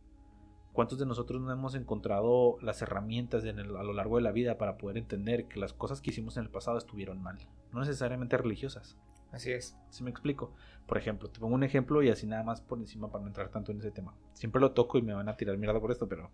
¿Cuántos 0.74 1.00
de 1.00 1.06
nosotros 1.06 1.40
no 1.40 1.54
hemos 1.54 1.76
encontrado 1.76 2.58
las 2.62 2.82
herramientas 2.82 3.46
a 3.46 3.54
lo 3.54 3.94
largo 3.94 4.18
de 4.18 4.24
la 4.24 4.34
vida 4.34 4.58
para 4.58 4.78
poder 4.78 4.98
entender 4.98 5.48
que 5.48 5.60
las 5.60 5.72
cosas 5.72 6.02
que 6.02 6.10
hicimos 6.10 6.36
en 6.36 6.44
el 6.44 6.50
pasado 6.50 6.78
estuvieron 6.78 7.22
mal? 7.22 7.38
No 7.72 7.80
necesariamente 7.80 8.36
religiosas. 8.38 8.98
Así 9.36 9.52
es. 9.52 9.78
Si 9.90 10.02
me 10.02 10.10
explico. 10.10 10.54
Por 10.88 10.98
ejemplo, 10.98 11.30
te 11.30 11.42
pongo 11.42 11.56
un 11.56 11.64
ejemplo 11.64 12.02
y 12.02 12.10
así 12.10 12.26
nada 12.26 12.44
más 12.44 12.62
por 12.62 12.80
encima 12.80 13.12
para 13.12 13.22
no 13.22 13.28
entrar 13.28 13.50
tanto 13.50 13.74
en 13.74 13.80
ese 13.80 13.92
tema. 13.92 14.16
Siempre 14.34 14.62
lo 14.62 14.72
toco 14.72 14.98
y 14.98 15.02
me 15.02 15.14
van 15.14 15.28
a 15.28 15.36
tirar 15.36 15.58
mierda 15.58 15.80
por 15.80 15.92
esto, 15.92 16.08
pero... 16.08 16.32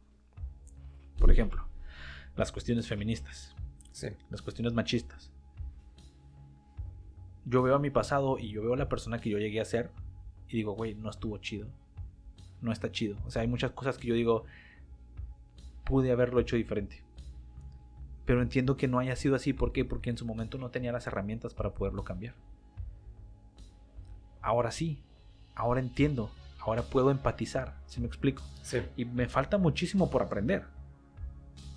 Por 1.18 1.32
ejemplo, 1.32 1.66
las 2.36 2.52
cuestiones 2.52 2.88
feministas. 2.88 3.56
Sí. 3.92 4.10
Las 4.30 4.44
cuestiones 4.44 4.74
machistas. 4.74 5.32
Yo 7.46 7.64
veo 7.64 7.76
a 7.76 7.80
mi 7.80 7.90
pasado 7.90 8.38
y 8.38 8.50
yo 8.52 8.62
veo 8.62 8.74
a 8.74 8.78
la 8.78 8.88
persona 8.88 9.20
que 9.20 9.32
yo 9.32 9.40
llegué 9.40 9.60
a 9.62 9.66
ser 9.66 9.90
y 10.48 10.58
digo, 10.58 10.74
güey, 10.74 10.94
no 10.94 11.10
estuvo 11.10 11.40
chido. 11.40 11.68
No 12.62 12.72
está 12.72 12.92
chido. 12.92 13.18
O 13.26 13.32
sea, 13.32 13.42
hay 13.42 13.48
muchas 13.48 13.72
cosas 13.72 13.98
que 13.98 14.10
yo 14.10 14.14
digo, 14.14 14.44
pude 15.86 16.12
haberlo 16.12 16.40
hecho 16.40 16.56
diferente. 16.56 17.04
Pero 18.26 18.44
entiendo 18.44 18.78
que 18.78 18.88
no 18.88 19.00
haya 19.00 19.16
sido 19.16 19.34
así. 19.34 19.54
¿Por 19.54 19.72
qué? 19.72 19.86
Porque 19.86 20.12
en 20.12 20.18
su 20.18 20.26
momento 20.28 20.60
no 20.60 20.70
tenía 20.70 20.92
las 20.92 21.08
herramientas 21.08 21.56
para 21.56 21.74
poderlo 21.74 22.04
cambiar. 22.04 22.36
Ahora 24.42 24.72
sí. 24.72 25.02
Ahora 25.56 25.80
entiendo. 25.80 26.32
Ahora 26.60 26.84
puedo 26.84 27.12
empatizar. 27.12 27.76
¿Sí 27.88 28.00
me 28.00 28.08
explico? 28.08 28.44
Sí. 28.62 28.80
Y 28.96 29.06
me 29.06 29.28
falta 29.28 29.58
muchísimo 29.58 30.10
por 30.10 30.22
aprender. 30.22 30.66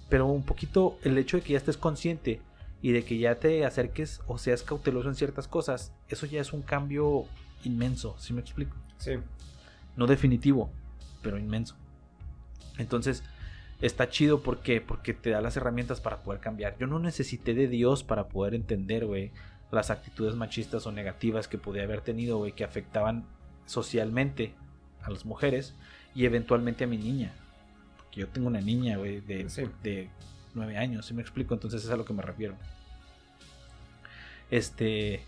Pero 0.09 0.27
un 0.27 0.45
poquito 0.45 0.99
el 1.03 1.17
hecho 1.19 1.37
de 1.37 1.43
que 1.43 1.53
ya 1.53 1.59
estés 1.59 1.77
consciente 1.77 2.41
y 2.83 2.93
de 2.93 3.05
que 3.05 3.17
ya 3.19 3.37
te 3.37 3.65
acerques 3.65 4.21
o 4.27 4.37
seas 4.37 4.63
cauteloso 4.63 5.09
en 5.09 5.15
ciertas 5.15 5.49
cosas, 5.49 5.93
eso 6.09 6.27
ya 6.27 6.41
es 6.41 6.53
un 6.53 6.61
cambio 6.61 7.25
inmenso, 7.65 8.15
¿sí 8.19 8.35
me 8.35 8.43
explico? 8.43 8.77
Sí. 8.99 9.13
No 9.97 10.07
definitivo, 10.07 10.71
pero 11.23 11.39
inmenso. 11.39 11.77
Entonces, 12.77 13.23
está 13.81 14.09
chido 14.09 14.43
¿por 14.43 14.61
porque 14.87 15.15
te 15.15 15.31
da 15.31 15.41
las 15.41 15.57
herramientas 15.57 16.01
para 16.01 16.23
poder 16.23 16.41
cambiar. 16.41 16.77
Yo 16.79 16.87
no 16.87 16.99
necesité 16.99 17.55
de 17.55 17.69
Dios 17.69 18.05
para 18.05 18.29
poder 18.29 18.55
entender, 18.55 19.07
güey, 19.07 19.33
las 19.75 19.91
actitudes 19.91 20.35
machistas 20.35 20.87
o 20.87 20.93
negativas 20.93 21.49
que 21.49 21.59
podía 21.59 21.83
haber 21.83 22.01
tenido, 22.01 22.39
güey, 22.39 22.53
que 22.53 22.65
afectaban 22.65 23.25
socialmente 23.67 24.55
a 25.03 25.11
las 25.11 25.25
mujeres 25.25 25.75
y 26.15 26.25
eventualmente 26.25 26.85
a 26.85 26.87
mi 26.87 26.97
niña. 26.97 27.33
Porque 27.97 28.21
yo 28.21 28.29
tengo 28.29 28.49
una 28.49 28.61
niña, 28.61 28.97
güey, 28.97 29.21
de, 29.21 29.45
de 29.83 30.09
nueve 30.55 30.79
años, 30.79 31.07
¿sí 31.07 31.15
me 31.15 31.23
explico? 31.23 31.55
Entonces 31.55 31.85
es 31.85 31.91
a 31.91 31.97
lo 31.97 32.05
que 32.05 32.13
me 32.13 32.23
refiero. 32.23 32.55
Este, 34.51 35.23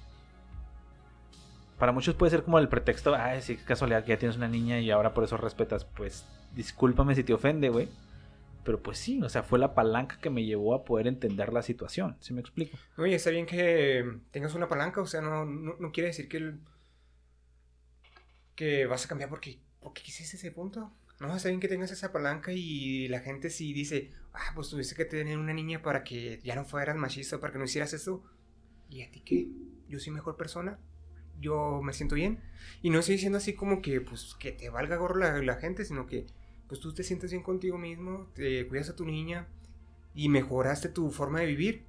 para 1.78 1.92
muchos 1.92 2.14
puede 2.14 2.30
ser 2.30 2.42
como 2.42 2.58
el 2.58 2.68
pretexto, 2.68 3.14
ay, 3.14 3.42
sí, 3.42 3.56
qué 3.56 3.64
casualidad 3.64 4.04
que 4.04 4.10
ya 4.10 4.18
tienes 4.18 4.36
una 4.36 4.48
niña 4.48 4.78
y 4.80 4.90
ahora 4.90 5.12
por 5.12 5.24
eso 5.24 5.36
respetas. 5.36 5.84
Pues 5.84 6.24
discúlpame 6.54 7.14
si 7.14 7.24
te 7.24 7.34
ofende, 7.34 7.68
güey. 7.68 7.88
Pero 8.66 8.82
pues 8.82 8.98
sí, 8.98 9.22
o 9.22 9.28
sea, 9.28 9.42
fue 9.42 9.58
la 9.58 9.74
palanca 9.74 10.18
que 10.20 10.28
me 10.28 10.44
llevó 10.44 10.74
a 10.74 10.84
poder 10.84 11.06
entender 11.06 11.52
la 11.52 11.62
situación. 11.62 12.16
¿Sí 12.20 12.34
me 12.34 12.40
explico? 12.40 12.76
Oye, 12.98 13.14
está 13.14 13.30
bien 13.30 13.46
que 13.46 14.04
tengas 14.30 14.54
una 14.54 14.68
palanca, 14.68 15.00
o 15.00 15.06
sea, 15.06 15.22
no, 15.22 15.46
no, 15.46 15.92
quiere 15.92 16.08
decir 16.08 16.28
que, 16.28 16.54
que 18.54 18.86
vas 18.86 19.04
a 19.04 19.08
cambiar 19.08 19.30
porque, 19.30 19.60
porque 19.80 20.02
quisiste 20.02 20.36
ese 20.36 20.50
punto. 20.50 20.92
No, 21.20 21.34
está 21.34 21.48
bien 21.48 21.60
que 21.60 21.68
tengas 21.68 21.92
esa 21.92 22.12
palanca 22.12 22.52
y 22.52 23.08
la 23.08 23.20
gente 23.20 23.48
sí 23.48 23.72
dice, 23.72 24.12
ah, 24.34 24.52
pues 24.54 24.68
tuviste 24.68 24.94
que 24.94 25.06
tener 25.06 25.38
una 25.38 25.54
niña 25.54 25.80
para 25.80 26.04
que 26.04 26.40
ya 26.42 26.54
no 26.54 26.64
fueras 26.64 26.96
machista, 26.96 27.40
para 27.40 27.52
que 27.52 27.58
no 27.60 27.64
hicieras 27.64 27.94
eso. 27.94 28.22
¿Y 28.90 29.02
a 29.02 29.10
ti 29.10 29.20
qué? 29.20 29.48
Yo 29.88 29.98
soy 29.98 30.12
mejor 30.12 30.36
persona 30.36 30.78
yo 31.40 31.80
me 31.82 31.92
siento 31.92 32.14
bien. 32.14 32.40
Y 32.82 32.90
no 32.90 32.98
estoy 32.98 33.14
diciendo 33.14 33.38
así 33.38 33.54
como 33.54 33.82
que, 33.82 34.00
pues, 34.00 34.34
que 34.38 34.52
te 34.52 34.70
valga 34.70 34.96
gorro 34.96 35.16
la, 35.18 35.54
gente, 35.56 35.84
sino 35.84 36.06
que, 36.06 36.26
pues, 36.68 36.80
tú 36.80 36.92
te 36.92 37.02
sientes 37.02 37.30
bien 37.30 37.42
contigo 37.42 37.78
mismo, 37.78 38.28
te 38.34 38.66
cuidas 38.66 38.90
a 38.90 38.96
tu 38.96 39.04
niña 39.04 39.48
y 40.14 40.28
mejoraste 40.28 40.88
tu 40.88 41.10
forma 41.10 41.40
de 41.40 41.46
vivir. 41.46 41.84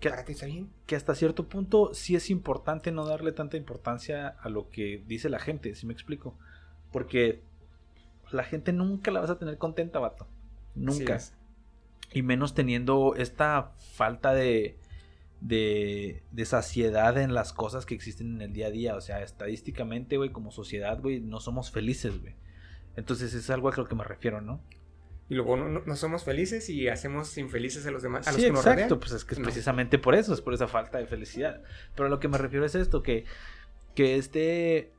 Que, 0.00 0.08
está 0.08 0.46
bien. 0.46 0.70
Que 0.86 0.96
hasta 0.96 1.14
cierto 1.14 1.48
punto 1.48 1.94
sí 1.94 2.16
es 2.16 2.28
importante 2.30 2.92
no 2.92 3.06
darle 3.06 3.32
tanta 3.32 3.56
importancia 3.56 4.28
a 4.28 4.48
lo 4.48 4.68
que 4.68 5.02
dice 5.06 5.28
la 5.28 5.38
gente, 5.38 5.74
si 5.74 5.86
me 5.86 5.92
explico. 5.92 6.36
Porque 6.92 7.42
la 8.30 8.44
gente 8.44 8.72
nunca 8.72 9.10
la 9.10 9.20
vas 9.20 9.30
a 9.30 9.38
tener 9.38 9.58
contenta, 9.58 9.98
vato. 9.98 10.26
Nunca. 10.74 11.18
y 12.12 12.22
menos 12.22 12.54
teniendo 12.54 13.14
esta 13.16 13.72
falta 13.78 14.34
de, 14.34 14.76
de, 15.40 16.22
de, 16.30 16.44
saciedad 16.44 17.16
en 17.16 17.32
las 17.32 17.54
cosas 17.54 17.86
que 17.86 17.94
existen 17.94 18.34
en 18.34 18.42
el 18.42 18.52
día 18.52 18.66
a 18.66 18.70
día. 18.70 18.96
O 18.96 19.00
sea, 19.00 19.22
estadísticamente, 19.22 20.18
güey, 20.18 20.30
como 20.30 20.50
sociedad, 20.50 21.00
güey, 21.00 21.20
no 21.20 21.40
somos 21.40 21.70
felices, 21.70 22.20
güey. 22.20 22.34
Entonces 22.96 23.34
es 23.34 23.50
algo 23.50 23.70
a 23.70 23.76
lo 23.76 23.86
que 23.86 23.94
me 23.94 24.04
refiero, 24.04 24.40
¿no? 24.40 24.60
Y 25.28 25.34
luego 25.34 25.56
no, 25.56 25.96
somos 25.96 26.22
felices 26.24 26.68
y 26.70 26.88
hacemos 26.88 27.36
infelices 27.36 27.84
a 27.86 27.90
los 27.90 28.02
demás. 28.02 28.28
A 28.28 28.32
sí, 28.32 28.46
exacto, 28.46 29.00
pues 29.00 29.12
es 29.12 29.24
que 29.24 29.34
es 29.34 29.40
precisamente 29.40 29.98
por 29.98 30.14
eso, 30.14 30.32
es 30.32 30.40
por 30.40 30.54
esa 30.54 30.68
falta 30.68 30.98
de 30.98 31.06
felicidad. 31.06 31.62
Pero 31.94 32.06
a 32.06 32.10
lo 32.10 32.20
que 32.20 32.28
me 32.28 32.38
refiero 32.38 32.64
es 32.64 32.74
esto, 32.74 33.02
que, 33.02 33.24
que 33.94 34.16
este... 34.16 34.92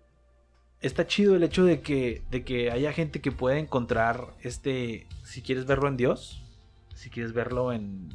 Está 0.79 1.07
chido 1.07 1.35
el 1.35 1.41
hecho 1.41 1.65
de 1.65 1.81
que, 1.81 2.21
de 2.29 2.43
que 2.43 2.69
haya 2.69 2.93
gente 2.93 3.19
que 3.19 3.31
pueda 3.31 3.57
encontrar 3.57 4.35
este, 4.43 5.07
si 5.23 5.41
quieres 5.41 5.65
verlo 5.65 5.87
en 5.87 5.97
Dios, 5.97 6.43
si 6.93 7.09
quieres 7.09 7.33
verlo 7.33 7.73
en, 7.73 8.09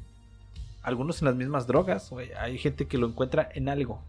algunos 0.83 1.23
en 1.23 1.27
las 1.27 1.37
mismas 1.37 1.67
drogas, 1.67 2.11
Hay 2.39 2.59
gente 2.59 2.87
que 2.87 2.99
lo 2.99 3.07
encuentra 3.07 3.49
en 3.55 3.69
algo. 3.69 4.03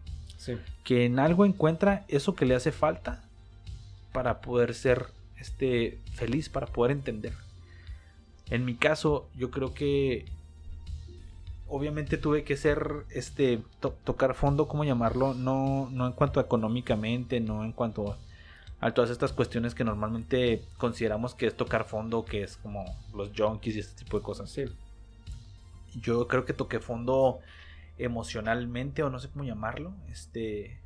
Que 0.84 1.06
en 1.06 1.20
algo 1.20 1.46
encuentra 1.46 2.06
eso 2.10 2.36
que 2.36 2.46
le 2.46 2.56
hace 2.56 2.72
falta 2.72 3.24
para 4.12 4.42
poder 4.42 4.74
ser 4.74 5.08
este, 5.44 6.00
feliz, 6.14 6.50
para 6.50 6.68
poder 6.68 6.92
entender. 6.92 7.34
En 8.50 8.66
mi 8.66 8.76
caso, 8.76 9.28
yo 9.36 9.52
creo 9.52 9.74
que 9.74 10.26
obviamente 11.68 12.18
tuve 12.18 12.44
que 12.44 12.58
ser, 12.58 13.06
este, 13.10 13.62
tocar 14.04 14.36
fondo, 14.36 14.68
¿cómo 14.68 14.84
llamarlo? 14.84 15.34
No, 15.34 15.90
no 15.92 16.08
en 16.08 16.14
cuanto 16.14 16.40
a 16.40 16.44
económicamente, 16.44 17.40
no 17.40 17.64
en 17.64 17.72
cuanto 17.72 18.18
a 18.80 18.92
todas 18.92 19.10
estas 19.10 19.32
cuestiones 19.32 19.76
que 19.76 19.84
normalmente 19.84 20.62
consideramos 20.78 21.36
que 21.36 21.48
es 21.48 21.56
tocar 21.56 21.86
fondo, 21.86 22.26
que 22.26 22.44
es 22.44 22.58
como 22.58 22.86
los 23.14 23.32
junkies 23.38 23.76
y 23.76 23.80
este 23.80 24.04
tipo 24.04 24.18
de 24.18 24.24
cosas. 24.24 24.50
Sí 24.50 24.66
yo 26.00 26.28
creo 26.28 26.46
que 26.46 26.54
toqué 26.54 26.80
fondo 26.80 27.40
emocionalmente 27.98 29.04
o 29.04 29.10
no 29.10 29.20
sé 29.20 29.30
cómo 29.30 29.44
llamarlo, 29.44 29.94
este 30.10 30.80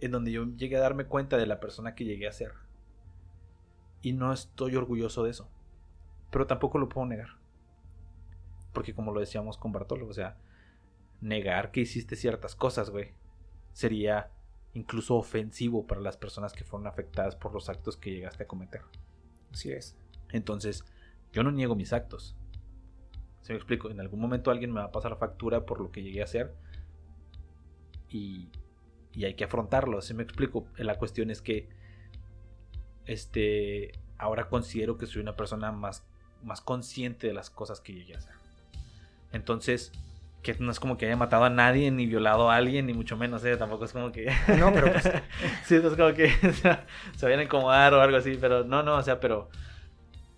en 0.00 0.10
donde 0.12 0.32
yo 0.32 0.46
llegué 0.56 0.76
a 0.76 0.80
darme 0.80 1.04
cuenta 1.04 1.36
de 1.36 1.46
la 1.46 1.60
persona 1.60 1.94
que 1.94 2.04
llegué 2.04 2.26
a 2.26 2.32
ser. 2.32 2.52
Y 4.02 4.12
no 4.12 4.32
estoy 4.32 4.76
orgulloso 4.76 5.24
de 5.24 5.30
eso. 5.30 5.48
Pero 6.30 6.46
tampoco 6.46 6.78
lo 6.78 6.88
puedo 6.88 7.06
negar. 7.06 7.36
Porque 8.72 8.94
como 8.94 9.12
lo 9.12 9.20
decíamos 9.20 9.58
con 9.58 9.72
Bartolo, 9.72 10.06
o 10.06 10.12
sea, 10.12 10.36
negar 11.20 11.70
que 11.70 11.80
hiciste 11.80 12.16
ciertas 12.16 12.54
cosas, 12.54 12.90
güey, 12.90 13.12
sería 13.72 14.30
incluso 14.74 15.16
ofensivo 15.16 15.86
para 15.86 16.00
las 16.00 16.16
personas 16.16 16.52
que 16.52 16.64
fueron 16.64 16.86
afectadas 16.86 17.36
por 17.36 17.52
los 17.52 17.68
actos 17.68 17.96
que 17.96 18.12
llegaste 18.12 18.44
a 18.44 18.48
cometer. 18.48 18.82
Así 19.52 19.72
es. 19.72 19.96
Entonces, 20.30 20.84
yo 21.32 21.42
no 21.42 21.50
niego 21.50 21.74
mis 21.74 21.92
actos. 21.92 22.36
¿Se 23.42 23.52
me 23.52 23.56
explico? 23.56 23.90
En 23.90 24.00
algún 24.00 24.20
momento 24.20 24.50
alguien 24.50 24.72
me 24.72 24.80
va 24.80 24.86
a 24.86 24.92
pasar 24.92 25.16
factura 25.18 25.66
por 25.66 25.80
lo 25.80 25.90
que 25.90 26.02
llegué 26.02 26.20
a 26.20 26.24
hacer. 26.24 26.54
Y, 28.08 28.50
y 29.12 29.24
hay 29.24 29.34
que 29.34 29.44
afrontarlo. 29.44 30.00
¿Se 30.02 30.14
me 30.14 30.22
explico? 30.22 30.66
La 30.76 30.98
cuestión 30.98 31.30
es 31.30 31.42
que 31.42 31.68
este 33.12 33.92
ahora 34.18 34.48
considero 34.48 34.98
que 34.98 35.06
soy 35.06 35.22
una 35.22 35.36
persona 35.36 35.72
más, 35.72 36.04
más 36.42 36.60
consciente 36.60 37.26
de 37.26 37.32
las 37.32 37.50
cosas 37.50 37.80
que 37.80 37.94
llegué 37.94 38.14
a 38.14 38.18
hacer. 38.18 38.34
Entonces, 39.32 39.92
que 40.42 40.54
no 40.58 40.70
es 40.70 40.80
como 40.80 40.96
que 40.96 41.06
haya 41.06 41.16
matado 41.16 41.44
a 41.44 41.50
nadie, 41.50 41.90
ni 41.90 42.06
violado 42.06 42.50
a 42.50 42.56
alguien, 42.56 42.86
ni 42.86 42.92
mucho 42.92 43.16
menos, 43.16 43.44
¿eh? 43.44 43.56
Tampoco 43.56 43.84
es 43.84 43.92
como 43.92 44.12
que... 44.12 44.26
No, 44.58 44.72
pero 44.72 44.92
pues... 44.92 45.04
sí, 45.64 45.76
es 45.76 45.82
como 45.82 46.12
que 46.12 46.30
se 47.16 47.26
vayan 47.26 47.40
a 47.40 47.44
incomodar 47.44 47.94
o 47.94 48.00
algo 48.00 48.16
así, 48.16 48.36
pero 48.40 48.64
no, 48.64 48.82
no, 48.82 48.96
o 48.96 49.02
sea, 49.02 49.20
pero 49.20 49.48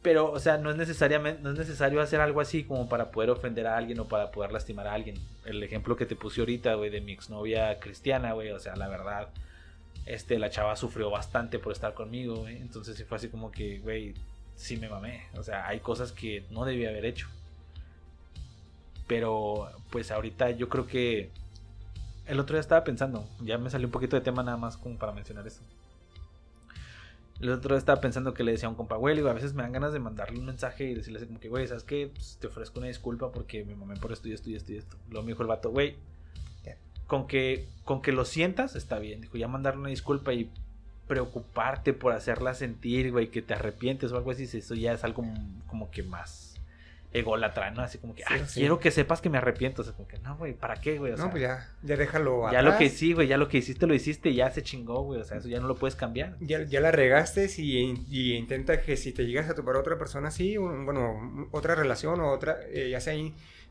pero, 0.03 0.33
o 0.33 0.41
sea, 0.41 0.59
no 0.59 0.71
es 0.71 0.77
necesariamente, 0.77 1.41
no 1.43 1.53
es 1.53 1.59
necesario 1.59 2.01
hacer 2.01 2.21
algo 2.21 2.41
así 2.41 2.65
como 2.65 2.89
para 2.89 3.13
poder 3.13 3.31
ofender 3.31 3.69
a 3.69 3.77
alguien 3.77 4.01
o 4.01 4.09
para 4.09 4.33
poder 4.33 4.51
lastimar 4.51 4.89
a 4.89 4.95
alguien. 4.95 5.17
El 5.45 5.63
ejemplo 5.63 5.97
que 5.97 6.07
te 6.07 6.17
puse 6.17 6.41
ahorita, 6.41 6.75
güey, 6.75 6.91
de 6.91 7.01
mi 7.01 7.13
exnovia 7.13 7.79
cristiana, 7.79 8.33
güey, 8.33 8.51
o 8.51 8.59
sea, 8.59 8.75
la 8.75 8.89
verdad, 8.89 9.29
este, 10.07 10.39
la 10.39 10.51
chava 10.51 10.77
sufrió 10.77 11.11
bastante 11.11 11.59
por 11.59 11.73
estar 11.73 11.95
conmigo. 11.95 12.49
Entonces 12.49 12.97
sí 12.97 13.05
fue 13.05 13.17
así 13.17 13.29
como 13.29 13.51
que, 13.51 13.79
güey, 13.81 14.15
sí 14.57 14.77
me 14.77 14.89
mamé. 14.89 15.27
O 15.37 15.43
sea, 15.43 15.67
hay 15.67 15.81
cosas 15.81 16.13
que 16.13 16.45
no 16.51 16.65
debía 16.65 16.91
haber 16.91 17.05
hecho. 17.05 17.29
Pero, 19.07 19.69
pues 19.91 20.11
ahorita 20.11 20.51
yo 20.53 20.69
creo 20.69 20.87
que 20.87 21.31
el 22.27 22.41
otro 22.41 22.55
día 22.55 22.61
estaba 22.61 22.85
pensando, 22.85 23.29
ya 23.41 23.59
me 23.59 23.69
salió 23.69 23.87
un 23.89 23.93
poquito 23.93 24.17
de 24.17 24.23
tema 24.23 24.43
nada 24.43 24.57
más 24.57 24.77
como 24.77 24.99
para 24.99 25.13
mencionar 25.13 25.47
eso. 25.47 25.63
El 27.41 27.51
otro 27.51 27.75
día 27.75 27.79
estaba 27.79 28.01
pensando 28.01 28.35
que 28.35 28.45
le 28.45 28.53
decía 28.53 28.69
a 28.69 28.71
un 28.71 28.77
compa, 28.77 28.97
güey, 28.97 29.19
a 29.19 29.33
veces 29.33 29.53
me 29.53 29.65
dan 29.65 29.73
ganas 29.73 29.93
de 29.93 29.99
mandarle 29.99 30.39
un 30.39 30.47
mensaje 30.47 30.85
y 30.85 30.95
decirle 30.95 31.19
así 31.19 31.27
como 31.27 31.41
que, 31.41 31.49
güey, 31.49 31.67
¿sabes 31.67 31.83
qué? 31.83 32.09
Pues, 32.15 32.39
te 32.41 32.47
ofrezco 32.47 32.79
una 32.79 32.87
disculpa 32.87 33.33
porque 33.33 33.65
me 33.65 33.75
mamé 33.75 33.97
por 33.97 34.13
esto 34.13 34.29
y 34.29 34.33
esto 34.33 34.49
y 34.49 34.55
esto 34.55 34.73
y 34.73 34.77
esto. 34.77 34.97
Luego 35.11 35.27
me 35.27 35.33
el 35.33 35.47
vato, 35.49 35.71
güey, 35.71 35.97
con 37.13 37.27
que, 37.27 37.69
con 37.85 38.01
que 38.01 38.11
lo 38.11 38.25
sientas 38.25 38.75
está 38.75 38.99
bien. 38.99 39.21
Dijo, 39.21 39.37
ya 39.37 39.47
mandarle 39.47 39.81
una 39.81 39.91
disculpa 39.91 40.33
y 40.33 40.51
preocuparte 41.09 41.93
por 41.93 42.15
hacerla 42.15 42.55
sentir, 42.55 43.13
güey, 43.13 43.29
que 43.29 43.43
te 43.43 43.53
arrepientes 43.53 44.13
o 44.13 44.17
algo 44.17 44.31
así, 44.31 44.45
eso 44.45 44.75
ya 44.75 44.95
es 44.95 45.05
algo 45.05 45.23
como 45.67 45.91
que 45.91 46.03
más 46.03 46.59
ególatra, 47.13 47.71
¿no? 47.71 47.83
Así 47.83 47.99
como 47.99 48.15
que, 48.15 48.25
ay, 48.27 48.41
quiero 48.55 48.81
que 48.81 48.91
sepas 48.91 49.21
que 49.21 49.29
me 49.29 49.37
arrepiento. 49.37 49.83
O 49.83 49.85
sea, 49.85 49.93
como 49.93 50.09
que, 50.09 50.19
no, 50.21 50.39
güey, 50.39 50.55
¿para 50.55 50.77
qué, 50.77 50.97
güey? 50.97 51.13
no, 51.13 51.29
pues 51.29 51.43
ya, 51.43 51.69
ya 51.83 51.97
déjalo 51.99 52.51
Ya 52.51 52.63
lo 52.63 52.79
que 52.79 52.89
sí, 52.89 53.13
güey, 53.13 53.29
ya 53.29 53.37
lo 53.37 53.49
que 53.49 53.59
hiciste 53.59 53.87
lo 53.87 53.93
hiciste, 53.93 54.33
ya 54.33 54.51
se 54.51 54.63
chingó, 54.63 55.03
güey. 55.03 55.21
O 55.21 55.25
sea, 55.25 55.37
eso 55.37 55.49
ya 55.49 55.61
no 55.61 55.69
lo 55.69 55.75
puedes 55.77 55.97
cambiar. 55.97 56.39
Ya, 56.41 56.63
ya 56.63 56.81
la 56.81 56.93
regaste 56.93 57.47
y, 57.59 58.07
y 58.09 58.37
intenta 58.37 58.81
que 58.81 58.97
si 58.97 59.13
te 59.13 59.27
llegas 59.27 59.51
a 59.51 59.55
topar 59.55 59.77
a 59.77 59.81
otra 59.81 59.99
persona 59.99 60.29
así, 60.29 60.57
bueno, 60.57 61.47
otra 61.51 61.75
relación 61.75 62.23
o 62.23 62.31
otra, 62.31 62.57
eh, 62.71 62.89
ya 62.89 63.03
sea 63.03 63.13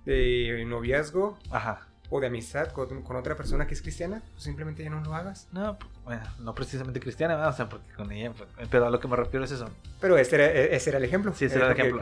de 0.06 0.64
noviazgo. 0.68 1.40
Ajá 1.50 1.88
o 2.14 2.20
de 2.20 2.28
amistad 2.28 2.68
con, 2.74 3.04
otra 3.16 3.36
persona 3.36 3.66
que 3.66 3.74
es 3.74 3.82
cristiana, 3.82 4.22
pues 4.34 4.44
simplemente 4.44 4.84
ya 4.84 4.90
no 4.90 5.00
lo 5.00 5.16
hagas. 5.16 5.48
No, 5.54 5.80
pues, 5.80 5.90
bueno, 6.04 6.24
no 6.40 6.54
precisamente 6.54 7.00
cristiana, 7.00 7.48
o 7.48 7.54
sea, 7.54 7.70
porque 7.70 7.90
con 7.94 8.12
ella, 8.12 8.34
pues, 8.34 8.68
pero 8.70 8.86
a 8.86 8.90
lo 8.90 9.00
que 9.00 9.08
me 9.08 9.16
refiero 9.16 9.46
es 9.46 9.52
eso. 9.52 9.70
Pero 10.02 10.18
este 10.18 10.36
era, 10.36 10.46
e, 10.48 10.76
ese 10.76 10.90
era 10.90 11.00
el 11.00 11.06
ejemplo. 11.06 11.34
Sí, 11.34 11.46
ese 11.46 11.56
era 11.56 11.68
el 11.68 11.80
ejemplo. 11.80 12.02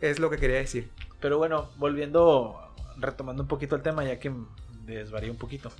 es 0.00 0.18
lo 0.18 0.30
que 0.30 0.38
quería 0.38 0.56
decir. 0.56 0.90
Pero 1.20 1.36
bueno, 1.36 1.70
volviendo, 1.76 2.74
retomando 2.96 3.42
un 3.42 3.48
poquito 3.48 3.76
el 3.76 3.82
tema, 3.82 4.04
ya 4.04 4.18
que 4.18 4.32
desvarié 4.86 5.30
un 5.30 5.36
poquito. 5.36 5.70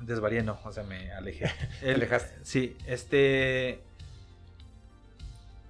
Desvarié, 0.00 0.42
no, 0.42 0.58
o 0.64 0.72
sea, 0.72 0.82
me 0.82 1.12
alejé. 1.12 1.50
Alejaste. 1.82 2.34
Sí, 2.42 2.76
este 2.86 3.85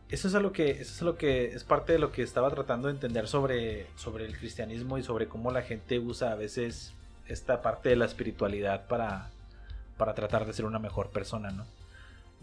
eso 0.09 0.29
es 0.29 0.35
algo 0.35 0.53
que 0.53 0.71
eso 0.71 0.83
es 0.83 1.03
lo 1.03 1.17
que 1.17 1.47
es 1.47 1.65
parte 1.65 1.93
de 1.93 1.99
lo 1.99 2.13
que 2.13 2.23
estaba 2.23 2.51
tratando 2.51 2.89
de 2.89 2.95
entender 2.95 3.27
sobre 3.27 3.87
sobre 3.97 4.25
el 4.25 4.37
cristianismo 4.39 4.99
y 4.99 5.03
sobre 5.03 5.27
cómo 5.27 5.51
la 5.51 5.63
gente 5.63 5.99
usa 5.99 6.33
a 6.33 6.37
veces 6.37 6.95
esta 7.27 7.61
parte 7.61 7.89
de 7.89 7.97
la 7.97 8.05
espiritualidad 8.05 8.87
para 8.87 9.31
para 9.97 10.15
tratar 10.15 10.47
de 10.47 10.53
ser 10.53 10.65
una 10.65 10.79
mejor 10.79 11.11
persona, 11.11 11.51
¿no? 11.51 11.65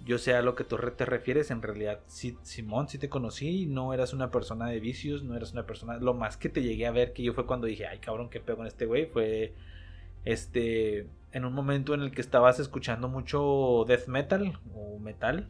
Yo 0.06 0.18
sé 0.18 0.34
a 0.34 0.42
lo 0.42 0.56
que 0.56 0.66
tú 0.66 0.78
te 0.98 1.06
refieres, 1.06 1.50
en 1.52 1.62
realidad, 1.62 2.00
sí, 2.08 2.38
Simón, 2.42 2.90
sí 2.90 2.98
te 2.98 3.08
conocí, 3.08 3.68
no 3.68 3.94
eras 3.94 4.12
una 4.12 4.32
persona 4.32 4.68
de 4.68 4.80
vicios, 4.82 5.24
no 5.24 5.36
eras 5.36 5.54
una 5.54 5.66
persona, 5.66 5.98
lo 5.98 6.14
más 6.14 6.36
que 6.36 6.50
te 6.50 6.62
llegué 6.62 6.88
a 6.88 6.92
ver 6.92 7.14
que 7.14 7.24
yo 7.24 7.34
fue 7.34 7.46
cuando 7.46 7.68
dije, 7.68 7.88
ay 7.88 8.00
cabrón, 8.00 8.30
qué 8.30 8.42
pego 8.42 8.58
con 8.58 8.68
este 8.68 8.86
güey, 8.86 9.06
fue 9.06 9.54
este, 10.26 11.08
en 11.32 11.46
un 11.46 11.54
momento 11.54 11.94
en 11.94 12.02
el 12.02 12.12
que 12.12 12.22
estabas 12.22 12.60
escuchando 12.60 13.08
mucho 13.08 13.86
death 13.88 14.08
metal 14.08 14.60
o 14.76 15.00
metal, 15.00 15.48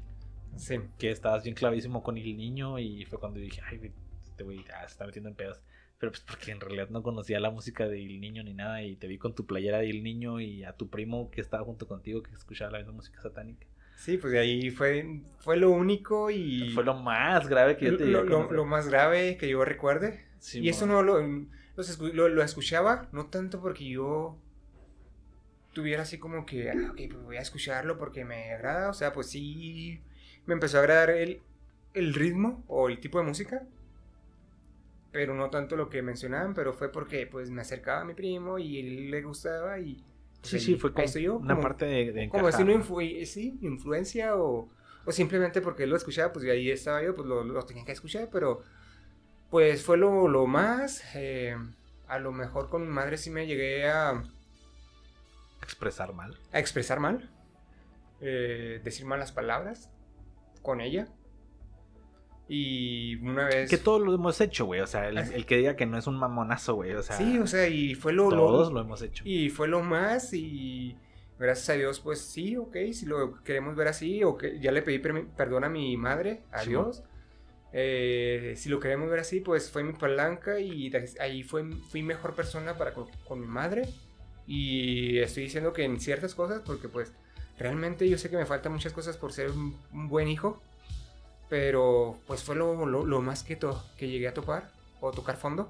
Sí. 0.56 0.80
Que 0.98 1.12
estabas 1.12 1.44
bien 1.44 1.56
clavísimo 1.56 2.04
con 2.04 2.18
el 2.18 2.38
niño 2.38 2.80
y 2.80 3.06
fue 3.06 3.20
cuando 3.20 3.40
dije, 3.40 3.62
ay, 3.66 3.92
este 4.26 4.44
güey 4.44 4.64
se 4.64 4.86
está 4.86 5.06
metiendo 5.06 5.30
en 5.30 5.36
pedos. 5.36 5.62
Pero 6.00 6.12
pues 6.12 6.22
porque 6.22 6.52
en 6.52 6.60
realidad 6.60 6.90
no 6.90 7.02
conocía 7.02 7.40
la 7.40 7.50
música 7.50 7.88
de 7.88 8.00
Il 8.00 8.20
Niño 8.20 8.44
ni 8.44 8.54
nada 8.54 8.82
y 8.84 8.98
te 8.98 9.08
vi 9.08 9.18
con 9.18 9.34
tu 9.34 9.46
playera 9.46 9.78
de 9.78 9.88
Il 9.88 10.04
Niño 10.04 10.42
y 10.42 10.66
a 10.66 10.74
tu 10.74 10.90
primo 10.90 11.32
que 11.32 11.40
estaba 11.40 11.64
junto 11.64 11.88
contigo 11.88 12.22
que 12.22 12.32
escuchaba 12.34 12.72
la 12.72 12.80
misma 12.80 12.94
música 12.94 13.22
satánica. 13.22 13.66
Sí, 13.96 14.18
pues 14.18 14.34
de 14.34 14.40
ahí 14.40 14.70
fue, 14.70 15.22
fue 15.40 15.56
lo 15.56 15.72
único 15.72 16.30
y... 16.30 16.72
Fue 16.74 16.84
lo 16.84 16.96
más 16.96 17.48
grave 17.48 17.78
que 17.78 17.86
yo 17.86 17.98
te 17.98 18.06
Lo, 18.06 18.24
lo, 18.24 18.52
lo 18.52 18.66
más 18.66 18.90
grave 18.90 19.38
que 19.38 19.48
yo 19.48 19.64
recuerde. 19.64 20.26
Sí, 20.40 20.60
y 20.60 20.68
eso 20.68 20.86
no 20.86 21.04
lo, 21.04 21.22
lo, 21.22 22.30
lo, 22.30 22.44
escuchaba, 22.44 23.08
no 23.14 23.28
tanto 23.28 23.62
porque 23.62 23.88
yo 23.88 24.38
tuviera 25.72 26.02
así 26.02 26.18
como 26.18 26.46
que, 26.46 26.70
ah, 26.70 26.90
ok, 26.92 27.02
pues 27.10 27.24
voy 27.24 27.38
a 27.38 27.42
escucharlo 27.42 27.98
porque 27.98 28.26
me 28.26 28.52
agrada. 28.52 28.90
O 28.90 28.94
sea, 28.94 29.14
pues 29.14 29.30
sí, 29.30 30.02
me 30.46 30.54
empezó 30.54 30.78
a 30.78 30.82
agradar 30.82 31.12
el, 31.12 31.42
el 31.94 32.14
ritmo 32.14 32.64
o 32.68 32.90
el 32.90 33.00
tipo 33.00 33.20
de 33.20 33.26
música 33.26 33.68
pero 35.14 35.36
no 35.36 35.52
tanto 35.52 35.76
lo 35.76 35.90
que 35.90 36.02
mencionaban, 36.02 36.56
pero 36.56 36.74
fue 36.74 36.92
porque 36.92 37.28
pues 37.28 37.52
me 37.52 37.62
acercaba 37.62 38.02
a 38.02 38.04
mi 38.04 38.16
primo 38.16 38.58
y 38.58 38.80
él 38.80 39.12
le 39.12 39.22
gustaba 39.22 39.80
y... 39.80 40.04
sí, 40.42 40.60
sí, 40.60 40.76
fue 40.76 40.92
como 40.92 41.06
yo, 41.06 41.38
una 41.38 41.58
parte 41.62 41.86
de, 41.86 42.12
de 42.12 42.30
Como 42.30 42.52
si 42.52 42.64
no 42.64 42.72
influ 42.72 43.00
sí, 43.24 43.60
influencia 43.62 44.36
o, 44.36 44.72
o, 45.06 45.12
simplemente 45.12 45.62
porque 45.62 45.84
él 45.84 45.92
lo 45.92 45.98
escuchaba, 45.98 46.34
pues 46.34 46.46
ahí 46.46 46.72
estaba 46.72 47.04
yo, 47.04 47.14
pues 47.14 47.28
lo, 47.28 47.44
lo 47.44 47.64
tenía 47.64 47.86
que 47.86 47.92
escuchar, 47.92 48.30
pero 48.32 48.64
pues 49.52 49.84
fue 49.84 49.98
lo, 49.98 50.28
lo 50.28 50.48
más... 50.48 51.04
Eh, 51.14 51.56
a 52.08 52.18
lo 52.18 52.32
mejor 52.32 52.70
con 52.70 52.82
mi 52.82 52.90
madre 52.90 53.18
sí 53.18 53.30
me 53.30 53.46
llegué 53.46 53.88
a... 53.88 54.24
Expresar 55.62 56.14
mal. 56.14 56.40
A 56.52 56.60
expresar 56.60 57.00
mal. 57.00 57.30
Eh, 58.20 58.82
decir 58.84 59.06
malas 59.06 59.32
palabras 59.32 59.92
con 60.64 60.82
ella. 60.82 61.08
Y 62.48 63.16
una 63.18 63.46
vez. 63.46 63.70
Que 63.70 63.78
todos 63.78 64.02
lo 64.02 64.14
hemos 64.14 64.42
hecho, 64.42 64.66
güey. 64.66 64.82
O 64.82 64.88
sea, 64.88 65.08
el, 65.08 65.46
que 65.46 65.58
diga 65.58 65.76
que 65.76 65.86
no 65.86 65.98
es 65.98 66.08
un 66.08 66.18
mamonazo, 66.18 66.76
güey. 66.76 66.94
O 66.94 67.04
sea. 67.04 67.16
Sí, 67.18 67.38
o 67.38 67.48
sea, 67.48 67.68
y 67.68 67.94
fue 67.94 68.14
lo. 68.14 68.30
Todos 68.30 68.74
lo, 68.74 68.82
hemos 68.82 69.02
hecho. 69.02 69.24
Y 69.26 69.50
fue 69.50 69.68
lo 69.68 69.82
más. 69.82 70.34
Y 70.34 70.98
gracias 71.40 71.70
a 71.70 71.74
Dios, 71.74 72.00
pues 72.00 72.20
sí, 72.20 72.58
ok. 72.58 72.76
Si 72.92 73.06
lo 73.06 73.44
queremos 73.44 73.76
ver 73.76 73.88
así, 73.88 74.24
o 74.24 74.38
que 74.38 74.60
ya 74.60 74.72
le 74.72 74.82
pedí 74.82 75.00
perdón 75.00 75.64
a 75.64 75.70
mi 75.70 75.96
madre, 75.96 76.44
a 76.52 76.64
Dios. 76.64 77.04
Eh, 77.76 78.54
si 78.56 78.70
lo 78.70 78.80
queremos 78.80 79.10
ver 79.10 79.20
así, 79.20 79.40
pues 79.40 79.72
fue 79.72 79.84
mi 79.84 79.94
palanca 79.94 80.60
y 80.60 80.92
ahí 81.20 81.42
fue, 81.42 81.66
fui 81.90 82.04
mejor 82.04 82.36
persona 82.36 82.78
para 82.78 82.94
con, 82.94 83.40
mi 83.40 83.48
madre. 83.48 83.90
Y 84.46 85.20
estoy 85.20 85.44
diciendo 85.44 85.74
que 85.74 85.84
en 85.86 86.00
ciertas 86.00 86.36
cosas, 86.36 86.62
porque 86.64 86.88
pues 86.88 87.14
realmente 87.58 88.10
yo 88.10 88.18
sé 88.18 88.30
que 88.30 88.38
me 88.38 88.46
faltan 88.46 88.72
muchas 88.72 88.94
cosas 88.94 89.18
por 89.18 89.32
ser 89.34 89.52
un 89.52 90.08
buen 90.10 90.28
hijo 90.28 90.62
pero 91.54 92.18
pues 92.26 92.44
fue 92.44 92.56
lo, 92.56 92.84
lo, 92.84 93.22
más 93.22 93.44
que, 93.44 93.60
que 93.96 94.08
llegué 94.08 94.28
a 94.28 94.34
topar 94.34 94.72
o 95.02 95.12
tocar 95.12 95.38
fondo. 95.38 95.70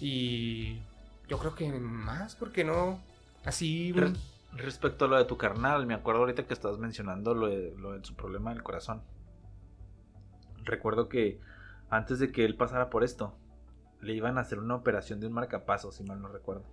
Y 0.00 0.80
yo 1.28 1.38
creo 1.38 1.54
que 1.54 1.70
más, 1.70 2.34
porque 2.34 2.64
no 2.64 3.00
así... 3.44 3.94
respecto 4.52 5.04
a 5.04 5.08
lo 5.08 5.16
de 5.16 5.26
tu 5.26 5.36
carnal, 5.36 5.86
me 5.86 5.94
acuerdo 5.94 6.22
ahorita 6.22 6.44
que 6.44 6.54
estabas 6.54 6.78
mencionando 6.78 7.34
lo 7.34 7.46
de, 7.46 7.72
lo 7.78 7.92
de 7.92 8.04
su 8.04 8.16
problema 8.16 8.52
del 8.52 8.64
corazón. 8.64 9.00
Recuerdo 10.64 11.08
que 11.08 11.38
antes 11.88 12.18
de 12.18 12.32
que 12.32 12.44
él 12.44 12.56
pasara 12.56 12.90
por 12.90 13.04
esto, 13.04 13.32
le 14.00 14.14
iban 14.14 14.38
a 14.38 14.40
hacer 14.40 14.58
una 14.58 14.74
operación 14.74 15.20
de 15.20 15.28
un 15.28 15.34
marcapasos, 15.34 15.94
si 15.94 16.02
mal 16.02 16.20
no 16.20 16.26
recuerdo. 16.26 16.64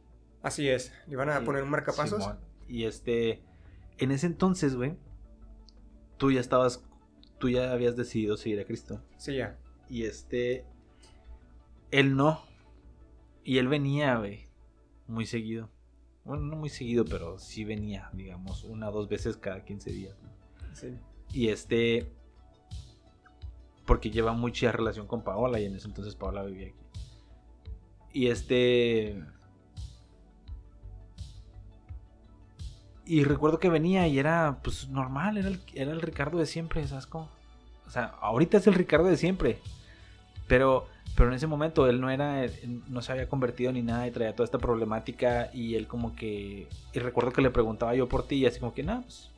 Así 0.41 0.67
es, 0.67 0.91
le 1.05 1.13
iban 1.13 1.29
a 1.29 1.41
poner 1.41 1.61
un 1.61 1.69
marcapasos. 1.69 2.27
Y 2.67 2.85
este, 2.85 3.43
en 3.97 4.11
ese 4.11 4.27
entonces, 4.27 4.75
güey, 4.75 4.95
tú 6.17 6.31
ya 6.31 6.39
estabas 6.39 6.87
tú 7.39 7.49
ya 7.49 7.71
habías 7.71 7.95
decidido 7.95 8.37
seguir 8.37 8.59
a 8.59 8.65
Cristo. 8.65 9.01
Sí, 9.17 9.35
ya. 9.35 9.57
Y 9.89 10.03
este, 10.03 10.65
él 11.91 12.15
no. 12.15 12.41
Y 13.43 13.59
él 13.59 13.67
venía, 13.67 14.17
güey, 14.17 14.47
muy 15.07 15.25
seguido. 15.25 15.69
Bueno, 16.25 16.43
no 16.43 16.57
muy 16.57 16.69
seguido, 16.69 17.05
pero 17.05 17.39
sí 17.39 17.63
venía, 17.63 18.09
digamos, 18.13 18.63
una 18.65 18.89
o 18.89 18.91
dos 18.91 19.07
veces 19.07 19.37
cada 19.37 19.63
15 19.63 19.91
días. 19.91 20.17
Sí. 20.73 20.97
Y 21.31 21.49
este, 21.49 22.11
porque 23.85 24.11
lleva 24.11 24.33
mucha 24.33 24.71
relación 24.71 25.07
con 25.07 25.23
Paola 25.23 25.59
y 25.59 25.65
en 25.65 25.75
ese 25.75 25.87
entonces 25.87 26.15
Paola 26.15 26.43
vivía 26.43 26.67
aquí. 26.67 26.75
Y 28.11 28.27
este, 28.27 29.23
Y 33.07 33.23
recuerdo 33.23 33.59
que 33.59 33.69
venía 33.69 34.05
y 34.07 34.19
era 34.19 34.57
pues 34.61 34.89
normal, 34.89 35.37
era 35.37 35.47
el, 35.47 35.61
era 35.73 35.91
el 35.91 36.01
Ricardo 36.01 36.37
de 36.37 36.45
siempre, 36.45 36.85
¿sabes 36.87 37.07
cómo? 37.07 37.29
O 37.87 37.89
sea, 37.89 38.15
ahorita 38.19 38.57
es 38.57 38.67
el 38.67 38.73
Ricardo 38.73 39.07
de 39.07 39.15
siempre. 39.15 39.59
Pero, 40.47 40.87
pero 41.15 41.29
en 41.29 41.35
ese 41.35 41.47
momento 41.47 41.87
él 41.87 42.01
no 42.01 42.09
era, 42.09 42.45
no 42.87 43.01
se 43.01 43.11
había 43.13 43.29
convertido 43.29 43.71
ni 43.71 43.81
nada 43.81 44.07
y 44.07 44.11
traía 44.11 44.35
toda 44.35 44.43
esta 44.45 44.57
problemática 44.57 45.49
y 45.53 45.75
él 45.75 45.87
como 45.87 46.15
que, 46.15 46.67
y 46.93 46.99
recuerdo 46.99 47.31
que 47.31 47.41
le 47.41 47.49
preguntaba 47.49 47.95
yo 47.95 48.09
por 48.09 48.27
ti 48.27 48.35
y 48.35 48.45
así 48.45 48.59
como 48.59 48.73
que, 48.73 48.83
no, 48.83 49.01
pues, 49.01 49.29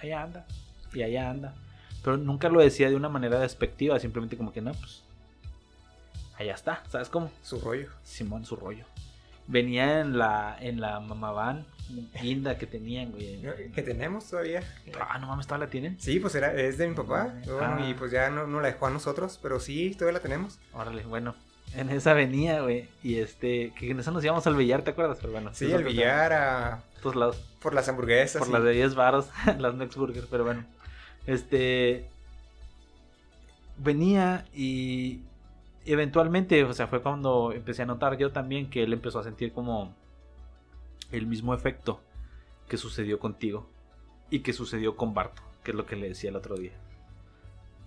allá 0.00 0.22
anda, 0.22 0.46
y 0.94 1.02
allá 1.02 1.30
anda. 1.30 1.54
Pero 2.04 2.16
nunca 2.16 2.48
lo 2.48 2.60
decía 2.60 2.88
de 2.88 2.96
una 2.96 3.08
manera 3.08 3.40
despectiva, 3.40 3.98
simplemente 3.98 4.36
como 4.36 4.52
que, 4.52 4.60
no, 4.60 4.72
pues, 4.72 5.02
allá 6.38 6.54
está, 6.54 6.84
¿sabes 6.88 7.08
cómo? 7.08 7.30
Su 7.42 7.60
rollo. 7.60 7.88
Simón, 8.04 8.44
su 8.44 8.54
rollo. 8.54 8.84
Venía 9.52 10.00
en 10.00 10.16
la, 10.16 10.56
en 10.58 10.80
la 10.80 10.98
van 10.98 11.66
linda 12.22 12.56
que 12.56 12.66
tenían, 12.66 13.10
güey. 13.10 13.42
Que 13.74 13.82
tenemos 13.82 14.28
todavía. 14.30 14.62
Ah, 14.98 15.18
no 15.18 15.26
mames, 15.26 15.46
¿todavía 15.46 15.66
la 15.66 15.70
tienen? 15.70 16.00
Sí, 16.00 16.20
pues 16.20 16.34
era, 16.34 16.54
es 16.54 16.78
de 16.78 16.88
mi 16.88 16.94
papá. 16.94 17.34
Ah. 17.60 17.78
Y 17.86 17.92
pues 17.92 18.10
ya 18.10 18.30
no, 18.30 18.46
no, 18.46 18.62
la 18.62 18.68
dejó 18.68 18.86
a 18.86 18.90
nosotros, 18.90 19.38
pero 19.42 19.60
sí, 19.60 19.94
todavía 19.94 20.18
la 20.18 20.22
tenemos. 20.22 20.58
Órale, 20.72 21.04
bueno. 21.04 21.34
En 21.74 21.90
esa 21.90 22.14
venía, 22.14 22.62
güey. 22.62 22.88
Y 23.02 23.16
este, 23.16 23.74
que 23.78 23.90
en 23.90 24.00
esa 24.00 24.10
nos 24.10 24.24
íbamos 24.24 24.46
al 24.46 24.56
billar, 24.56 24.82
¿te 24.82 24.92
acuerdas? 24.92 25.18
Pero 25.20 25.32
bueno. 25.32 25.50
Sí, 25.52 25.70
al 25.70 25.84
billar, 25.84 26.32
a. 26.32 26.82
Todos 27.02 27.16
lados. 27.16 27.44
Por 27.60 27.74
las 27.74 27.86
hamburguesas. 27.88 28.40
Por 28.40 28.48
las 28.48 28.64
de 28.64 28.72
10 28.72 28.94
baros, 28.94 29.28
las 29.58 29.74
Next 29.74 29.96
Burger, 29.96 30.24
pero 30.30 30.44
bueno. 30.44 30.64
Este. 31.26 32.08
Venía 33.76 34.46
y. 34.54 35.20
Eventualmente, 35.84 36.62
o 36.64 36.72
sea, 36.72 36.86
fue 36.86 37.02
cuando 37.02 37.52
empecé 37.52 37.82
a 37.82 37.86
notar 37.86 38.16
yo 38.16 38.30
también 38.30 38.70
que 38.70 38.82
él 38.82 38.92
empezó 38.92 39.18
a 39.18 39.24
sentir 39.24 39.52
como 39.52 39.94
el 41.10 41.26
mismo 41.26 41.54
efecto 41.54 42.00
que 42.68 42.76
sucedió 42.76 43.18
contigo 43.18 43.68
y 44.30 44.40
que 44.40 44.52
sucedió 44.52 44.96
con 44.96 45.12
Barto, 45.12 45.42
que 45.62 45.72
es 45.72 45.76
lo 45.76 45.84
que 45.86 45.96
le 45.96 46.08
decía 46.08 46.30
el 46.30 46.36
otro 46.36 46.56
día. 46.56 46.72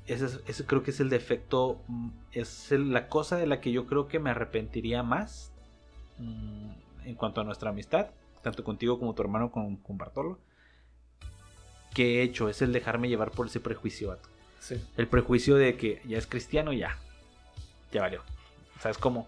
Ese, 0.06 0.66
creo 0.66 0.84
que 0.84 0.91
es 0.91 1.00
el 1.00 1.10
defecto, 1.10 1.82
mm, 1.88 2.10
es 2.34 2.72
la 2.72 3.08
cosa 3.08 3.38
de 3.38 3.48
la 3.48 3.60
que 3.62 3.72
yo 3.72 3.88
creo 3.88 4.08
que 4.08 4.20
me 4.20 4.30
arrepentiría 4.30 5.02
más 5.02 5.52
mm, 6.20 6.70
en 7.06 7.16
cuanto 7.16 7.41
a 7.41 7.43
nuestra 7.43 7.72
amistad, 7.72 8.12
tanto 8.43 8.64
contigo 8.64 9.00
como 9.00 9.16
tu 9.16 9.24
hermano 9.24 9.52
con, 9.52 9.78
con 9.78 9.98
Bartolo, 9.98 10.38
que 11.96 12.20
he 12.20 12.24
hecho, 12.24 12.50
es 12.50 12.62
el 12.62 12.74
dejarme 12.74 13.10
llevar 13.10 13.32
por 13.32 13.48
ese 13.48 13.60
prejuicio, 13.60 14.16
El 14.98 15.08
prejuicio 15.08 15.56
de 15.56 15.78
que 15.78 16.02
ya 16.06 16.18
es 16.18 16.28
cristiano, 16.28 16.74
ya, 16.74 17.00
ya 17.92 18.02
valió. 18.02 18.22
¿Sabes 18.80 18.98
cómo? 18.98 19.28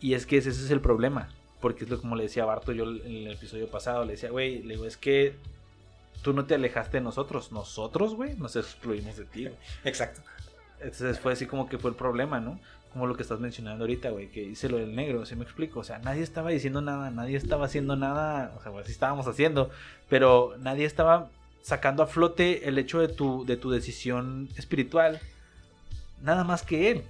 Y 0.00 0.14
es 0.14 0.26
que 0.26 0.36
ese 0.36 0.50
es 0.50 0.70
el 0.70 0.80
problema. 0.80 1.28
Porque 1.60 1.84
es 1.84 1.90
lo 1.90 2.00
como 2.00 2.16
le 2.16 2.24
decía 2.24 2.42
a 2.42 2.46
Barto 2.46 2.72
yo 2.72 2.84
en 2.84 3.26
el 3.26 3.32
episodio 3.32 3.68
pasado. 3.68 4.04
Le 4.04 4.12
decía, 4.12 4.30
güey, 4.30 4.62
le 4.62 4.74
digo, 4.74 4.84
es 4.84 4.96
que 4.96 5.36
tú 6.22 6.32
no 6.32 6.44
te 6.44 6.54
alejaste 6.54 6.98
de 6.98 7.02
nosotros. 7.02 7.52
Nosotros, 7.52 8.14
güey, 8.14 8.34
nos 8.36 8.56
excluimos 8.56 9.16
de 9.16 9.24
ti. 9.24 9.48
Exacto. 9.84 10.20
Entonces 10.80 11.18
fue 11.18 11.32
así 11.32 11.46
como 11.46 11.68
que 11.68 11.78
fue 11.78 11.90
el 11.90 11.96
problema, 11.96 12.40
¿no? 12.40 12.60
Como 12.92 13.06
lo 13.06 13.16
que 13.16 13.22
estás 13.22 13.40
mencionando 13.40 13.84
ahorita, 13.84 14.10
güey, 14.10 14.28
que 14.30 14.42
hice 14.42 14.68
lo 14.68 14.78
del 14.78 14.94
negro, 14.94 15.24
¿sí 15.26 15.36
me 15.36 15.44
explico? 15.44 15.80
O 15.80 15.84
sea, 15.84 15.98
nadie 15.98 16.22
estaba 16.22 16.50
diciendo 16.50 16.80
nada, 16.80 17.10
nadie 17.10 17.36
estaba 17.36 17.66
haciendo 17.66 17.96
nada, 17.96 18.54
o 18.58 18.62
sea, 18.62 18.72
pues 18.72 18.86
sí 18.86 18.92
estábamos 18.92 19.26
haciendo, 19.26 19.70
pero 20.08 20.54
nadie 20.58 20.84
estaba 20.84 21.28
sacando 21.62 22.02
a 22.02 22.06
flote 22.06 22.68
el 22.68 22.78
hecho 22.78 23.00
de 23.00 23.08
tu, 23.08 23.44
de 23.44 23.56
tu 23.56 23.70
decisión 23.70 24.48
espiritual, 24.56 25.20
nada 26.22 26.44
más 26.44 26.62
que 26.62 26.90
él. 26.90 27.04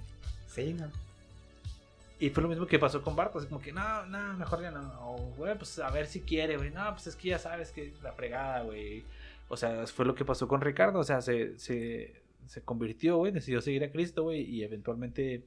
Y 2.19 2.29
fue 2.31 2.41
lo 2.41 2.49
mismo 2.49 2.65
que 2.65 2.79
pasó 2.79 3.01
con 3.03 3.15
Bartos, 3.15 3.45
como 3.45 3.61
que 3.61 3.71
no, 3.71 4.05
no, 4.07 4.33
mejor 4.37 4.61
ya 4.61 4.71
no. 4.71 4.81
O, 5.01 5.17
güey, 5.37 5.55
pues 5.55 5.77
a 5.79 5.91
ver 5.91 6.07
si 6.07 6.21
quiere, 6.21 6.57
güey. 6.57 6.71
No, 6.71 6.91
pues 6.91 7.07
es 7.07 7.15
que 7.15 7.29
ya 7.29 7.39
sabes 7.39 7.71
que 7.71 7.93
la 8.01 8.11
fregada, 8.11 8.63
güey. 8.63 9.03
O 9.49 9.55
sea, 9.55 9.85
fue 9.87 10.05
lo 10.05 10.15
que 10.15 10.25
pasó 10.25 10.47
con 10.47 10.61
Ricardo. 10.61 10.99
O 10.99 11.03
sea, 11.03 11.21
se, 11.21 11.57
se, 11.59 12.23
se 12.47 12.61
convirtió, 12.63 13.17
güey. 13.17 13.31
Decidió 13.31 13.61
seguir 13.61 13.83
a 13.83 13.91
Cristo, 13.91 14.23
güey. 14.23 14.41
Y 14.41 14.63
eventualmente 14.63 15.45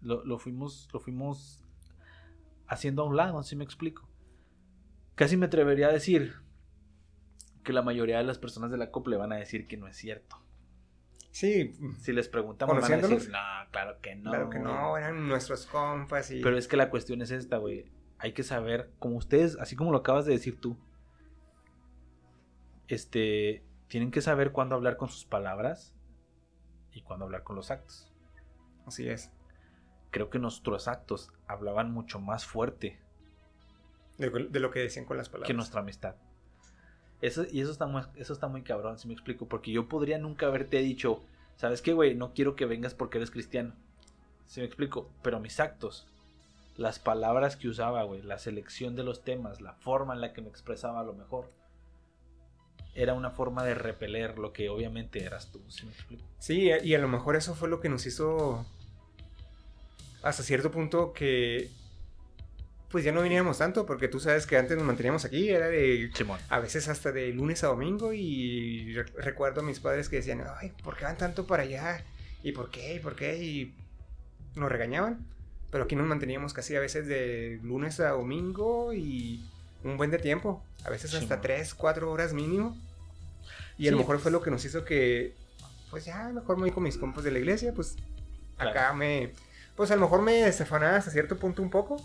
lo, 0.00 0.24
lo, 0.24 0.38
fuimos, 0.38 0.88
lo 0.92 1.00
fuimos 1.00 1.62
haciendo 2.66 3.02
a 3.02 3.06
un 3.06 3.16
lado, 3.16 3.42
si 3.42 3.54
me 3.54 3.64
explico. 3.64 4.08
Casi 5.14 5.36
me 5.36 5.46
atrevería 5.46 5.88
a 5.88 5.92
decir 5.92 6.36
que 7.62 7.74
la 7.74 7.82
mayoría 7.82 8.16
de 8.16 8.24
las 8.24 8.38
personas 8.38 8.70
de 8.70 8.78
la 8.78 8.90
COP 8.90 9.08
le 9.08 9.16
van 9.18 9.32
a 9.32 9.36
decir 9.36 9.66
que 9.66 9.76
no 9.76 9.86
es 9.86 9.96
cierto. 9.96 10.38
Sí. 11.30 11.72
Si 12.00 12.12
les 12.12 12.28
preguntamos, 12.28 12.80
van 12.80 12.92
a 12.92 12.96
decir, 12.96 13.30
no, 13.30 13.38
claro 13.70 14.00
que 14.00 14.16
no. 14.16 14.30
Claro 14.30 14.50
que 14.50 14.58
no, 14.58 14.96
eran 14.96 15.28
nuestros 15.28 15.66
compas 15.66 16.30
y... 16.30 16.42
Pero 16.42 16.58
es 16.58 16.66
que 16.66 16.76
la 16.76 16.90
cuestión 16.90 17.22
es 17.22 17.30
esta, 17.30 17.58
güey. 17.58 17.86
Hay 18.18 18.32
que 18.32 18.42
saber, 18.42 18.90
como 18.98 19.16
ustedes, 19.16 19.56
así 19.58 19.76
como 19.76 19.92
lo 19.92 19.98
acabas 19.98 20.26
de 20.26 20.32
decir 20.32 20.60
tú, 20.60 20.76
este, 22.88 23.64
tienen 23.88 24.10
que 24.10 24.20
saber 24.20 24.52
cuándo 24.52 24.74
hablar 24.74 24.96
con 24.96 25.08
sus 25.08 25.24
palabras 25.24 25.94
y 26.92 27.02
cuándo 27.02 27.24
hablar 27.24 27.44
con 27.44 27.56
los 27.56 27.70
actos. 27.70 28.12
Así 28.86 29.08
es. 29.08 29.32
creo 30.10 30.30
que 30.30 30.38
nuestros 30.40 30.88
actos 30.88 31.32
hablaban 31.46 31.92
mucho 31.92 32.18
más 32.18 32.44
fuerte 32.44 32.98
de, 34.18 34.30
de 34.50 34.60
lo 34.60 34.70
que 34.70 34.80
decían 34.80 35.06
con 35.06 35.16
las 35.16 35.28
palabras. 35.28 35.46
que 35.46 35.54
nuestra 35.54 35.80
amistad. 35.80 36.16
Eso, 37.20 37.44
y 37.50 37.60
eso 37.60 37.70
está, 37.70 37.86
muy, 37.86 38.02
eso 38.16 38.32
está 38.32 38.48
muy 38.48 38.62
cabrón, 38.62 38.98
si 38.98 39.08
me 39.08 39.14
explico. 39.14 39.46
Porque 39.46 39.72
yo 39.72 39.88
podría 39.88 40.18
nunca 40.18 40.46
haberte 40.46 40.78
dicho, 40.78 41.22
¿sabes 41.56 41.82
qué, 41.82 41.92
güey? 41.92 42.14
No 42.14 42.32
quiero 42.34 42.56
que 42.56 42.66
vengas 42.66 42.94
porque 42.94 43.18
eres 43.18 43.30
cristiano. 43.30 43.74
Si 44.46 44.60
me 44.60 44.66
explico. 44.66 45.10
Pero 45.22 45.40
mis 45.40 45.60
actos, 45.60 46.06
las 46.76 46.98
palabras 46.98 47.56
que 47.56 47.68
usaba, 47.68 48.02
güey, 48.04 48.22
la 48.22 48.38
selección 48.38 48.96
de 48.96 49.04
los 49.04 49.22
temas, 49.22 49.60
la 49.60 49.74
forma 49.74 50.14
en 50.14 50.20
la 50.20 50.32
que 50.32 50.40
me 50.40 50.48
expresaba 50.48 51.00
a 51.00 51.04
lo 51.04 51.12
mejor, 51.12 51.50
era 52.94 53.14
una 53.14 53.30
forma 53.30 53.64
de 53.64 53.74
repeler 53.74 54.38
lo 54.38 54.52
que 54.52 54.68
obviamente 54.68 55.22
eras 55.22 55.50
tú, 55.52 55.60
¿sí 55.68 55.86
me 55.86 55.92
explico? 55.92 56.24
Sí, 56.38 56.70
y 56.82 56.94
a 56.94 56.98
lo 56.98 57.08
mejor 57.08 57.36
eso 57.36 57.54
fue 57.54 57.68
lo 57.68 57.80
que 57.80 57.88
nos 57.88 58.04
hizo 58.06 58.66
hasta 60.22 60.42
cierto 60.42 60.70
punto 60.70 61.12
que 61.12 61.70
pues 62.90 63.04
ya 63.04 63.12
no 63.12 63.22
veníamos 63.22 63.58
tanto, 63.58 63.86
porque 63.86 64.08
tú 64.08 64.18
sabes 64.20 64.46
que 64.46 64.56
antes 64.56 64.76
nos 64.76 64.84
manteníamos 64.86 65.24
aquí, 65.24 65.48
era 65.48 65.68
de 65.68 66.10
Simón. 66.14 66.40
a 66.48 66.58
veces 66.58 66.88
hasta 66.88 67.12
de 67.12 67.28
lunes 67.32 67.62
a 67.64 67.68
domingo 67.68 68.12
y 68.12 68.94
re- 68.94 69.04
recuerdo 69.18 69.60
a 69.60 69.64
mis 69.64 69.78
padres 69.80 70.08
que 70.08 70.16
decían, 70.16 70.44
ay, 70.60 70.72
¿por 70.82 70.96
qué 70.96 71.04
van 71.04 71.16
tanto 71.16 71.46
para 71.46 71.62
allá? 71.62 72.04
¿Y 72.42 72.52
por 72.52 72.70
qué? 72.70 72.94
¿Y 72.94 72.98
por 72.98 73.14
qué? 73.14 73.36
Y 73.42 73.74
nos 74.56 74.70
regañaban, 74.72 75.24
pero 75.70 75.84
aquí 75.84 75.94
nos 75.94 76.06
manteníamos 76.06 76.52
casi 76.52 76.74
a 76.74 76.80
veces 76.80 77.06
de 77.06 77.60
lunes 77.62 78.00
a 78.00 78.10
domingo 78.10 78.92
y 78.92 79.44
un 79.84 79.96
buen 79.96 80.10
de 80.10 80.18
tiempo, 80.18 80.62
a 80.84 80.90
veces 80.90 81.14
hasta 81.14 81.26
Simón. 81.36 81.40
3, 81.42 81.74
4 81.74 82.10
horas 82.10 82.32
mínimo. 82.32 82.76
Y 83.78 83.86
a 83.88 83.92
lo 83.92 83.96
Sí, 83.98 84.02
mejor 84.02 84.18
fue 84.18 84.30
lo 84.30 84.42
que 84.42 84.50
nos 84.50 84.64
hizo 84.64 84.84
que, 84.84 85.34
pues 85.90 86.04
ya, 86.04 86.28
mejor 86.30 86.56
me 86.56 86.62
voy 86.64 86.70
con 86.72 86.82
mis 86.82 86.98
compas 86.98 87.24
de 87.24 87.30
la 87.30 87.38
iglesia, 87.38 87.72
pues 87.72 87.96
acá 88.58 88.92
me, 88.92 89.32
pues 89.76 89.90
a 89.90 89.94
lo 89.96 90.02
mejor 90.02 90.22
me 90.22 90.32
desafanaba 90.42 90.96
hasta 90.96 91.10
cierto 91.10 91.38
punto 91.38 91.62
un 91.62 91.70
poco, 91.70 91.96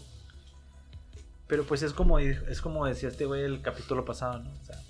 Pero 1.48 1.64
pues 1.66 1.84
es 1.84 1.94
como, 1.94 2.20
es 2.20 2.62
como 2.62 2.86
decía 2.86 3.10
este 3.10 3.26
güey 3.26 3.44
el 3.44 3.62
capítulo 3.62 4.04
pasado, 4.04 4.40
¿no? 4.40 4.50
O 4.50 4.66
sea, 4.66 4.82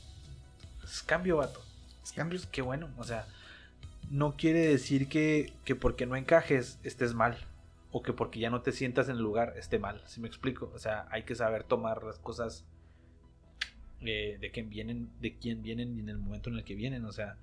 es 0.83 1.03
cambio, 1.03 1.37
vato. 1.37 1.61
Es 2.03 2.13
cambio. 2.13 2.39
Pues 2.39 2.47
qué 2.47 2.61
bueno, 2.61 2.89
o 2.97 3.03
sea, 3.03 3.27
no 4.09 4.35
quiere 4.37 4.59
decir 4.59 5.09
que, 5.09 5.53
que 5.65 5.75
porque 5.75 6.05
no 6.05 6.15
encajes 6.15 6.79
estés 6.83 7.13
mal. 7.13 7.37
O 7.91 8.03
que 8.03 8.11
porque 8.11 8.39
ya 8.39 8.49
no 8.49 8.61
te 8.61 8.73
sientas 8.73 9.07
en 9.07 9.15
el 9.15 9.21
lugar 9.21 9.53
esté 9.57 9.79
mal. 9.79 10.01
Si 10.05 10.19
me 10.19 10.27
explico? 10.27 10.69
O 10.73 10.79
sea, 10.79 11.07
hay 11.11 11.23
que 11.23 11.33
saber 11.33 11.63
tomar 11.63 12.03
las 12.03 12.19
cosas 12.19 12.65
eh, 14.01 14.37
de 14.39 14.51
quién 14.51 14.69
vienen, 14.69 15.09
de 15.21 15.37
quién 15.37 15.61
vienen 15.63 15.95
y 15.95 16.01
en 16.01 16.09
el 16.09 16.17
momento 16.17 16.49
en 16.49 16.57
el 16.57 16.65
que 16.65 16.75
vienen. 16.75 17.05
O 17.05 17.13
sea, 17.13 17.37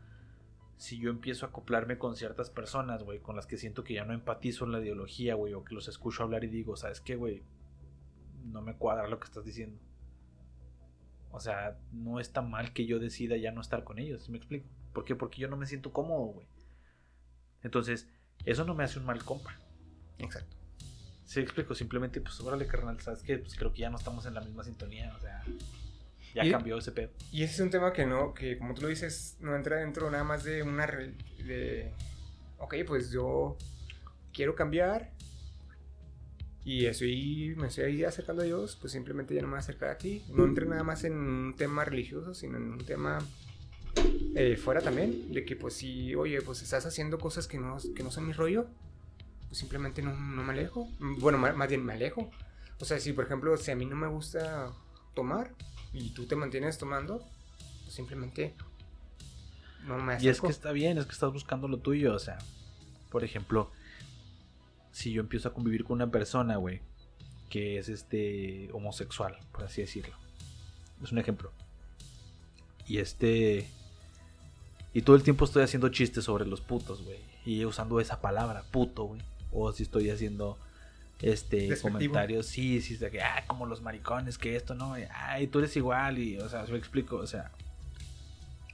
si 0.77 0.99
yo 0.99 1.11
empiezo 1.11 1.47
a 1.47 1.49
acoplarme 1.51 1.97
con 1.97 2.17
ciertas 2.17 2.51
personas, 2.51 3.03
güey, 3.03 3.19
con 3.21 3.35
las 3.35 3.47
que 3.47 3.57
siento 3.57 3.83
que 3.83 3.95
ya 3.95 4.05
no 4.05 4.13
empatizo 4.13 4.65
en 4.65 4.73
la 4.73 4.81
ideología, 4.81 5.35
güey, 5.35 5.55
o 5.55 5.65
que 5.65 5.75
los 5.75 5.89
escucho 5.89 6.23
hablar 6.23 6.45
y 6.45 6.49
digo, 6.49 6.77
¿sabes 6.77 7.01
qué, 7.01 7.17
güey? 7.17 7.43
No 8.45 8.63
me 8.63 8.75
cuadra 8.75 9.09
lo 9.09 9.19
que 9.19 9.27
estás 9.27 9.45
diciendo. 9.45 9.79
O 11.31 11.41
sea, 11.41 11.79
no 11.93 12.21
está 12.21 12.43
mal 12.43 12.73
que 12.73 12.85
yo 12.87 12.99
decida 12.99 13.37
ya 13.37 13.53
no 13.53 13.61
estar 13.61 13.85
con 13.85 13.99
ellos, 13.99 14.25
¿sí 14.25 14.31
me 14.33 14.39
explico? 14.39 14.67
¿Por 14.93 15.05
qué? 15.05 15.17
Porque 15.17 15.41
yo 15.41 15.49
no 15.49 15.57
me 15.57 15.67
siento 15.67 15.93
cómodo, 15.93 16.27
güey. 16.27 16.47
Entonces, 17.63 18.09
eso 18.45 18.65
no 18.65 18.75
me 18.75 18.85
hace 18.85 18.99
un 18.99 19.07
mal 19.07 19.25
compa. 19.25 19.57
Exacto. 20.19 20.57
Sí, 21.25 21.41
explico, 21.41 21.75
simplemente, 21.75 22.21
pues, 22.21 22.39
órale, 22.41 22.67
carnal, 22.67 23.01
¿sabes 23.01 23.23
qué? 23.23 23.39
Pues 23.39 23.55
creo 23.55 23.73
que 23.73 23.81
ya 23.81 23.89
no 23.91 23.97
estamos 23.97 24.27
en 24.27 24.35
la 24.35 24.43
misma 24.43 24.65
sintonía, 24.65 25.15
o 25.17 25.21
sea, 25.21 25.43
ya 26.35 26.45
Y- 26.45 26.51
cambió 26.51 26.77
ese 26.77 26.93
pedo. 26.93 27.11
Y 27.31 27.43
ese 27.45 27.55
es 27.55 27.61
un 27.61 27.71
tema 27.71 27.93
que 27.95 28.05
no, 28.05 28.35
que 28.35 28.59
como 28.59 28.75
tú 28.75 28.83
lo 28.83 28.89
dices, 28.89 29.39
no 29.41 29.57
entra 29.57 29.77
dentro 29.77 30.11
nada 30.11 30.25
más 30.25 30.45
de 30.45 30.63
una 30.63 30.87
re- 30.87 31.15
de 31.39 31.93
ok, 32.59 32.75
pues 32.87 33.11
yo 33.11 33.57
quiero 34.35 34.55
cambiar 34.55 35.11
y 36.65 36.87
estoy, 36.87 37.55
me 37.57 37.69
estoy 37.69 37.85
ahí 37.85 38.05
acercando 38.05 38.43
a 38.43 38.45
Dios, 38.45 38.77
pues 38.81 38.93
simplemente 38.93 39.35
ya 39.35 39.41
no 39.41 39.49
me 39.49 39.53
voy 39.53 39.59
a 39.59 39.61
acercar 39.61 39.91
a 39.91 39.99
ti. 39.99 40.25
No 40.29 40.45
entra 40.45 40.65
nada 40.65 40.85
más 40.85 41.03
en 41.05 41.15
un 41.15 41.57
tema 41.57 41.85
religioso, 41.85 42.35
sino 42.35 42.57
en 42.57 42.73
un 42.73 42.85
tema 42.85 43.19
eh, 44.37 44.57
fuera 44.57 44.81
también, 44.81 45.33
de 45.33 45.45
que 45.45 45.57
pues 45.57 45.75
si, 45.75 46.15
oye, 46.15 46.41
pues 46.41 46.63
estás 46.63 46.87
haciendo 46.87 47.19
cosas 47.19 47.49
que 47.49 47.59
no, 47.59 47.79
que 47.97 48.03
no 48.05 48.13
son 48.13 48.27
mi 48.27 48.33
rollo, 48.33 48.67
pues 49.49 49.59
simplemente 49.59 50.03
no, 50.03 50.15
no 50.15 50.45
me 50.45 50.53
alejo. 50.53 50.89
Bueno, 51.19 51.37
más, 51.37 51.57
más 51.57 51.69
bien 51.69 51.85
me 51.85 51.95
alejo. 51.95 52.31
O 52.79 52.85
sea, 52.85 53.01
si 53.01 53.13
por 53.13 53.25
ejemplo, 53.25 53.57
si 53.57 53.73
a 53.73 53.77
mí 53.77 53.85
no 53.85 53.97
me 53.97 54.07
gusta 54.07 54.73
tomar 55.15 55.55
y 55.93 56.11
tú 56.11 56.27
te 56.27 56.37
mantienes 56.37 56.79
tomando, 56.79 57.25
pues 57.83 57.95
simplemente 57.95 58.55
no 59.85 59.99
me 59.99 60.15
acerco. 60.15 60.27
Y 60.27 60.29
es 60.29 60.41
que 60.41 60.47
está 60.47 60.71
bien, 60.71 60.97
es 60.99 61.07
que 61.07 61.13
estás 61.13 61.33
buscando 61.33 61.67
lo 61.67 61.79
tuyo, 61.79 62.15
o 62.15 62.19
sea, 62.21 62.39
por 63.11 63.25
ejemplo, 63.25 63.71
si 64.93 65.13
yo 65.13 65.21
empiezo 65.21 65.49
a 65.49 65.55
convivir 65.55 65.85
con 65.85 65.97
una 65.97 66.11
persona, 66.11 66.57
güey, 66.57 66.81
que 67.51 67.79
es 67.79 67.89
este 67.89 68.71
homosexual, 68.73 69.37
por 69.51 69.65
así 69.65 69.81
decirlo. 69.81 70.15
Es 71.03 71.11
un 71.11 71.19
ejemplo. 71.19 71.51
Y 72.87 72.99
este 72.99 73.69
y 74.95 75.03
todo 75.03 75.17
el 75.17 75.23
tiempo 75.23 75.47
estoy 75.47 75.63
haciendo 75.63 75.89
chistes 75.89 76.25
sobre 76.25 76.47
los 76.47 76.61
putos, 76.61 77.03
güey, 77.03 77.19
y 77.47 77.65
usando 77.65 77.99
esa 78.01 78.21
palabra, 78.21 78.63
puto, 78.71 79.05
güey. 79.05 79.23
O 79.51 79.73
si 79.73 79.83
estoy 79.83 80.11
haciendo 80.11 80.59
este 81.21 81.69
Despectivo. 81.69 81.93
comentarios, 81.93 82.47
sí, 82.47 82.81
sí, 82.81 82.97
de 82.97 83.11
que 83.11 83.23
ah, 83.23 83.45
como 83.47 83.67
los 83.67 83.81
maricones, 83.81 84.39
que 84.39 84.57
esto 84.57 84.75
no, 84.75 84.95
ay, 85.15 85.47
tú 85.47 85.61
eres 85.61 85.77
igual 85.77 86.19
y 86.19 86.39
o 86.39 86.49
sea, 86.49 86.65
yo 86.67 86.75
explico, 86.77 87.17
o 87.17 87.27
sea, 87.27 87.53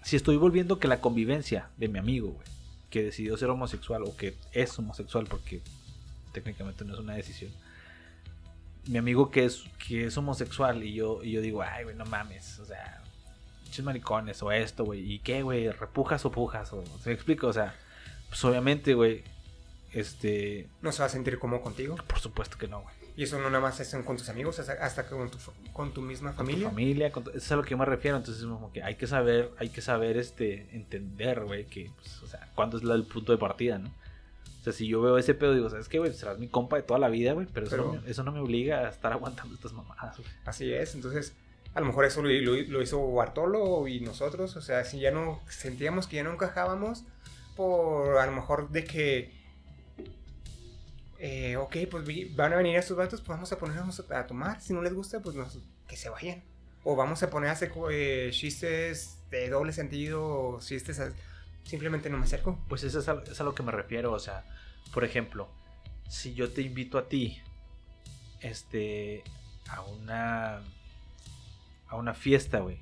si 0.03 0.17
estoy 0.17 0.37
volviendo 0.37 0.79
que 0.79 0.89
la 0.89 1.01
convivencia 1.01 1.69
de 1.77 1.89
mi 1.89 1.99
amigo, 1.99 2.29
güey, 2.29 2.47
que 2.91 3.03
decidió 3.03 3.37
ser 3.37 3.51
homosexual 3.51 4.03
o 4.05 4.17
que 4.17 4.35
es 4.53 4.77
homosexual 4.79 5.27
porque 5.29 5.61
técnicamente 6.33 6.85
no 6.85 6.95
es 6.95 7.01
una 7.01 7.15
decisión. 7.15 7.51
Mi 8.87 8.97
amigo 8.99 9.31
que 9.31 9.45
es 9.45 9.65
que 9.87 10.07
es 10.07 10.17
homosexual 10.17 10.83
y 10.83 10.95
yo 10.95 11.23
y 11.23 11.33
yo 11.33 11.41
digo, 11.41 11.63
"Ay, 11.63 11.85
güey, 11.85 11.95
no 11.97 12.07
mames", 12.07 12.59
o 12.59 12.65
sea, 12.65 13.03
pinches 13.65 13.85
maricones 13.85 14.43
o 14.43 14.51
esto, 14.51 14.85
güey, 14.85 15.01
¿y 15.13 15.19
qué, 15.19 15.43
güey? 15.43 15.71
¿Repujas 15.71 16.25
o 16.25 16.31
pujas? 16.33 16.73
O, 16.73 16.83
¿Se 17.03 17.11
me 17.11 17.15
explico? 17.15 17.49
O 17.49 17.53
sea, 17.53 17.75
pues 18.31 18.43
obviamente, 18.45 18.95
güey, 18.95 19.25
este, 19.93 20.69
No 20.81 20.93
se 20.93 21.01
va 21.01 21.07
a 21.07 21.11
sentir 21.11 21.39
cómodo 21.39 21.61
contigo. 21.63 21.97
por 22.07 22.19
supuesto 22.19 22.57
que 22.57 22.67
no, 22.69 22.81
güey. 22.83 22.95
Y 23.17 23.25
eso 23.25 23.37
no 23.41 23.51
nada 23.51 23.61
más 23.61 23.81
es 23.81 23.93
con 24.05 24.17
tus 24.17 24.29
amigos, 24.29 24.59
hasta 24.61 25.07
con 25.09 25.29
tu, 25.29 25.39
con 25.73 25.93
tu 25.93 26.01
misma 26.03 26.35
Con 26.37 26.47
tu 26.47 26.53
familia. 26.53 26.69
familia, 26.71 27.13
con 27.13 27.25
tu- 27.25 27.31
eso 27.31 27.39
es 27.39 27.53
a 27.53 27.57
lo 27.57 27.63
que 27.65 27.71
yo 27.71 27.77
me 27.79 27.85
refiero, 27.85 28.17
entonces 28.17 28.43
es 28.45 28.49
como 28.49 28.73
que 28.73 28.83
hay 28.85 28.95
que 28.95 29.07
saber, 29.09 29.51
hay 29.59 29.71
que 29.71 29.81
saber 29.83 30.17
este 30.19 30.69
entender, 30.75 31.45
güey, 31.45 31.67
que 31.67 31.91
pues, 32.01 32.23
o 32.23 32.29
sea, 32.29 32.49
cuándo 32.55 32.79
es 32.79 32.85
el 32.85 33.05
punto 33.05 33.33
de 33.33 33.39
partida, 33.39 33.79
¿no? 33.79 33.93
O 34.61 34.63
sea, 34.65 34.73
si 34.73 34.89
yo 34.89 35.01
veo 35.01 35.19
ese 35.19 35.35
pedo, 35.35 35.55
digo, 35.55 35.71
¿sabes 35.71 35.89
qué, 35.89 35.99
güey? 35.99 36.13
Serás 36.13 36.39
mi 36.39 36.49
compa 36.49 36.77
de 36.77 36.83
toda 36.83 36.99
la 36.99 37.09
vida, 37.09 37.33
güey, 37.33 37.47
pero, 37.53 37.67
eso, 37.67 37.77
Pero- 37.77 37.93
no 37.95 38.01
me, 38.03 38.11
eso 38.11 38.23
no 38.25 38.33
me 38.33 38.41
obliga 38.41 38.81
a 38.81 38.89
estar 38.89 39.13
aguantando 39.13 39.55
estas 39.55 39.73
mamadas, 39.73 40.17
güey. 40.19 40.29
Así 40.45 40.73
es, 40.73 40.95
entonces 40.95 41.35
a 41.75 41.81
lo 41.81 41.87
mejor 41.87 42.05
eso 42.05 42.23
lo, 42.23 42.29
lo- 42.29 42.61
lo 42.69 42.83
hizo 42.83 43.13
Bartolo 43.13 43.87
y 43.87 44.01
nosotros, 44.01 44.57
o 44.57 44.61
sea, 44.61 44.85
si 44.85 44.99
ya 44.99 45.11
no 45.13 45.41
sentíamos 45.49 46.07
que 46.09 46.17
ya 46.17 46.25
no 46.25 46.33
encajábamos, 46.33 47.05
por 47.57 48.19
a 48.19 48.27
lo 48.27 48.33
mejor 48.33 48.71
de 48.71 48.85
que, 48.85 49.33
eh, 51.19 51.57
ok, 51.57 51.77
pues 51.91 52.05
van 52.37 52.53
a 52.53 52.57
venir 52.57 52.77
estos 52.77 52.97
vatos, 52.97 53.21
pues 53.21 53.31
vamos 53.37 53.53
a 53.53 53.59
ponernos 53.59 54.05
a, 54.11 54.19
a 54.21 54.27
tomar, 54.27 54.61
si 54.61 54.73
no 54.73 54.83
les 54.83 54.95
gusta, 54.95 55.21
pues 55.21 55.35
nos- 55.37 55.59
que 55.87 55.97
se 55.97 56.09
vayan. 56.09 56.43
O 56.85 56.95
vamos 56.97 57.23
a 57.23 57.31
poner 57.31 57.51
a 57.51 57.53
hacer 57.53 57.73
eh, 57.91 58.31
chistes 58.33 59.19
de 59.31 59.49
doble 59.51 59.73
sentido, 59.73 60.59
chistes, 60.61 61.01
simplemente 61.65 62.11
no 62.11 62.19
me 62.19 62.25
acerco. 62.25 62.59
Pues 62.69 62.85
eso 62.85 62.99
es 62.99 63.09
a, 63.09 63.23
es 63.31 63.41
a 63.41 63.45
lo 63.45 63.55
que 63.55 63.63
me 63.63 63.73
refiero, 63.73 64.13
o 64.13 64.19
sea, 64.19 64.45
por 64.93 65.05
ejemplo, 65.05 65.49
si 66.09 66.35
yo 66.35 66.51
te 66.51 66.63
invito 66.63 66.99
a 66.99 67.09
ti, 67.09 67.41
este, 68.41 69.23
a 69.69 69.83
una, 69.83 70.61
a 71.89 71.97
una 71.97 72.15
fiesta, 72.15 72.61
güey. 72.61 72.79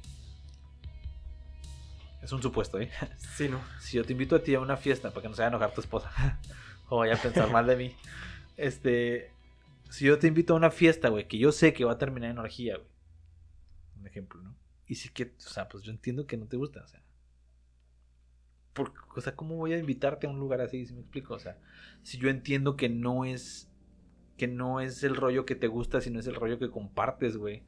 Es 2.23 2.33
un 2.33 2.43
supuesto, 2.43 2.81
¿eh? 2.81 2.91
Sí, 3.37 3.49
no. 3.49 3.61
si 3.81 3.97
yo 3.97 4.05
te 4.05 4.13
invito 4.13 4.37
a 4.37 4.43
ti 4.43 4.55
a 4.55 4.61
una 4.61 4.77
fiesta 4.77 5.11
para 5.11 5.23
que 5.23 5.29
no 5.29 5.35
se 5.35 5.43
vaya 5.43 5.49
a 5.49 5.57
enojar 5.57 5.75
tu 5.75 5.81
esposa 5.81 6.11
o 6.89 6.99
vaya 6.99 7.15
a 7.15 7.23
pensar 7.23 7.51
mal 7.51 7.67
de 7.67 7.77
mí, 7.77 7.97
este, 8.57 9.31
si 9.91 10.07
yo 10.07 10.19
te 10.19 10.27
invito 10.27 10.55
a 10.55 10.57
una 10.57 10.71
fiesta, 10.71 11.09
güey, 11.09 11.29
que 11.29 11.39
yo 11.39 11.53
sé 11.53 11.73
que 11.73 11.85
va 11.85 11.93
a 11.93 11.99
terminar 11.99 12.31
en 12.31 12.39
orgía, 12.39 12.77
güey, 12.77 12.89
un 13.99 14.07
ejemplo, 14.07 14.43
¿no? 14.43 14.57
Y 14.87 14.95
sí 14.95 15.09
que, 15.11 15.35
o 15.39 15.49
sea, 15.49 15.69
pues 15.69 15.83
yo 15.83 15.91
entiendo 15.91 16.27
que 16.27 16.37
no 16.37 16.47
te 16.47 16.57
gusta, 16.57 16.83
o 16.85 16.89
sea, 16.89 17.03
por, 18.77 18.93
o 19.17 19.21
sea, 19.21 19.35
¿cómo 19.35 19.57
voy 19.57 19.73
a 19.73 19.79
invitarte 19.79 20.29
a 20.29 20.31
un 20.31 20.39
lugar 20.39 20.61
así? 20.61 20.87
Si 20.87 20.95
me 20.95 21.01
explico, 21.01 21.35
o 21.35 21.39
sea, 21.41 21.59
si 22.03 22.19
yo 22.19 22.29
entiendo 22.29 22.77
que 22.77 22.89
no 22.89 23.25
es, 23.25 23.69
que 24.37 24.47
no 24.47 24.81
es 24.81 25.03
el 25.03 25.17
rollo 25.17 25.47
que 25.47 25.57
te 25.57 25.67
gusta, 25.67 26.01
sino 26.01 26.21
es 26.21 26.29
el 26.29 26.37
rollo 26.37 26.59
que 26.61 26.71
compartes, 26.71 27.37
güey, 27.37 27.65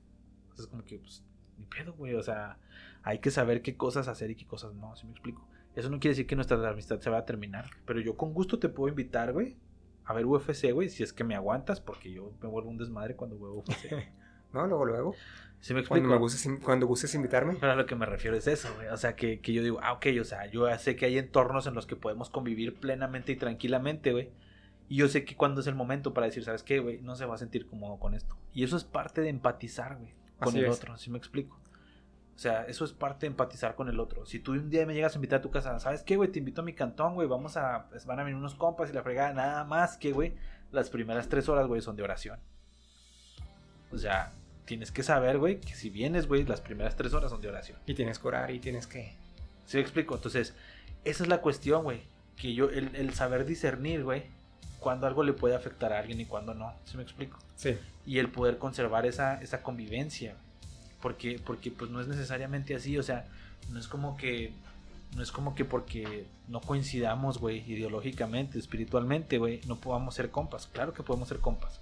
es 0.56 0.66
como 0.66 0.84
que, 0.84 0.98
pues, 0.98 1.24
ni 1.56 1.64
pedo, 1.64 1.94
güey, 1.94 2.14
o 2.14 2.22
sea, 2.22 2.58
hay 3.02 3.18
que 3.18 3.30
saber 3.30 3.62
qué 3.62 3.76
cosas 3.76 4.06
hacer 4.06 4.30
y 4.30 4.36
qué 4.36 4.46
cosas 4.46 4.74
no, 4.74 4.94
si 4.94 5.06
me 5.06 5.12
explico. 5.12 5.48
Eso 5.74 5.90
no 5.90 6.00
quiere 6.00 6.12
decir 6.12 6.26
que 6.26 6.34
nuestra 6.34 6.68
amistad 6.68 7.00
se 7.00 7.08
va 7.08 7.18
a 7.18 7.24
terminar. 7.24 7.70
Pero 7.84 8.00
yo 8.00 8.16
con 8.16 8.34
gusto 8.34 8.58
te 8.58 8.68
puedo 8.68 8.88
invitar, 8.88 9.32
güey. 9.32 9.56
A 10.04 10.12
ver 10.12 10.26
UFC, 10.26 10.72
güey. 10.72 10.88
Si 10.88 11.04
es 11.04 11.12
que 11.12 11.22
me 11.22 11.36
aguantas. 11.36 11.80
Porque 11.80 12.10
yo 12.10 12.32
me 12.42 12.48
vuelvo 12.48 12.68
un 12.68 12.78
desmadre 12.78 13.14
cuando 13.14 13.38
veo 13.38 13.54
UFC. 13.54 13.92
No, 14.52 14.66
luego, 14.66 14.84
luego. 14.86 15.14
¿Sí 15.60 15.74
me 15.74 15.80
Cuando, 15.84 15.96
explico? 16.06 16.08
me 16.08 16.16
gustes, 16.18 16.46
in- 16.46 16.56
cuando 16.58 16.86
gustes 16.86 17.14
invitarme. 17.14 17.56
Pero 17.58 17.72
a 17.72 17.76
lo 17.76 17.84
que 17.86 17.96
me 17.96 18.06
refiero 18.06 18.36
es 18.36 18.46
eso, 18.46 18.68
güey. 18.76 18.88
O 18.88 18.96
sea, 18.96 19.16
que, 19.16 19.40
que 19.40 19.52
yo 19.52 19.62
digo, 19.62 19.80
ah, 19.82 19.92
ok, 19.94 20.06
o 20.20 20.24
sea, 20.24 20.46
yo 20.46 20.66
sé 20.78 20.94
que 20.96 21.06
hay 21.06 21.18
entornos 21.18 21.66
en 21.66 21.74
los 21.74 21.86
que 21.86 21.96
podemos 21.96 22.30
convivir 22.30 22.78
plenamente 22.78 23.32
y 23.32 23.36
tranquilamente, 23.36 24.12
güey. 24.12 24.30
Y 24.88 24.96
yo 24.96 25.08
sé 25.08 25.24
que 25.24 25.36
cuando 25.36 25.60
es 25.60 25.66
el 25.66 25.74
momento 25.74 26.14
para 26.14 26.26
decir, 26.26 26.44
¿sabes 26.44 26.62
qué, 26.62 26.78
güey? 26.78 26.98
No 27.02 27.14
se 27.16 27.26
va 27.26 27.34
a 27.34 27.38
sentir 27.38 27.66
cómodo 27.66 27.98
con 27.98 28.14
esto. 28.14 28.36
Y 28.54 28.62
eso 28.64 28.76
es 28.76 28.84
parte 28.84 29.20
de 29.20 29.28
empatizar, 29.30 29.96
güey, 29.96 30.14
con 30.38 30.48
Así 30.50 30.58
el 30.60 30.66
es. 30.66 30.76
otro, 30.76 30.96
¿sí 30.96 31.10
me 31.10 31.18
explico? 31.18 31.56
O 32.36 32.38
sea, 32.38 32.62
eso 32.66 32.84
es 32.84 32.92
parte 32.92 33.26
de 33.26 33.32
empatizar 33.32 33.74
con 33.74 33.88
el 33.88 33.98
otro. 33.98 34.24
Si 34.24 34.38
tú 34.38 34.52
un 34.52 34.70
día 34.70 34.86
me 34.86 34.94
llegas 34.94 35.14
a 35.14 35.16
invitar 35.16 35.40
a 35.40 35.42
tu 35.42 35.50
casa, 35.50 35.76
¿sabes 35.80 36.04
qué, 36.04 36.14
güey? 36.16 36.30
Te 36.30 36.38
invito 36.38 36.60
a 36.60 36.64
mi 36.64 36.72
cantón, 36.72 37.14
güey. 37.14 37.26
Vamos 37.26 37.56
a. 37.56 37.88
pues, 37.90 38.06
van 38.06 38.20
a 38.20 38.22
venir 38.22 38.36
unos 38.38 38.54
compas 38.54 38.88
y 38.90 38.92
la 38.92 39.02
fregada. 39.02 39.32
Nada 39.34 39.64
más 39.64 39.98
que, 39.98 40.12
güey, 40.12 40.34
las 40.70 40.88
primeras 40.88 41.28
tres 41.28 41.48
horas, 41.48 41.66
güey, 41.66 41.80
son 41.82 41.96
de 41.96 42.04
oración. 42.04 42.38
O 43.90 43.98
sea, 43.98 44.32
tienes 44.68 44.92
que 44.92 45.02
saber, 45.02 45.38
güey, 45.38 45.60
que 45.60 45.74
si 45.74 45.88
vienes, 45.88 46.28
güey, 46.28 46.44
las 46.44 46.60
primeras 46.60 46.94
tres 46.94 47.14
horas 47.14 47.30
son 47.30 47.40
de 47.40 47.48
oración. 47.48 47.78
Y 47.86 47.94
tienes 47.94 48.18
que 48.18 48.28
orar 48.28 48.50
y 48.50 48.60
tienes 48.60 48.86
que... 48.86 49.14
¿Sí 49.64 49.78
me 49.78 49.82
explico? 49.82 50.14
Entonces, 50.14 50.52
esa 51.04 51.22
es 51.22 51.28
la 51.28 51.40
cuestión, 51.40 51.84
güey. 51.84 52.02
Que 52.36 52.52
yo, 52.52 52.68
el, 52.68 52.94
el 52.94 53.14
saber 53.14 53.46
discernir, 53.46 54.04
güey, 54.04 54.24
cuando 54.78 55.06
algo 55.06 55.22
le 55.22 55.32
puede 55.32 55.54
afectar 55.54 55.92
a 55.94 55.98
alguien 55.98 56.20
y 56.20 56.26
cuando 56.26 56.52
no. 56.52 56.74
¿Sí 56.84 56.98
me 56.98 57.02
explico? 57.02 57.38
Sí. 57.56 57.76
y 58.06 58.18
el 58.18 58.30
poder 58.30 58.58
conservar 58.58 59.06
esa, 59.06 59.40
esa 59.40 59.62
convivencia. 59.62 60.36
Porque, 61.00 61.40
porque 61.44 61.70
pues 61.70 61.90
no 61.90 62.00
es 62.00 62.06
necesariamente 62.06 62.74
así, 62.74 62.98
o 62.98 63.02
sea, 63.02 63.26
no 63.70 63.78
es 63.78 63.88
como 63.88 64.16
que 64.16 64.52
no 65.16 65.22
es 65.22 65.32
como 65.32 65.54
que 65.54 65.64
porque 65.64 66.26
no 66.48 66.60
coincidamos, 66.60 67.38
güey, 67.38 67.64
ideológicamente, 67.70 68.58
espiritualmente, 68.58 69.38
güey, 69.38 69.62
no 69.66 69.76
podamos 69.76 70.14
ser 70.14 70.30
compas. 70.30 70.66
Claro 70.66 70.92
que 70.92 71.02
podemos 71.02 71.28
ser 71.28 71.38
compas. 71.38 71.80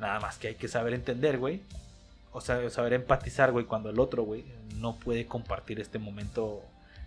Nada 0.00 0.18
más 0.20 0.38
que 0.38 0.48
hay 0.48 0.54
que 0.56 0.66
saber 0.66 0.94
entender, 0.94 1.38
güey. 1.38 1.62
O 2.36 2.42
sea, 2.42 2.68
saber 2.68 2.92
empatizar, 2.92 3.50
güey, 3.50 3.64
cuando 3.64 3.88
el 3.88 3.98
otro, 3.98 4.22
güey, 4.22 4.44
no 4.74 4.96
puede 4.96 5.24
compartir 5.26 5.80
este 5.80 5.98
momento 5.98 6.62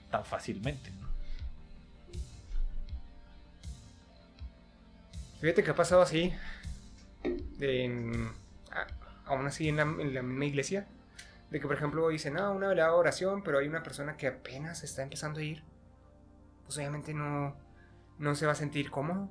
tan 0.09 0.25
fácilmente, 0.25 0.89
¿no? 0.99 1.07
Fíjate 5.39 5.63
que 5.63 5.69
ha 5.69 5.75
pasado 5.75 6.01
así, 6.01 6.33
aún 9.25 9.45
así 9.45 9.69
en 9.69 9.77
la, 9.77 9.85
misma 9.85 10.45
iglesia, 10.45 10.87
de 11.51 11.59
que 11.59 11.67
por 11.67 11.75
ejemplo 11.75 12.09
dicen, 12.09 12.39
ah, 12.39 12.49
una 12.49 12.69
velada 12.69 12.95
oración, 12.95 13.43
pero 13.43 13.59
hay 13.59 13.67
una 13.67 13.83
persona 13.83 14.17
que 14.17 14.25
apenas 14.25 14.83
está 14.83 15.03
empezando 15.03 15.41
a 15.41 15.43
ir, 15.43 15.61
pues 16.65 16.75
obviamente 16.79 17.13
no, 17.13 17.55
no 18.17 18.33
se 18.33 18.47
va 18.47 18.53
a 18.53 18.55
sentir 18.55 18.89
cómodo. 18.89 19.29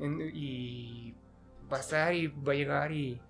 Y 0.00 1.14
va 1.70 1.76
a 1.76 1.80
estar 1.80 2.14
y 2.14 2.28
va 2.28 2.54
a 2.54 2.56
llegar 2.56 2.90
y 2.90 3.20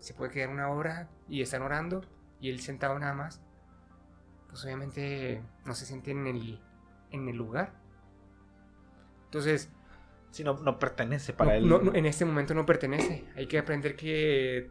se 0.00 0.14
puede 0.14 0.30
quedar 0.30 0.48
una 0.50 0.68
hora 0.70 1.08
y 1.28 1.42
están 1.42 1.62
orando 1.62 2.02
y 2.40 2.50
él 2.50 2.60
sentado 2.60 2.98
nada 2.98 3.14
más. 3.14 3.40
Pues 4.48 4.64
obviamente 4.64 5.42
no 5.66 5.74
se 5.74 5.84
siente 5.86 6.10
en 6.12 6.26
el, 6.26 6.60
en 7.10 7.28
el 7.28 7.36
lugar. 7.36 7.72
Entonces, 9.26 9.68
Si 10.30 10.44
no, 10.44 10.54
no 10.58 10.78
pertenece 10.78 11.32
para 11.32 11.52
no, 11.52 11.56
él. 11.56 11.68
no, 11.68 11.78
no, 11.80 11.94
en 11.94 12.06
este 12.06 12.24
momento 12.24 12.54
no 12.54 12.64
pertenece. 12.66 13.24
Hay 13.36 13.46
que 13.46 13.58
aprender 13.58 13.96
que 13.96 14.70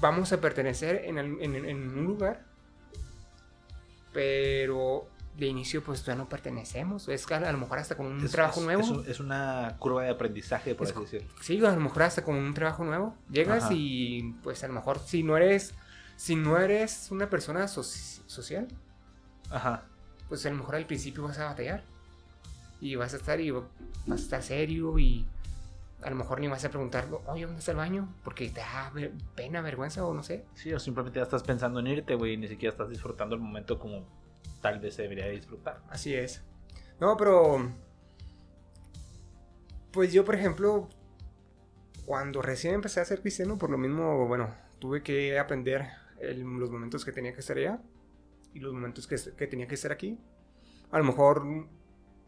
vamos 0.00 0.32
a 0.32 0.40
pertenecer 0.40 1.02
en, 1.04 1.18
el- 1.18 1.40
en- 1.42 1.64
en 1.64 1.98
un 1.98 2.04
lugar, 2.04 2.44
pero 4.12 5.08
de 5.36 5.46
inicio 5.46 5.82
pues 5.82 6.04
ya 6.04 6.14
no 6.14 6.28
pertenecemos. 6.28 7.08
Es 7.08 7.26
que 7.26 7.34
a 7.34 7.52
lo 7.52 7.58
mejor 7.58 7.78
hasta 7.78 7.96
con 7.96 8.06
un 8.06 8.24
Es- 8.24 8.30
trabajo 8.32 8.60
es- 8.60 8.66
nuevo. 8.66 8.82
Es, 8.82 8.88
un- 8.90 9.06
es 9.06 9.20
una 9.20 9.76
curva 9.78 10.02
de 10.04 10.10
aprendizaje, 10.10 10.74
por 10.74 10.86
así 10.86 10.98
decirlo. 11.00 11.28
Sí, 11.40 11.64
a 11.64 11.70
lo 11.72 11.80
mejor 11.80 12.02
hasta 12.02 12.22
con 12.24 12.34
un 12.36 12.52
trabajo 12.54 12.84
nuevo. 12.84 13.14
Llegas 13.30 13.64
Ajá. 13.64 13.72
y 13.74 14.34
pues 14.42 14.62
a 14.64 14.68
lo 14.68 14.74
mejor 14.74 14.98
si 14.98 15.22
no 15.22 15.36
eres, 15.36 15.74
si 16.16 16.36
no 16.36 16.58
eres 16.58 17.08
una 17.10 17.30
persona 17.30 17.64
soci- 17.64 18.20
social, 18.26 18.68
Ajá. 19.50 19.84
pues 20.28 20.44
a 20.46 20.50
lo 20.50 20.56
mejor 20.56 20.74
al 20.76 20.86
principio 20.86 21.22
vas 21.24 21.38
a 21.38 21.46
batallar. 21.46 21.84
Y 22.82 22.94
vas 22.96 23.12
a 23.14 23.16
estar 23.18 23.40
y 23.40 23.50
vas 23.50 23.64
a 24.10 24.14
estar 24.14 24.42
serio 24.42 24.98
y 24.98 25.26
a 26.02 26.08
lo 26.08 26.16
mejor 26.16 26.40
ni 26.40 26.48
vas 26.48 26.64
a 26.64 26.70
preguntar, 26.70 27.06
oye, 27.26 27.44
¿dónde 27.44 27.58
está 27.58 27.72
el 27.72 27.76
baño? 27.76 28.08
Porque 28.24 28.48
te 28.48 28.60
da 28.60 28.90
pena, 29.34 29.60
vergüenza 29.60 30.04
o 30.06 30.14
no 30.14 30.22
sé. 30.22 30.46
Sí, 30.54 30.72
o 30.72 30.78
simplemente 30.80 31.18
ya 31.18 31.24
estás 31.24 31.42
pensando 31.42 31.78
en 31.80 31.88
irte, 31.88 32.14
güey, 32.14 32.32
y 32.34 32.36
ni 32.38 32.48
siquiera 32.48 32.72
estás 32.72 32.88
disfrutando 32.88 33.34
el 33.34 33.42
momento 33.42 33.78
como 33.78 34.06
tal 34.60 34.80
vez 34.80 34.94
se 34.94 35.02
debería 35.02 35.26
de 35.26 35.32
disfrutar. 35.32 35.82
Así 35.88 36.14
es. 36.14 36.42
No, 37.00 37.16
pero... 37.16 37.70
Pues 39.92 40.12
yo, 40.12 40.24
por 40.24 40.34
ejemplo, 40.36 40.88
cuando 42.06 42.42
recién 42.42 42.74
empecé 42.74 43.00
a 43.00 43.04
ser 43.04 43.20
cristiano, 43.20 43.58
por 43.58 43.70
lo 43.70 43.78
mismo, 43.78 44.26
bueno, 44.26 44.54
tuve 44.78 45.02
que 45.02 45.38
aprender 45.38 45.88
el- 46.20 46.40
los 46.42 46.70
momentos 46.70 47.04
que 47.04 47.12
tenía 47.12 47.32
que 47.34 47.40
estar 47.40 47.56
allá 47.56 47.80
y 48.54 48.60
los 48.60 48.72
momentos 48.72 49.06
que, 49.06 49.16
que 49.36 49.46
tenía 49.46 49.66
que 49.66 49.74
estar 49.74 49.92
aquí. 49.92 50.18
A 50.90 50.98
lo 50.98 51.04
mejor, 51.04 51.44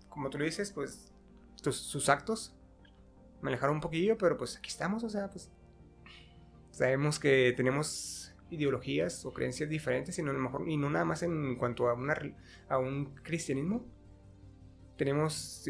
como 0.09 0.31
tú 0.31 0.39
lo 0.39 0.45
dices, 0.45 0.73
pues 0.73 1.13
tus- 1.63 1.77
sus 1.77 2.09
actos 2.09 2.55
me 3.41 3.51
alejaron 3.51 3.77
un 3.77 3.81
poquillo, 3.81 4.17
pero 4.19 4.37
pues 4.37 4.57
aquí 4.57 4.69
estamos, 4.69 5.05
o 5.05 5.09
sea, 5.11 5.29
pues 5.31 5.51
sabemos 6.71 7.19
que 7.19 7.53
tenemos 7.57 8.22
ideologías 8.53 9.25
o 9.25 9.33
creencias 9.33 9.69
diferentes 9.69 10.19
y 10.19 10.23
no, 10.23 10.31
a 10.31 10.35
lo 10.35 10.41
mejor, 10.41 10.69
y 10.69 10.77
no 10.77 10.91
nada 10.91 11.05
más 11.05 11.23
en 11.23 11.57
cuanto 11.57 11.89
a, 11.89 11.95
una, 11.95 12.17
a 12.69 12.79
un 12.79 13.15
cristianismo. 13.23 13.85
Tenemos 14.97 15.65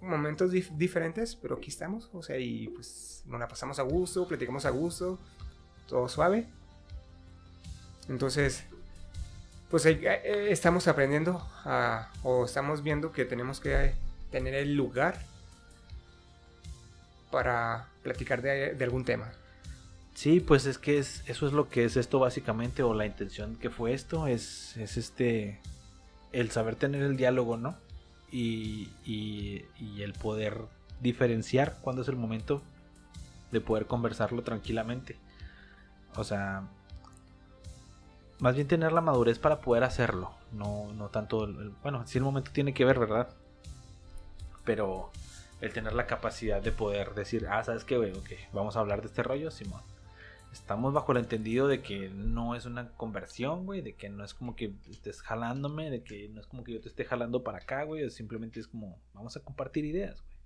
momentos 0.00 0.50
dif- 0.52 0.74
diferentes, 0.76 1.36
pero 1.36 1.56
aquí 1.56 1.68
estamos, 1.68 2.08
o 2.12 2.22
sea, 2.22 2.38
y 2.38 2.68
pues 2.68 3.22
nos 3.26 3.38
la 3.38 3.46
pasamos 3.46 3.78
a 3.78 3.82
gusto, 3.82 4.26
platicamos 4.26 4.64
a 4.64 4.70
gusto, 4.70 5.18
todo 5.86 6.08
suave. 6.08 6.46
Entonces, 8.08 8.64
pues 9.70 9.86
ahí, 9.86 10.00
eh, 10.02 10.48
estamos 10.50 10.88
aprendiendo 10.88 11.46
o 12.24 12.44
estamos 12.44 12.82
viendo 12.82 13.12
que 13.12 13.24
tenemos 13.24 13.60
que 13.60 13.92
tener 14.30 14.54
el 14.54 14.74
lugar 14.74 15.20
para 17.30 17.88
platicar 18.02 18.42
de 18.42 18.76
algún 18.82 19.04
tema. 19.04 19.30
Sí, 20.20 20.38
pues 20.40 20.66
es 20.66 20.76
que 20.76 20.98
es, 20.98 21.22
eso 21.28 21.46
es 21.46 21.54
lo 21.54 21.70
que 21.70 21.86
es 21.86 21.96
esto 21.96 22.18
básicamente, 22.18 22.82
o 22.82 22.92
la 22.92 23.06
intención 23.06 23.56
que 23.56 23.70
fue 23.70 23.94
esto, 23.94 24.26
es, 24.26 24.76
es 24.76 24.98
este, 24.98 25.62
el 26.30 26.50
saber 26.50 26.76
tener 26.76 27.00
el 27.00 27.16
diálogo, 27.16 27.56
¿no? 27.56 27.74
Y, 28.30 28.90
y, 29.06 30.02
el 30.02 30.12
poder 30.12 30.58
diferenciar 31.00 31.78
cuándo 31.80 32.02
es 32.02 32.08
el 32.08 32.16
momento 32.16 32.60
de 33.50 33.62
poder 33.62 33.86
conversarlo 33.86 34.42
tranquilamente. 34.42 35.16
O 36.14 36.22
sea, 36.22 36.68
más 38.40 38.54
bien 38.54 38.68
tener 38.68 38.92
la 38.92 39.00
madurez 39.00 39.38
para 39.38 39.62
poder 39.62 39.84
hacerlo, 39.84 40.32
no, 40.52 40.92
no 40.92 41.08
tanto, 41.08 41.48
bueno, 41.82 42.06
sí 42.06 42.18
el 42.18 42.24
momento 42.24 42.50
tiene 42.52 42.74
que 42.74 42.84
ver, 42.84 42.98
¿verdad? 42.98 43.30
Pero 44.66 45.10
el 45.62 45.72
tener 45.72 45.94
la 45.94 46.06
capacidad 46.06 46.60
de 46.60 46.72
poder 46.72 47.14
decir, 47.14 47.46
ah, 47.50 47.64
¿sabes 47.64 47.84
qué, 47.84 47.96
güey? 47.96 48.12
Ok, 48.12 48.32
vamos 48.52 48.76
a 48.76 48.80
hablar 48.80 49.00
de 49.00 49.06
este 49.06 49.22
rollo, 49.22 49.50
Simón. 49.50 49.80
Estamos 50.52 50.92
bajo 50.92 51.12
el 51.12 51.18
entendido 51.18 51.68
de 51.68 51.80
que 51.80 52.08
no 52.08 52.56
es 52.56 52.66
una 52.66 52.90
conversión, 52.96 53.66
güey, 53.66 53.82
de 53.82 53.94
que 53.94 54.08
no 54.08 54.24
es 54.24 54.34
como 54.34 54.56
que 54.56 54.74
estés 54.90 55.22
jalándome, 55.22 55.90
de 55.90 56.02
que 56.02 56.28
no 56.28 56.40
es 56.40 56.46
como 56.46 56.64
que 56.64 56.72
yo 56.72 56.80
te 56.80 56.88
esté 56.88 57.04
jalando 57.04 57.44
para 57.44 57.58
acá, 57.58 57.84
güey, 57.84 58.10
simplemente 58.10 58.58
es 58.58 58.66
como, 58.66 59.00
vamos 59.14 59.36
a 59.36 59.40
compartir 59.40 59.84
ideas, 59.84 60.22
güey. 60.22 60.36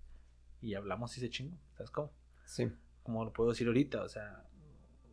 Y 0.61 0.75
hablamos 0.75 1.17
y 1.17 1.21
se 1.21 1.31
chingó, 1.31 1.57
¿sabes 1.73 1.91
cómo? 1.91 2.13
Sí. 2.45 2.71
como 3.03 3.25
lo 3.25 3.33
puedo 3.33 3.51
decir 3.51 3.67
ahorita, 3.67 4.03
o 4.03 4.09
sea, 4.09 4.45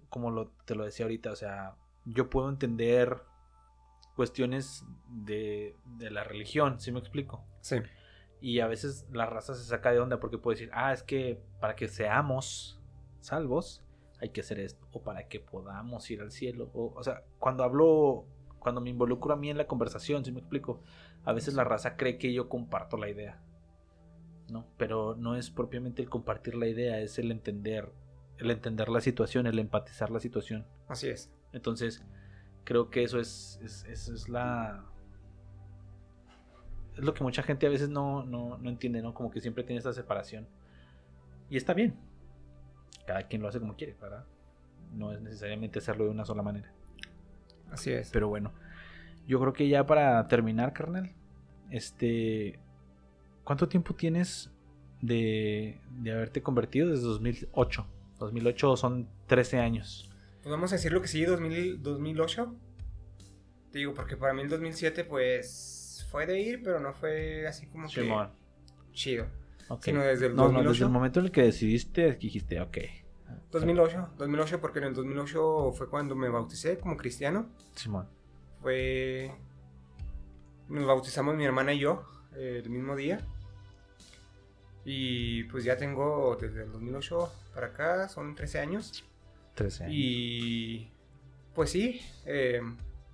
como 0.09 0.31
lo, 0.31 0.49
te 0.65 0.75
lo 0.75 0.83
decía 0.83 1.05
ahorita, 1.05 1.31
o 1.31 1.35
sea, 1.35 1.75
yo 2.05 2.29
puedo 2.29 2.49
entender 2.49 3.21
cuestiones 4.15 4.85
de, 5.09 5.75
de 5.85 6.11
la 6.11 6.23
religión, 6.23 6.79
¿sí 6.79 6.91
me 6.91 6.99
explico? 6.99 7.45
Sí. 7.61 7.77
Y 8.41 8.59
a 8.59 8.67
veces 8.67 9.07
la 9.11 9.25
raza 9.25 9.55
se 9.55 9.63
saca 9.63 9.91
de 9.91 9.99
onda 9.99 10.19
porque 10.19 10.37
puede 10.37 10.57
decir, 10.57 10.71
ah, 10.73 10.91
es 10.91 11.03
que 11.03 11.41
para 11.59 11.75
que 11.75 11.87
seamos 11.87 12.79
salvos 13.19 13.83
hay 14.21 14.29
que 14.29 14.41
hacer 14.41 14.59
esto, 14.59 14.87
o 14.93 15.01
para 15.01 15.27
que 15.27 15.39
podamos 15.39 16.09
ir 16.11 16.21
al 16.21 16.31
cielo, 16.31 16.69
o, 16.73 16.93
o 16.95 17.03
sea, 17.03 17.23
cuando 17.39 17.63
hablo, 17.63 18.25
cuando 18.59 18.79
me 18.79 18.91
involucro 18.91 19.33
a 19.33 19.35
mí 19.35 19.49
en 19.49 19.57
la 19.57 19.67
conversación, 19.67 20.23
¿sí 20.23 20.31
me 20.31 20.39
explico? 20.39 20.79
A 21.25 21.33
veces 21.33 21.55
la 21.55 21.63
raza 21.63 21.97
cree 21.97 22.17
que 22.17 22.31
yo 22.31 22.47
comparto 22.47 22.97
la 22.97 23.09
idea, 23.09 23.41
¿no? 24.49 24.67
Pero 24.77 25.15
no 25.15 25.35
es 25.35 25.49
propiamente 25.49 26.03
el 26.03 26.09
compartir 26.09 26.55
la 26.55 26.67
idea, 26.67 26.99
es 26.99 27.17
el 27.17 27.31
entender, 27.31 27.91
el 28.37 28.51
entender 28.51 28.89
la 28.89 29.01
situación, 29.01 29.47
el 29.47 29.57
empatizar 29.57 30.11
la 30.11 30.19
situación. 30.19 30.65
Así 30.87 31.09
es. 31.09 31.31
Entonces, 31.51 32.03
creo 32.63 32.89
que 32.89 33.03
eso 33.03 33.19
es, 33.19 33.59
es, 33.63 33.85
eso 33.85 34.13
es 34.13 34.29
la... 34.29 34.85
Es 36.95 37.03
lo 37.03 37.13
que 37.13 37.23
mucha 37.23 37.41
gente 37.41 37.65
a 37.65 37.69
veces 37.69 37.89
no, 37.89 38.23
no, 38.23 38.57
no 38.57 38.69
entiende, 38.69 39.01
¿no? 39.01 39.13
Como 39.13 39.31
que 39.31 39.41
siempre 39.41 39.63
tiene 39.63 39.79
esta 39.79 39.93
separación. 39.93 40.47
Y 41.49 41.57
está 41.57 41.73
bien. 41.73 42.10
Cada 43.05 43.27
quien 43.27 43.41
lo 43.41 43.47
hace 43.47 43.59
como 43.59 43.75
quiere, 43.75 43.95
¿verdad? 43.99 44.25
No 44.93 45.11
es 45.11 45.21
necesariamente 45.21 45.79
hacerlo 45.79 46.05
de 46.05 46.11
una 46.11 46.25
sola 46.25 46.43
manera. 46.43 46.71
Así 47.71 47.91
es. 47.91 48.09
Pero 48.11 48.27
bueno, 48.27 48.51
yo 49.27 49.39
creo 49.39 49.53
que 49.53 49.67
ya 49.67 49.85
para 49.85 50.27
terminar, 50.27 50.73
carnal, 50.73 51.11
este... 51.69 52.59
¿Cuánto 53.43 53.67
tiempo 53.67 53.95
tienes 53.95 54.51
de, 55.01 55.79
de 55.89 56.11
haberte 56.11 56.41
convertido 56.43 56.89
desde 56.89 57.05
2008? 57.05 57.87
2008 58.19 58.77
son 58.77 59.09
13 59.27 59.59
años. 59.59 60.09
Pues 60.43 60.51
vamos 60.51 60.71
a 60.71 60.75
decir 60.75 60.91
lo 60.91 61.01
que 61.01 61.07
sí, 61.07 61.23
2000, 61.25 61.81
2008. 61.81 62.55
Te 63.71 63.79
digo, 63.79 63.93
porque 63.93 64.17
para 64.17 64.33
mí 64.33 64.41
el 64.41 64.49
2007 64.49 65.05
pues 65.05 66.05
fue 66.09 66.25
de 66.25 66.39
ir, 66.39 66.61
pero 66.63 66.79
no 66.79 66.93
fue 66.93 67.47
así 67.47 67.67
como 67.67 67.87
que 67.87 68.01
Simón. 68.01 68.29
Chido. 69.79 70.01
sino 70.01 70.01
desde 70.01 70.27
el 70.27 70.35
no, 70.35 70.43
2008. 70.43 70.63
No, 70.63 70.69
desde 70.71 70.85
el 70.85 70.91
momento 70.91 71.19
en 71.19 71.25
el 71.25 71.31
que 71.31 71.43
decidiste, 71.43 72.13
dijiste, 72.13 72.61
ok. 72.61 72.77
2008, 73.51 74.09
2008 74.17 74.61
porque 74.61 74.79
en 74.79 74.85
el 74.85 74.93
2008 74.93 75.73
fue 75.73 75.89
cuando 75.89 76.15
me 76.15 76.29
bauticé 76.29 76.77
como 76.77 76.97
cristiano. 76.97 77.49
Simón. 77.75 78.07
Fue... 78.61 79.31
Nos 80.69 80.85
bautizamos 80.85 81.35
mi 81.35 81.43
hermana 81.43 81.73
y 81.73 81.79
yo 81.79 82.05
el 82.35 82.69
mismo 82.69 82.95
día. 82.95 83.19
Y 84.83 85.43
pues 85.45 85.63
ya 85.63 85.77
tengo 85.77 86.37
desde 86.39 86.63
el 86.63 86.71
2008 86.71 87.31
para 87.53 87.67
acá, 87.67 88.09
son 88.09 88.35
13 88.35 88.59
años. 88.59 89.03
13 89.55 89.83
años. 89.83 89.95
Y 89.95 90.91
pues 91.53 91.69
sí, 91.69 92.01
eh, 92.25 92.61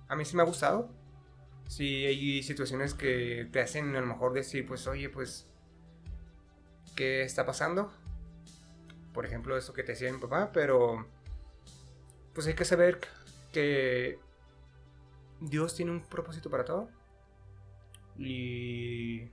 a 0.08 0.16
mí 0.16 0.24
sí 0.24 0.36
me 0.36 0.42
ha 0.42 0.46
gustado. 0.46 0.90
Sí, 1.66 2.06
hay 2.06 2.42
situaciones 2.42 2.94
que 2.94 3.48
te 3.52 3.60
hacen 3.60 3.94
a 3.94 4.00
lo 4.00 4.06
mejor 4.06 4.32
decir, 4.32 4.66
pues 4.66 4.86
oye, 4.86 5.10
pues, 5.10 5.47
¿qué 6.98 7.22
está 7.22 7.46
pasando? 7.46 7.92
Por 9.14 9.24
ejemplo, 9.24 9.56
eso 9.56 9.72
que 9.72 9.84
te 9.84 9.92
decía 9.92 10.12
mi 10.12 10.18
papá, 10.18 10.50
pero 10.52 11.06
pues 12.34 12.48
hay 12.48 12.54
que 12.54 12.64
saber 12.64 12.98
que 13.52 14.18
Dios 15.38 15.76
tiene 15.76 15.92
un 15.92 16.00
propósito 16.00 16.50
para 16.50 16.64
todo. 16.64 16.88
Y 18.16 19.30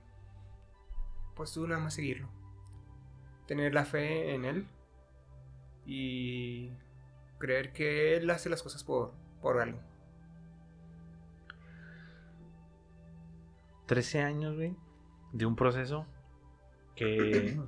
pues 1.34 1.52
tú 1.52 1.66
nada 1.66 1.80
más 1.80 1.94
seguirlo. 1.94 2.28
Tener 3.48 3.74
la 3.74 3.84
fe 3.84 4.32
en 4.32 4.44
Él. 4.44 4.68
Y 5.84 6.70
creer 7.38 7.72
que 7.72 8.16
Él 8.16 8.30
hace 8.30 8.48
las 8.48 8.62
cosas 8.62 8.84
por, 8.84 9.12
por 9.42 9.60
algo. 9.60 9.80
13 13.86 14.22
años, 14.22 14.54
güey, 14.54 14.76
de 15.32 15.46
un 15.46 15.56
proceso 15.56 16.06
que, 16.96 17.60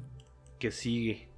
que 0.59 0.71
sigue, 0.73 1.29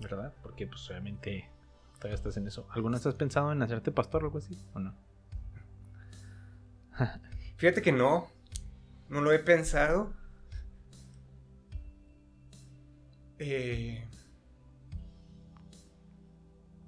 ¿verdad? 0.00 0.34
Porque 0.42 0.66
pues 0.66 0.88
obviamente 0.90 1.48
todavía 1.96 2.16
estás 2.16 2.36
en 2.36 2.46
eso. 2.46 2.66
¿Alguna 2.70 2.98
vez 2.98 3.06
has 3.06 3.14
pensado 3.14 3.52
en 3.52 3.62
hacerte 3.62 3.92
pastor 3.92 4.24
o 4.24 4.26
algo 4.26 4.38
así? 4.38 4.58
¿O 4.74 4.80
no? 4.80 4.94
Fíjate 7.56 7.80
que 7.80 7.92
no, 7.92 8.28
no 9.08 9.20
lo 9.20 9.32
he 9.32 9.38
pensado. 9.38 10.12
Eh, 13.38 14.06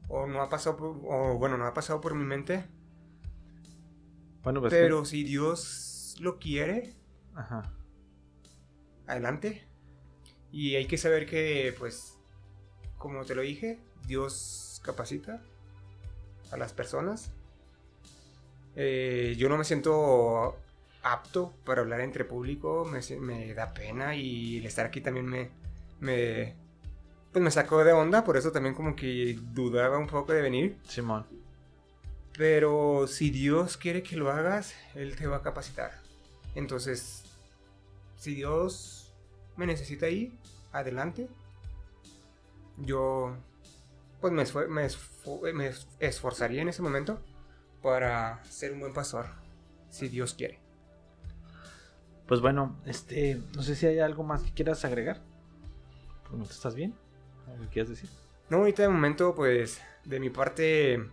o 0.09 0.27
no 0.27 0.43
ha 0.43 0.49
pasado 0.49 0.77
por, 0.77 0.97
o 1.05 1.39
bueno, 1.39 1.57
no 1.57 1.66
ha 1.66 1.74
pasado 1.74 2.01
por 2.01 2.14
mi 2.14 2.24
mente. 2.24 2.64
Bueno, 4.43 4.61
pues 4.61 4.72
pero 4.72 5.05
si 5.05 5.24
Dios 5.24 6.16
lo 6.20 6.39
quiere, 6.39 6.95
Ajá. 7.35 7.62
adelante. 9.07 9.66
Y 10.53 10.77
hay 10.77 10.87
que 10.87 10.99
saber 10.99 11.27
que, 11.27 11.75
pues, 11.79 12.17
como 12.99 13.25
te 13.25 13.35
lo 13.35 13.43
dije, 13.43 13.79
Dios 14.07 14.81
capacita 14.85 15.43
a 16.51 16.57
las 16.57 16.73
personas. 16.73 17.31
Eh, 18.75 19.35
yo 19.39 19.49
no 19.49 19.57
me 19.57 19.65
siento 19.65 20.57
apto 21.03 21.53
para 21.65 21.83
hablar 21.83 22.01
entre 22.01 22.25
público, 22.25 22.85
me, 22.85 23.01
me, 23.19 23.55
da 23.55 23.73
pena 23.73 24.15
y 24.15 24.59
el 24.59 24.67
estar 24.67 24.87
aquí 24.87 25.01
también 25.01 25.27
me, 25.27 25.51
me, 26.01 26.55
pues 27.33 27.43
me 27.43 27.51
sacó 27.51 27.85
de 27.85 27.93
onda, 27.93 28.25
por 28.25 28.37
eso 28.37 28.53
también 28.53 28.75
como 28.75 28.97
que 28.97 29.39
dudaba 29.53 29.99
un 29.99 30.07
poco 30.07 30.33
de 30.33 30.43
venir. 30.43 30.77
Simón. 30.89 31.27
Pero 32.37 33.07
si 33.07 33.31
Dios 33.31 33.77
quiere 33.77 34.03
que 34.03 34.17
lo 34.17 34.31
hagas, 34.31 34.75
Él 34.95 35.17
te 35.17 35.27
va 35.27 35.37
a 35.39 35.43
capacitar. 35.43 35.93
Entonces, 36.55 37.25
si 38.17 38.35
Dios 38.35 39.06
me 39.57 39.67
necesita 39.67 40.07
ahí, 40.07 40.39
adelante. 40.73 41.29
Yo, 42.79 43.37
pues 44.21 44.33
me, 44.33 44.45
me, 44.69 44.89
me 45.53 45.71
esforzaría 46.01 46.63
en 46.63 46.69
ese 46.69 46.83
momento 46.83 47.21
para 47.83 48.45
ser 48.45 48.73
un 48.73 48.81
buen 48.81 48.93
pastor, 48.93 49.27
si 49.91 50.09
Dios 50.09 50.35
quiere. 50.35 50.59
Pues 52.27 52.41
bueno, 52.41 52.77
este, 52.87 53.41
no 53.55 53.63
sé 53.63 53.77
si 53.77 53.87
hay 53.87 54.01
algo 54.01 54.25
más 54.25 54.43
que 54.43 54.53
quieras 54.53 54.85
agregar. 54.85 55.23
¿No 56.33 56.45
estás 56.45 56.75
bien? 56.75 56.95
¿Algo 57.47 57.63
que 57.63 57.69
quieras 57.69 57.91
decir? 57.91 58.11
No, 58.51 58.59
ahorita 58.59 58.83
de 58.83 58.89
momento, 58.89 59.35
pues, 59.35 59.81
de 60.05 60.19
mi 60.19 60.31
parte, 60.31 61.05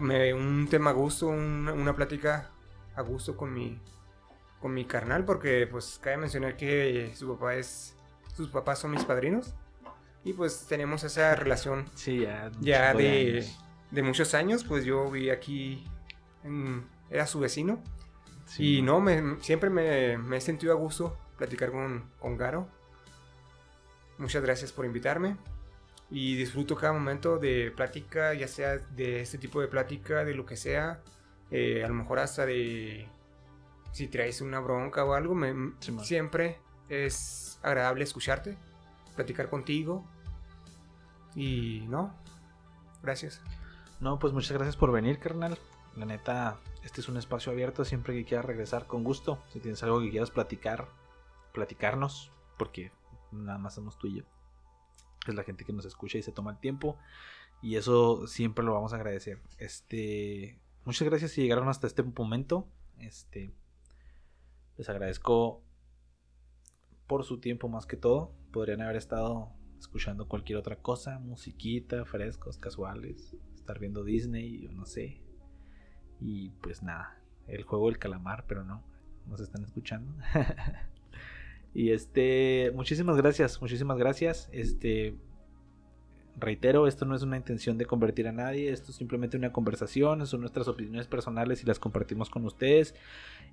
me, 0.00 0.34
un 0.34 0.66
tema 0.68 0.90
a 0.90 0.92
gusto, 0.94 1.28
una, 1.28 1.72
una, 1.72 1.94
plática 1.94 2.50
a 2.96 3.02
gusto 3.02 3.36
con 3.36 3.52
mi, 3.52 3.78
con 4.60 4.74
mi 4.74 4.84
carnal, 4.84 5.24
porque, 5.24 5.66
pues, 5.66 5.98
cabe 6.02 6.16
mencionar 6.18 6.56
que 6.56 7.12
su 7.14 7.34
papá 7.34 7.54
es, 7.54 7.96
sus 8.36 8.48
papás 8.48 8.78
son 8.78 8.90
mis 8.90 9.04
padrinos, 9.04 9.54
y 10.24 10.32
pues 10.32 10.66
tenemos 10.66 11.04
esa 11.04 11.34
relación 11.36 11.86
sí, 11.94 12.20
ya, 12.20 12.50
ya 12.60 12.92
de, 12.92 13.48
de, 13.90 14.02
muchos 14.02 14.34
años, 14.34 14.64
pues 14.64 14.84
yo 14.84 15.10
vi 15.10 15.30
aquí, 15.30 15.84
en, 16.44 16.84
era 17.08 17.26
su 17.26 17.38
vecino, 17.38 17.82
sí, 18.46 18.78
y 18.78 18.82
no, 18.82 19.00
me, 19.00 19.40
siempre 19.40 19.70
me, 19.70 20.18
me, 20.18 20.38
he 20.38 20.40
sentido 20.40 20.72
a 20.72 20.76
gusto 20.76 21.16
platicar 21.38 21.70
con, 21.70 22.10
con 22.18 22.36
Garo. 22.36 22.68
Muchas 24.18 24.42
gracias 24.42 24.72
por 24.72 24.84
invitarme. 24.84 25.36
Y 26.10 26.36
disfruto 26.36 26.74
cada 26.74 26.92
momento 26.92 27.38
de 27.38 27.70
plática, 27.70 28.34
ya 28.34 28.48
sea 28.48 28.78
de 28.78 29.20
este 29.20 29.38
tipo 29.38 29.60
de 29.60 29.68
plática, 29.68 30.24
de 30.24 30.34
lo 30.34 30.44
que 30.44 30.56
sea, 30.56 31.02
eh, 31.50 31.84
a 31.84 31.88
lo 31.88 31.94
mejor 31.94 32.18
hasta 32.18 32.46
de 32.46 33.06
si 33.92 34.08
traes 34.08 34.40
una 34.40 34.60
bronca 34.60 35.04
o 35.04 35.14
algo, 35.14 35.34
me, 35.34 35.72
Sí, 35.80 35.96
siempre 36.02 36.58
es 36.88 37.58
agradable 37.62 38.04
escucharte, 38.04 38.56
platicar 39.16 39.50
contigo 39.50 40.04
y 41.34 41.84
no, 41.88 42.14
gracias. 43.02 43.40
No, 44.00 44.18
pues 44.18 44.32
muchas 44.32 44.52
gracias 44.52 44.76
por 44.76 44.92
venir, 44.92 45.18
carnal. 45.18 45.58
La 45.96 46.06
neta, 46.06 46.60
este 46.84 47.00
es 47.00 47.08
un 47.08 47.16
espacio 47.16 47.50
abierto 47.50 47.84
siempre 47.84 48.14
que 48.14 48.24
quieras 48.24 48.46
regresar 48.46 48.86
con 48.86 49.02
gusto. 49.02 49.42
Si 49.52 49.58
tienes 49.58 49.82
algo 49.82 50.00
que 50.00 50.10
quieras 50.10 50.30
platicar, 50.30 50.88
platicarnos, 51.52 52.30
porque 52.56 52.92
nada 53.32 53.58
más 53.58 53.74
somos 53.74 53.98
tú 53.98 54.06
y 54.06 54.18
yo. 54.18 54.24
Es 55.26 55.34
la 55.34 55.42
gente 55.42 55.64
que 55.64 55.72
nos 55.72 55.84
escucha 55.84 56.18
y 56.18 56.22
se 56.22 56.32
toma 56.32 56.52
el 56.52 56.58
tiempo. 56.58 56.96
Y 57.60 57.76
eso 57.76 58.26
siempre 58.26 58.64
lo 58.64 58.74
vamos 58.74 58.92
a 58.92 58.96
agradecer. 58.96 59.40
Este. 59.58 60.58
Muchas 60.84 61.08
gracias 61.08 61.32
si 61.32 61.42
llegaron 61.42 61.68
hasta 61.68 61.86
este 61.86 62.02
momento. 62.02 62.68
Este. 62.98 63.52
Les 64.78 64.88
agradezco 64.88 65.64
por 67.08 67.24
su 67.24 67.40
tiempo 67.40 67.68
más 67.68 67.84
que 67.84 67.96
todo. 67.96 68.32
Podrían 68.52 68.80
haber 68.80 68.96
estado 68.96 69.52
escuchando 69.78 70.28
cualquier 70.28 70.58
otra 70.58 70.76
cosa, 70.76 71.18
musiquita, 71.18 72.04
frescos, 72.04 72.58
casuales, 72.58 73.36
estar 73.54 73.80
viendo 73.80 74.04
Disney, 74.04 74.66
o 74.68 74.72
no 74.72 74.86
sé. 74.86 75.20
Y 76.20 76.50
pues 76.62 76.82
nada, 76.84 77.20
el 77.48 77.64
juego 77.64 77.86
del 77.86 77.98
calamar, 77.98 78.44
pero 78.46 78.62
no, 78.62 78.84
nos 79.26 79.40
están 79.40 79.64
escuchando. 79.64 80.12
y 81.74 81.90
este, 81.90 82.70
muchísimas 82.72 83.16
gracias, 83.16 83.60
muchísimas 83.60 83.98
gracias. 83.98 84.48
Este, 84.52 85.16
reitero, 86.38 86.86
esto 86.86 87.04
no 87.04 87.14
es 87.14 87.22
una 87.22 87.36
intención 87.36 87.78
de 87.78 87.86
convertir 87.86 88.28
a 88.28 88.32
nadie, 88.32 88.70
esto 88.72 88.90
es 88.90 88.96
simplemente 88.96 89.36
una 89.36 89.52
conversación, 89.52 90.26
son 90.26 90.40
nuestras 90.40 90.68
opiniones 90.68 91.06
personales 91.06 91.62
y 91.62 91.66
las 91.66 91.78
compartimos 91.78 92.30
con 92.30 92.44
ustedes. 92.44 92.94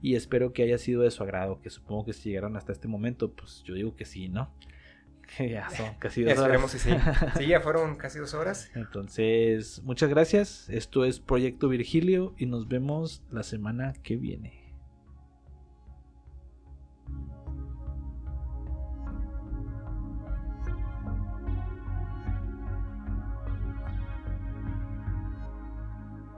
Y 0.01 0.15
espero 0.15 0.53
que 0.53 0.63
haya 0.63 0.77
sido 0.77 1.01
de 1.01 1.11
su 1.11 1.23
agrado, 1.23 1.61
que 1.61 1.69
supongo 1.69 2.05
que 2.05 2.13
si 2.13 2.29
llegaron 2.29 2.57
hasta 2.57 2.71
este 2.71 2.87
momento, 2.87 3.31
pues 3.31 3.63
yo 3.63 3.73
digo 3.73 3.95
que 3.95 4.05
sí, 4.05 4.27
¿no? 4.29 4.51
Que 5.37 5.49
ya 5.51 5.69
son 5.69 5.95
casi 5.99 6.23
dos 6.23 6.33
Esperemos 6.33 6.71
horas. 6.73 6.83
que 6.85 7.33
sí. 7.33 7.39
Sí, 7.43 7.47
ya 7.47 7.61
fueron 7.61 7.95
casi 7.95 8.19
dos 8.19 8.33
horas. 8.33 8.69
Entonces, 8.75 9.81
muchas 9.83 10.09
gracias. 10.09 10.69
Esto 10.69 11.05
es 11.05 11.19
Proyecto 11.19 11.69
Virgilio 11.69 12.33
y 12.37 12.45
nos 12.45 12.67
vemos 12.67 13.23
la 13.31 13.43
semana 13.43 13.93
que 14.03 14.17
viene. 14.17 14.64